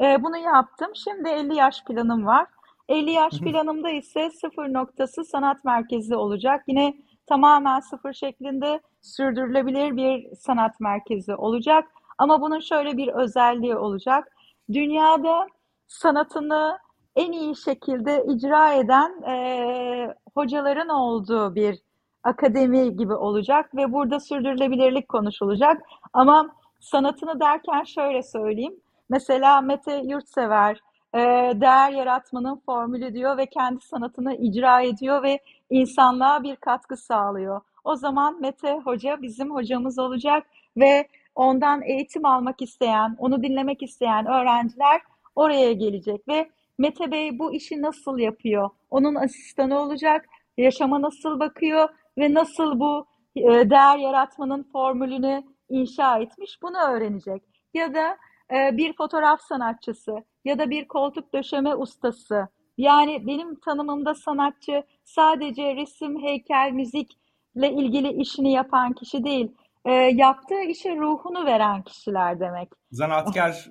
E, 0.00 0.22
bunu 0.22 0.36
yaptım. 0.36 0.90
Şimdi 0.94 1.28
50 1.28 1.54
yaş 1.54 1.84
planım 1.84 2.26
var. 2.26 2.46
50 2.88 3.10
yaş 3.10 3.38
planımda 3.40 3.90
ise 3.90 4.30
sıfır 4.30 4.72
noktası 4.72 5.24
sanat 5.24 5.64
merkezi 5.64 6.16
olacak. 6.16 6.64
Yine 6.66 6.94
tamamen 7.26 7.80
sıfır 7.80 8.12
şeklinde 8.12 8.80
sürdürülebilir 9.02 9.96
bir 9.96 10.36
sanat 10.36 10.80
merkezi 10.80 11.34
olacak. 11.34 11.88
Ama 12.18 12.40
bunun 12.40 12.60
şöyle 12.60 12.96
bir 12.96 13.08
özelliği 13.08 13.76
olacak. 13.76 14.36
Dünyada 14.72 15.46
sanatını 15.86 16.78
en 17.16 17.32
iyi 17.32 17.56
şekilde 17.56 18.24
icra 18.28 18.72
eden 18.72 19.22
e, 19.22 20.14
hocaların 20.34 20.88
olduğu 20.88 21.54
bir 21.54 21.78
akademi 22.22 22.96
gibi 22.96 23.14
olacak 23.14 23.74
ve 23.74 23.92
burada 23.92 24.20
sürdürülebilirlik 24.20 25.08
konuşulacak. 25.08 25.82
Ama 26.12 26.48
sanatını 26.80 27.40
derken 27.40 27.84
şöyle 27.84 28.22
söyleyeyim. 28.22 28.74
Mesela 29.08 29.60
Mete 29.60 29.96
Yurtsever 29.96 30.80
e, 31.14 31.18
değer 31.60 31.90
yaratmanın 31.90 32.62
formülü 32.66 33.14
diyor 33.14 33.36
ve 33.36 33.46
kendi 33.46 33.80
sanatını 33.80 34.34
icra 34.34 34.80
ediyor 34.80 35.22
ve 35.22 35.38
insanlığa 35.70 36.42
bir 36.42 36.56
katkı 36.56 36.96
sağlıyor. 36.96 37.60
O 37.84 37.96
zaman 37.96 38.40
Mete 38.40 38.80
Hoca 38.84 39.22
bizim 39.22 39.54
hocamız 39.54 39.98
olacak 39.98 40.46
ve 40.76 41.08
ondan 41.34 41.82
eğitim 41.82 42.26
almak 42.26 42.62
isteyen, 42.62 43.16
onu 43.18 43.42
dinlemek 43.42 43.82
isteyen 43.82 44.26
öğrenciler 44.26 45.00
oraya 45.36 45.72
gelecek 45.72 46.28
ve 46.28 46.50
Mete 46.78 47.10
Bey 47.10 47.38
bu 47.38 47.54
işi 47.54 47.82
nasıl 47.82 48.18
yapıyor? 48.18 48.70
Onun 48.90 49.14
asistanı 49.14 49.78
olacak, 49.80 50.26
yaşama 50.56 51.02
nasıl 51.02 51.40
bakıyor 51.40 51.88
ve 52.18 52.34
nasıl 52.34 52.80
bu 52.80 53.06
e, 53.36 53.70
değer 53.70 53.98
yaratmanın 53.98 54.62
formülünü 54.72 55.42
inşa 55.68 56.18
etmiş 56.18 56.58
bunu 56.62 56.76
öğrenecek. 56.78 57.42
Ya 57.74 57.94
da 57.94 58.16
e, 58.54 58.76
bir 58.76 58.96
fotoğraf 58.96 59.40
sanatçısı 59.40 60.12
ya 60.44 60.58
da 60.58 60.70
bir 60.70 60.88
koltuk 60.88 61.34
döşeme 61.34 61.74
ustası 61.74 62.48
Yani 62.78 63.26
benim 63.26 63.60
tanımımda 63.60 64.14
sanatçı 64.14 64.82
sadece 65.04 65.76
resim, 65.76 66.22
heykel, 66.22 66.70
müzikle 66.72 67.72
ilgili 67.72 68.12
işini 68.12 68.52
yapan 68.52 68.92
kişi 68.92 69.24
değil, 69.24 69.52
e, 69.84 69.92
yaptığı 69.92 70.60
işe 70.60 70.96
ruhunu 70.96 71.46
veren 71.46 71.82
kişiler 71.82 72.40
demek. 72.40 72.68
Zanaatkar 72.90 73.70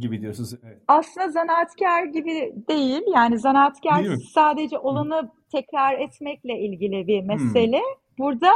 gibi 0.00 0.20
diyorsunuz. 0.20 0.54
Evet. 0.64 0.82
Aslında 0.88 1.30
zanaatkar 1.30 2.04
gibi 2.04 2.54
değil. 2.68 3.02
Yani 3.14 3.38
zanaatkar 3.38 4.04
sadece 4.34 4.78
olanı 4.78 5.30
tekrar 5.52 5.98
etmekle 5.98 6.58
ilgili 6.58 7.06
bir 7.06 7.22
mesele. 7.22 7.78
Hmm. 7.78 8.18
Burada 8.18 8.50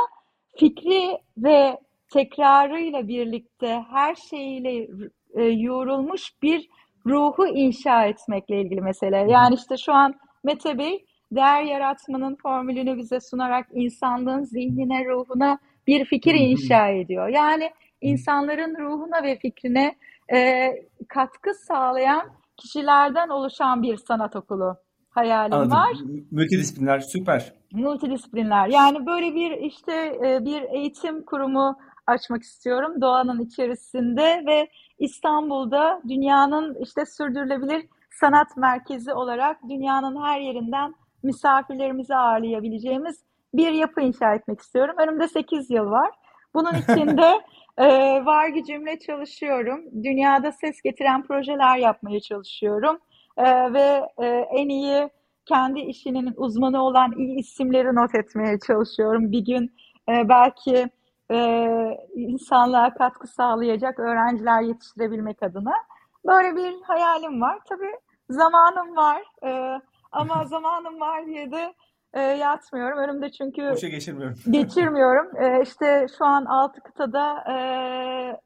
fikri 0.59 1.19
ve 1.39 1.79
tekrarıyla 2.13 3.09
birlikte 3.09 3.85
her 3.91 4.15
şeyiyle 4.15 4.89
e, 5.35 5.43
yoğrulmuş 5.43 6.43
bir 6.43 6.69
ruhu 7.07 7.47
inşa 7.47 8.05
etmekle 8.05 8.61
ilgili 8.61 8.81
mesele. 8.81 9.17
Yani 9.17 9.55
işte 9.55 9.77
şu 9.77 9.93
an 9.93 10.15
Mete 10.45 10.79
Bey 10.79 11.05
değer 11.33 11.63
yaratmanın 11.63 12.37
formülünü 12.43 12.97
bize 12.97 13.21
sunarak 13.21 13.67
insanlığın 13.73 14.43
zihnine, 14.43 15.05
ruhuna 15.05 15.59
bir 15.87 16.05
fikir 16.05 16.35
inşa 16.35 16.89
ediyor. 16.89 17.29
Yani 17.29 17.71
insanların 18.01 18.77
ruhuna 18.79 19.23
ve 19.23 19.39
fikrine 19.39 19.97
e, 20.35 20.69
katkı 21.09 21.55
sağlayan 21.55 22.23
kişilerden 22.57 23.29
oluşan 23.29 23.83
bir 23.83 23.97
sanat 23.97 24.37
okulu 24.37 24.77
hayalim 25.11 25.53
Anladım. 25.53 25.71
var. 25.71 25.97
Multidisipliner 26.31 27.01
süper. 27.01 27.53
Multidisipliner. 27.73 28.69
Yani 28.69 29.07
böyle 29.07 29.35
bir 29.35 29.51
işte 29.51 29.93
e, 30.27 30.45
bir 30.45 30.63
eğitim 30.63 31.25
kurumu 31.25 31.79
açmak 32.07 32.43
istiyorum 32.43 33.01
doğanın 33.01 33.41
içerisinde 33.41 34.43
ve 34.47 34.69
İstanbul'da 34.99 36.03
dünyanın 36.09 36.77
işte 36.83 37.07
sürdürülebilir 37.07 37.87
sanat 38.11 38.57
merkezi 38.57 39.13
olarak 39.13 39.63
dünyanın 39.69 40.23
her 40.23 40.41
yerinden 40.41 40.95
misafirlerimizi 41.23 42.15
ağırlayabileceğimiz 42.15 43.25
bir 43.55 43.73
yapı 43.73 44.01
inşa 44.01 44.35
etmek 44.35 44.61
istiyorum. 44.61 44.97
Önümde 44.99 45.29
8 45.29 45.71
yıl 45.71 45.91
var. 45.91 46.11
Bunun 46.55 46.75
için 46.75 47.19
de 47.19 47.41
e, 47.79 47.87
var 48.25 48.49
gücümle 48.49 48.99
çalışıyorum. 48.99 49.81
Dünyada 50.03 50.53
ses 50.53 50.83
getiren 50.83 51.23
projeler 51.23 51.77
yapmaya 51.77 52.21
çalışıyorum. 52.21 52.99
E, 53.37 53.73
ve 53.73 54.03
e, 54.19 54.27
en 54.51 54.69
iyi 54.69 55.11
kendi 55.47 55.81
işinin 55.81 56.35
uzmanı 56.37 56.83
olan 56.83 57.13
iyi 57.13 57.39
isimleri 57.39 57.95
not 57.95 58.15
etmeye 58.15 58.59
çalışıyorum. 58.67 59.33
Bir 59.33 59.45
gün 59.45 59.73
e, 60.09 60.29
belki 60.29 60.91
e, 61.31 61.39
insanlığa 62.15 62.95
katkı 62.95 63.27
sağlayacak 63.27 63.99
öğrenciler 63.99 64.63
yetiştirebilmek 64.63 65.43
adına. 65.43 65.73
Böyle 66.27 66.57
bir 66.57 66.83
hayalim 66.83 67.41
var. 67.41 67.59
Tabii 67.69 67.93
zamanım 68.31 68.97
var 68.97 69.23
e, 69.45 69.81
ama 70.13 70.45
zamanım 70.47 71.01
var 71.01 71.27
diye 71.27 71.51
de 71.51 71.75
e, 72.17 72.21
yatmıyorum. 72.21 72.99
Önümde 72.99 73.31
çünkü 73.31 73.71
Boşa 73.71 73.89
geçirmiyorum. 73.89 74.39
geçirmiyorum. 74.51 75.37
E, 75.37 75.63
işte 75.63 76.07
şu 76.19 76.25
an 76.25 76.45
altı 76.45 76.81
kıtada 76.81 77.45
e, 77.53 77.57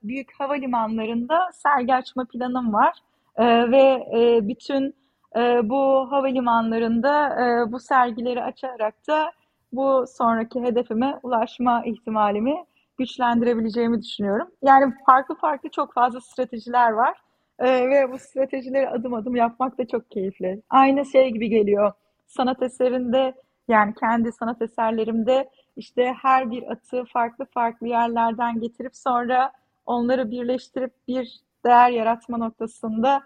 büyük 0.02 0.28
havalimanlarında 0.38 1.50
sergi 1.52 1.94
açma 1.94 2.24
planım 2.24 2.72
var. 2.72 2.98
E, 3.36 3.70
ve 3.70 4.06
e, 4.14 4.48
bütün 4.48 4.94
e, 5.36 5.68
bu 5.68 6.12
havalimanlarında 6.12 7.28
e, 7.28 7.72
bu 7.72 7.80
sergileri 7.80 8.42
açarak 8.42 8.94
da 9.08 9.32
bu 9.72 10.04
sonraki 10.18 10.62
hedefime 10.62 11.18
ulaşma 11.22 11.82
ihtimalimi 11.84 12.64
güçlendirebileceğimi 12.98 14.02
düşünüyorum. 14.02 14.48
Yani 14.62 14.94
farklı 15.06 15.34
farklı 15.34 15.68
çok 15.70 15.94
fazla 15.94 16.20
stratejiler 16.20 16.90
var. 16.90 17.18
Ee, 17.58 17.90
ve 17.90 18.12
bu 18.12 18.18
stratejileri 18.18 18.88
adım 18.88 19.14
adım 19.14 19.36
yapmak 19.36 19.78
da 19.78 19.86
çok 19.86 20.10
keyifli. 20.10 20.62
Aynı 20.70 21.06
şey 21.06 21.30
gibi 21.30 21.48
geliyor. 21.48 21.92
Sanat 22.26 22.62
eserinde 22.62 23.34
yani 23.70 23.94
kendi 23.94 24.32
sanat 24.32 24.62
eserlerimde 24.62 25.50
işte 25.76 26.14
her 26.22 26.50
bir 26.50 26.70
atı 26.70 27.04
farklı 27.04 27.44
farklı 27.44 27.88
yerlerden 27.88 28.60
getirip 28.60 28.96
sonra 28.96 29.52
onları 29.86 30.30
birleştirip 30.30 30.92
bir 31.08 31.40
değer 31.66 31.90
yaratma 31.90 32.38
noktasında 32.38 33.22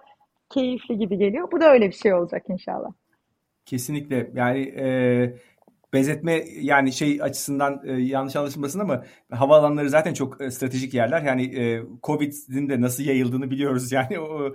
keyifli 0.51 0.99
gibi 0.99 1.19
geliyor. 1.19 1.53
Bu 1.53 1.61
da 1.61 1.73
öyle 1.73 1.89
bir 1.89 1.95
şey 1.95 2.15
olacak 2.15 2.43
inşallah. 2.49 2.93
Kesinlikle. 3.67 4.31
Yani 4.35 4.61
e, 4.61 4.87
benzetme 5.95 6.45
yani 6.61 6.93
şey 6.93 7.23
açısından 7.23 7.81
e, 7.85 7.93
yanlış 7.93 8.37
anlaşılmasın 8.37 8.81
ama 8.81 9.05
havaalanları 9.31 9.91
zaten 9.91 10.15
çok 10.15 10.41
e, 10.41 10.51
stratejik 10.51 10.95
yerler. 10.95 11.23
Yani 11.23 11.61
e, 11.61 11.83
Covid'in 12.03 12.69
de 12.69 12.81
nasıl 12.81 13.03
yayıldığını 13.03 13.51
biliyoruz. 13.51 13.85
Yani 13.95 14.21
o 14.21 14.55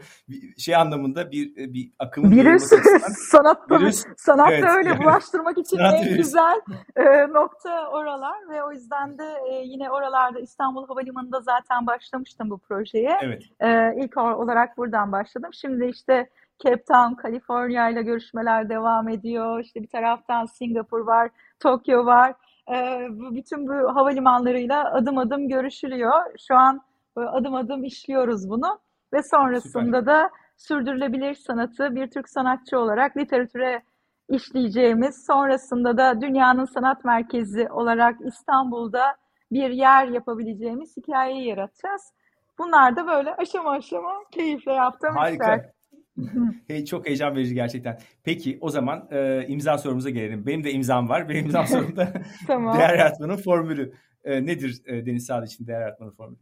şey 0.58 0.76
anlamında 0.76 1.32
bir 1.32 1.58
e, 1.58 1.74
bir 1.74 1.92
akımın 2.00 2.32
virüs 2.32 2.64
sanatta 3.32 3.80
virüs, 3.80 4.06
sanatta 4.18 4.54
evet, 4.54 4.70
öyle 4.78 4.90
yani, 4.90 5.00
bulaştırmak 5.04 5.58
için 5.58 5.78
en 5.78 6.06
virüs. 6.06 6.18
güzel 6.18 6.62
e, 6.96 7.04
nokta 7.34 7.90
oralar 7.90 8.50
ve 8.50 8.64
o 8.64 8.72
yüzden 8.72 9.18
de 9.18 9.24
e, 9.52 9.64
yine 9.66 9.90
oralarda 9.90 10.40
İstanbul 10.40 10.88
Havalimanı'nda 10.88 11.42
zaten 11.42 11.88
başlamıştım 11.88 12.50
bu 12.50 12.58
projeye. 12.58 13.18
Evet. 13.22 13.44
E, 13.60 13.96
ilk 14.04 14.18
olarak 14.18 14.78
buradan 14.78 15.12
başladım. 15.12 15.50
Şimdi 15.54 15.86
işte 15.86 16.30
Cape 16.64 16.84
Town, 16.84 17.14
Kaliforniya 17.16 17.90
ile 17.90 18.02
görüşmeler 18.02 18.70
devam 18.70 19.10
ediyor. 19.10 19.60
İşte 19.60 19.82
bir 19.82 19.88
taraftan 19.88 20.46
Singapur 20.46 21.00
var, 21.00 21.30
Tokyo 21.60 22.06
var. 22.06 22.34
Ee, 22.72 23.08
bütün 23.10 23.68
bu 23.68 23.96
havalimanlarıyla 23.96 24.94
adım 24.94 25.18
adım 25.18 25.48
görüşülüyor. 25.50 26.22
Şu 26.48 26.56
an 26.56 26.82
adım 27.16 27.56
adım 27.56 27.84
işliyoruz 27.84 28.50
bunu 28.50 28.80
ve 29.14 29.24
sonrasında 29.24 30.00
Süper. 30.00 30.06
da 30.06 30.30
sürdürülebilir 30.58 31.34
sanatı 31.34 31.96
bir 31.96 32.08
Türk 32.08 32.30
sanatçı 32.30 32.80
olarak 32.80 33.18
literatüre 33.18 33.82
işleyeceğimiz, 34.30 35.26
sonrasında 35.26 35.98
da 35.98 36.22
dünyanın 36.22 36.66
sanat 36.66 37.06
merkezi 37.06 37.72
olarak 37.72 38.16
İstanbul'da 38.22 39.16
bir 39.52 39.70
yer 39.70 40.08
yapabileceğimiz 40.08 40.98
hikayeyi 40.98 41.48
yaratacağız. 41.48 42.14
Bunlar 42.60 42.96
da 42.96 43.08
böyle 43.08 43.36
aşama 43.36 43.72
aşama 43.72 44.14
keyifle 44.32 44.74
yaptığım 44.74 45.16
Harika. 45.16 45.56
işler. 45.56 45.79
hey, 46.68 46.86
çok 46.86 47.08
heyecan 47.08 47.36
verici 47.36 47.54
gerçekten. 47.54 48.00
Peki 48.24 48.58
o 48.62 48.70
zaman 48.70 49.08
e, 49.12 49.46
imza 49.48 49.78
sorumuza 49.78 50.10
gelelim. 50.10 50.46
Benim 50.46 50.64
de 50.64 50.72
imzam 50.72 51.10
var. 51.10 51.30
Benim 51.30 51.46
imzam 51.46 51.68
sorumda 51.68 52.14
tamam. 52.48 52.78
değer 52.78 52.98
yaratmanın 52.98 53.38
formülü. 53.38 53.94
E, 54.24 54.46
nedir 54.46 54.82
e, 54.86 55.06
Deniz 55.06 55.26
Sağlı 55.26 55.46
için 55.46 55.68
değer 55.68 55.82
yaratmanın 55.82 56.12
formülü? 56.12 56.40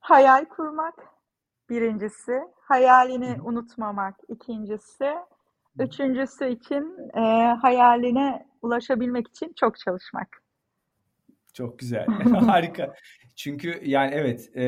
Hayal 0.00 0.44
kurmak 0.44 0.94
birincisi. 1.70 2.40
Hayalini 2.60 3.38
Hı. 3.38 3.42
unutmamak 3.44 4.14
ikincisi. 4.28 5.14
Üçüncüsü 5.78 6.48
için 6.48 6.96
e, 7.16 7.20
hayaline 7.62 8.46
ulaşabilmek 8.62 9.28
için 9.28 9.52
çok 9.56 9.78
çalışmak. 9.78 10.41
Çok 11.52 11.78
güzel. 11.78 12.06
Harika. 12.24 12.94
Çünkü 13.36 13.80
yani 13.84 14.10
evet 14.14 14.56
e, 14.56 14.62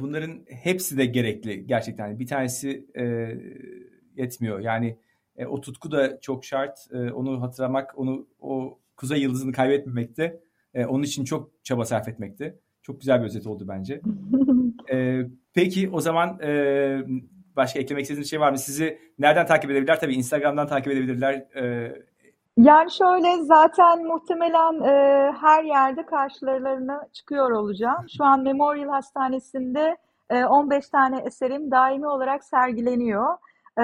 bunların 0.00 0.44
hepsi 0.48 0.98
de 0.98 1.06
gerekli 1.06 1.66
gerçekten. 1.66 2.18
Bir 2.18 2.26
tanesi 2.26 2.86
e, 2.98 3.04
yetmiyor. 4.16 4.60
Yani 4.60 4.96
e, 5.36 5.46
o 5.46 5.60
tutku 5.60 5.92
da 5.92 6.20
çok 6.20 6.44
şart. 6.44 6.78
E, 6.92 7.12
onu 7.12 7.42
hatırlamak, 7.42 7.98
onu 7.98 8.26
o 8.40 8.78
kuzey 8.96 9.20
yıldızını 9.20 9.52
kaybetmemekte. 9.52 10.40
E, 10.74 10.84
onun 10.84 11.02
için 11.02 11.24
çok 11.24 11.64
çaba 11.64 11.84
sarf 11.84 12.08
etmekte. 12.08 12.58
Çok 12.82 13.00
güzel 13.00 13.20
bir 13.20 13.26
özet 13.26 13.46
oldu 13.46 13.64
bence. 13.68 14.00
e, 14.92 15.22
peki 15.54 15.90
o 15.90 16.00
zaman 16.00 16.40
e, 16.42 17.00
başka 17.56 17.80
eklemek 17.80 18.02
istediğiniz 18.02 18.30
şey 18.30 18.40
var 18.40 18.50
mı? 18.50 18.58
Sizi 18.58 18.98
nereden 19.18 19.46
takip 19.46 19.70
edebilirler? 19.70 20.00
Tabii 20.00 20.14
Instagram'dan 20.14 20.66
takip 20.66 20.92
edebilirler. 20.92 21.34
E, 21.34 21.94
yani 22.56 22.90
şöyle 22.90 23.42
zaten 23.42 24.06
muhtemelen 24.06 24.80
e, 24.80 25.32
her 25.40 25.64
yerde 25.64 26.06
karşılarına 26.06 27.08
çıkıyor 27.12 27.50
olacağım. 27.50 28.06
Şu 28.16 28.24
an 28.24 28.40
Memorial 28.40 28.88
Hastanesi'nde 28.88 29.96
e, 30.30 30.44
15 30.44 30.88
tane 30.88 31.20
eserim 31.20 31.70
daimi 31.70 32.08
olarak 32.08 32.44
sergileniyor. 32.44 33.38
E, 33.78 33.82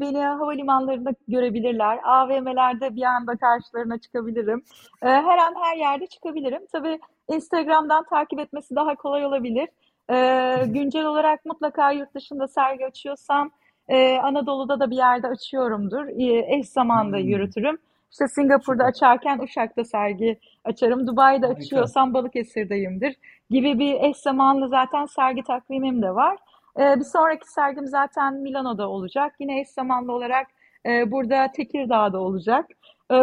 beni 0.00 0.24
havalimanlarında 0.24 1.10
görebilirler. 1.28 1.98
AVM'lerde 2.04 2.96
bir 2.96 3.02
anda 3.02 3.36
karşılarına 3.36 3.98
çıkabilirim. 3.98 4.64
E, 5.02 5.06
her 5.06 5.38
an 5.38 5.54
her 5.62 5.76
yerde 5.76 6.06
çıkabilirim. 6.06 6.62
Tabii 6.72 7.00
Instagram'dan 7.28 8.04
takip 8.04 8.38
etmesi 8.40 8.76
daha 8.76 8.94
kolay 8.94 9.26
olabilir. 9.26 9.68
E, 10.10 10.66
güncel 10.66 11.04
olarak 11.04 11.44
mutlaka 11.44 11.90
yurt 11.90 12.14
dışında 12.14 12.48
sergi 12.48 12.86
açıyorsam 12.86 13.50
e, 13.88 14.18
Anadolu'da 14.18 14.80
da 14.80 14.90
bir 14.90 14.96
yerde 14.96 15.26
açıyorumdur. 15.26 16.06
E, 16.06 16.56
eş 16.56 16.68
zamanlı 16.68 17.16
hmm. 17.16 17.24
yürütürüm. 17.24 17.78
İşte 18.14 18.28
Singapur'da 18.28 18.84
açarken 18.84 19.38
Uşak'ta 19.38 19.84
sergi 19.84 20.38
açarım. 20.64 21.06
Dubai'de 21.06 21.46
Harika. 21.46 21.60
açıyorsam 21.60 22.14
Balıkesir'deyimdir 22.14 23.16
gibi 23.50 23.78
bir 23.78 23.94
eş 23.94 24.16
zamanlı 24.16 24.68
zaten 24.68 25.06
sergi 25.06 25.42
takvimim 25.42 26.02
de 26.02 26.14
var. 26.14 26.36
Ee, 26.78 26.96
bir 26.96 27.04
sonraki 27.04 27.52
sergim 27.52 27.86
zaten 27.86 28.34
Milano'da 28.34 28.88
olacak. 28.88 29.34
Yine 29.40 29.60
eş 29.60 29.68
zamanlı 29.68 30.12
olarak 30.12 30.46
e, 30.86 31.10
burada 31.10 31.50
Tekirdağ'da 31.52 32.20
olacak. 32.20 32.66
Ee, 33.10 33.16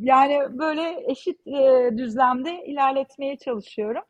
yani 0.00 0.38
böyle 0.58 1.10
eşit 1.10 1.46
e, 1.46 1.90
düzlemde 1.96 2.64
ilerletmeye 2.64 3.36
çalışıyorum. 3.36 4.02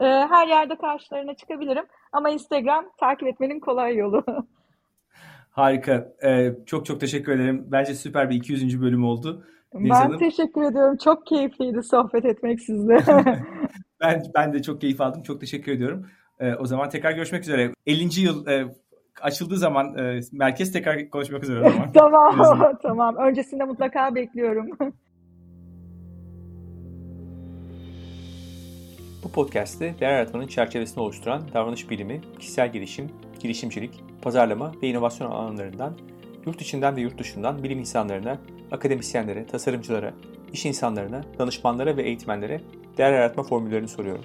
Ee, 0.00 0.04
her 0.04 0.46
yerde 0.46 0.76
karşılarına 0.76 1.34
çıkabilirim 1.34 1.84
ama 2.12 2.30
Instagram 2.30 2.84
takip 3.00 3.28
etmenin 3.28 3.60
kolay 3.60 3.96
yolu. 3.96 4.24
Harika. 5.50 6.12
Ee, 6.24 6.52
çok 6.66 6.86
çok 6.86 7.00
teşekkür 7.00 7.32
ederim. 7.32 7.64
Bence 7.66 7.94
süper 7.94 8.30
bir 8.30 8.36
200. 8.36 8.82
bölüm 8.82 9.04
oldu. 9.04 9.44
Deniz 9.74 9.90
ben 9.90 9.94
Hanım. 9.94 10.18
teşekkür 10.18 10.62
ediyorum. 10.62 10.96
Çok 11.04 11.26
keyifliydi 11.26 11.82
sohbet 11.82 12.24
etmek 12.24 12.60
sizle. 12.60 12.98
ben 14.00 14.22
ben 14.34 14.52
de 14.52 14.62
çok 14.62 14.80
keyif 14.80 15.00
aldım. 15.00 15.22
Çok 15.22 15.40
teşekkür 15.40 15.72
ediyorum. 15.72 16.06
Ee, 16.40 16.54
o 16.54 16.66
zaman 16.66 16.88
tekrar 16.88 17.12
görüşmek 17.12 17.42
üzere. 17.42 17.72
50. 17.86 18.20
yıl 18.20 18.46
e, 18.46 18.74
açıldığı 19.22 19.56
zaman 19.56 19.98
e, 19.98 20.20
merkez 20.32 20.72
tekrar 20.72 21.10
konuşmak 21.10 21.42
üzere 21.42 21.60
o 21.60 21.70
zaman. 21.70 21.92
tamam, 21.94 22.78
tamam. 22.82 23.16
Öncesinde 23.16 23.64
mutlaka 23.64 24.14
bekliyorum. 24.14 24.70
Bu 29.24 29.32
podcast'te 29.32 29.94
değer 30.00 30.12
yaratmanın 30.12 30.46
çerçevesini 30.46 31.02
oluşturan 31.02 31.42
davranış 31.54 31.90
bilimi, 31.90 32.20
kişisel 32.38 32.72
gelişim, 32.72 33.10
girişimcilik, 33.40 34.02
pazarlama 34.22 34.72
ve 34.82 34.88
inovasyon 34.88 35.30
alanlarından 35.30 35.94
yurt 36.48 36.62
içinden 36.62 36.96
ve 36.96 37.00
yurt 37.00 37.18
dışından 37.18 37.62
bilim 37.62 37.78
insanlarına, 37.78 38.38
akademisyenlere, 38.70 39.46
tasarımcılara, 39.46 40.14
iş 40.52 40.66
insanlarına, 40.66 41.24
danışmanlara 41.38 41.96
ve 41.96 42.02
eğitmenlere 42.02 42.60
değer 42.98 43.12
yaratma 43.12 43.42
formüllerini 43.42 43.88
soruyorum. 43.88 44.24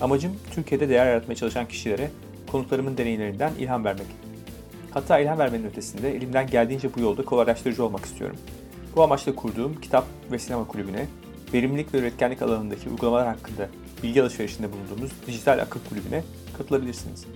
Amacım 0.00 0.32
Türkiye'de 0.50 0.88
değer 0.88 1.06
yaratmaya 1.06 1.34
çalışan 1.34 1.68
kişilere 1.68 2.10
konuklarımın 2.50 2.96
deneyimlerinden 2.96 3.52
ilham 3.58 3.84
vermek. 3.84 4.06
Hatta 4.90 5.18
ilham 5.18 5.38
vermenin 5.38 5.66
ötesinde 5.66 6.16
elimden 6.16 6.46
geldiğince 6.46 6.94
bu 6.94 7.00
yolda 7.00 7.24
kolaylaştırıcı 7.24 7.84
olmak 7.84 8.04
istiyorum. 8.04 8.36
Bu 8.96 9.02
amaçla 9.02 9.34
kurduğum 9.34 9.80
kitap 9.80 10.04
ve 10.32 10.38
sinema 10.38 10.66
kulübüne, 10.66 11.06
verimlilik 11.54 11.94
ve 11.94 11.98
üretkenlik 11.98 12.42
alanındaki 12.42 12.88
uygulamalar 12.88 13.26
hakkında 13.26 13.68
bilgi 14.02 14.22
alışverişinde 14.22 14.68
bulunduğumuz 14.72 15.10
dijital 15.26 15.58
akıl 15.58 15.80
kulübüne 15.88 16.24
katılabilirsiniz. 16.58 17.26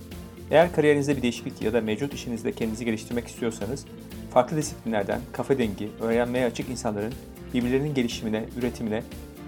Eğer 0.52 0.72
kariyerinizde 0.72 1.16
bir 1.16 1.22
değişiklik 1.22 1.62
ya 1.62 1.72
da 1.72 1.80
mevcut 1.80 2.14
işinizde 2.14 2.52
kendinizi 2.52 2.84
geliştirmek 2.84 3.28
istiyorsanız, 3.28 3.84
farklı 4.30 4.56
disiplinlerden 4.56 5.20
kafa 5.32 5.58
dengi, 5.58 5.88
öğrenmeye 6.00 6.46
açık 6.46 6.68
insanların 6.68 7.12
birbirlerinin 7.54 7.94
gelişimine, 7.94 8.44
üretimine, 8.58 9.02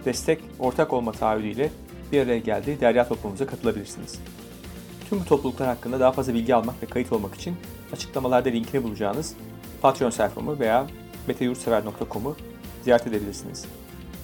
destek, 0.05 0.41
ortak 0.59 0.93
olma 0.93 1.13
taahhüdüyle 1.13 1.71
bir 2.13 2.21
araya 2.21 2.39
geldiği 2.39 2.81
derya 2.81 3.09
toplumumuza 3.09 3.47
katılabilirsiniz. 3.47 4.19
Tüm 5.09 5.21
bu 5.21 5.25
topluluklar 5.25 5.69
hakkında 5.69 6.01
daha 6.01 6.13
fazla 6.13 6.35
bilgi 6.35 6.55
almak 6.55 6.83
ve 6.83 6.87
kayıt 6.87 7.13
olmak 7.13 7.35
için 7.35 7.57
açıklamalarda 7.93 8.49
linkini 8.49 8.83
bulacağınız 8.83 9.35
Patreon 9.83 10.11
sayfamı 10.11 10.59
veya 10.59 10.87
meteyurtsever.com'u 11.27 12.37
ziyaret 12.85 13.07
edebilirsiniz. 13.07 13.65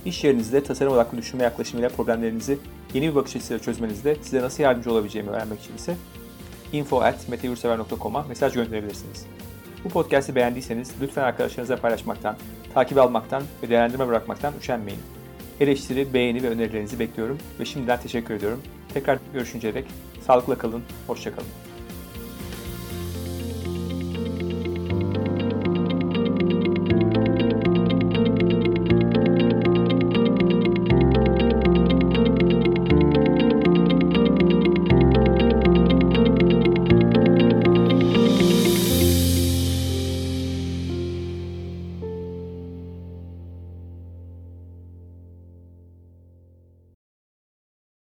İş 0.05 0.24
yerinizde 0.24 0.62
tasarım 0.62 0.93
odaklı 0.93 1.18
düşünme 1.18 1.45
yaklaşımıyla 1.45 1.89
problemlerinizi 1.89 2.59
yeni 2.95 3.11
bir 3.11 3.14
bakış 3.14 3.37
açısıyla 3.37 3.62
çözmenizde 3.62 4.16
size 4.22 4.43
nasıl 4.43 4.62
yardımcı 4.62 4.93
olabileceğimi 4.93 5.31
öğrenmek 5.31 5.61
için 5.61 5.76
ise 5.76 5.97
info.meteyursever.com'a 6.73 8.23
mesaj 8.23 8.55
gönderebilirsiniz. 8.55 9.27
Bu 9.85 9.89
podcast'i 9.89 10.35
beğendiyseniz 10.35 10.93
lütfen 11.01 11.23
arkadaşlarınızla 11.23 11.77
paylaşmaktan, 11.77 12.37
takip 12.75 12.99
almaktan 12.99 13.43
ve 13.62 13.71
değerlendirme 13.71 14.09
bırakmaktan 14.09 14.55
üşenmeyin. 14.61 15.01
Eleştiri, 15.61 16.14
beğeni 16.14 16.43
ve 16.43 16.49
önerilerinizi 16.49 16.99
bekliyorum 16.99 17.39
ve 17.61 17.64
şimdiden 17.64 18.01
teşekkür 18.01 18.35
ediyorum. 18.35 18.62
Tekrar 18.95 19.18
görüşünceye 19.33 19.75
dek 19.75 19.85
sağlıkla 20.27 20.59
kalın, 20.59 20.83
hoşçakalın. 21.07 21.70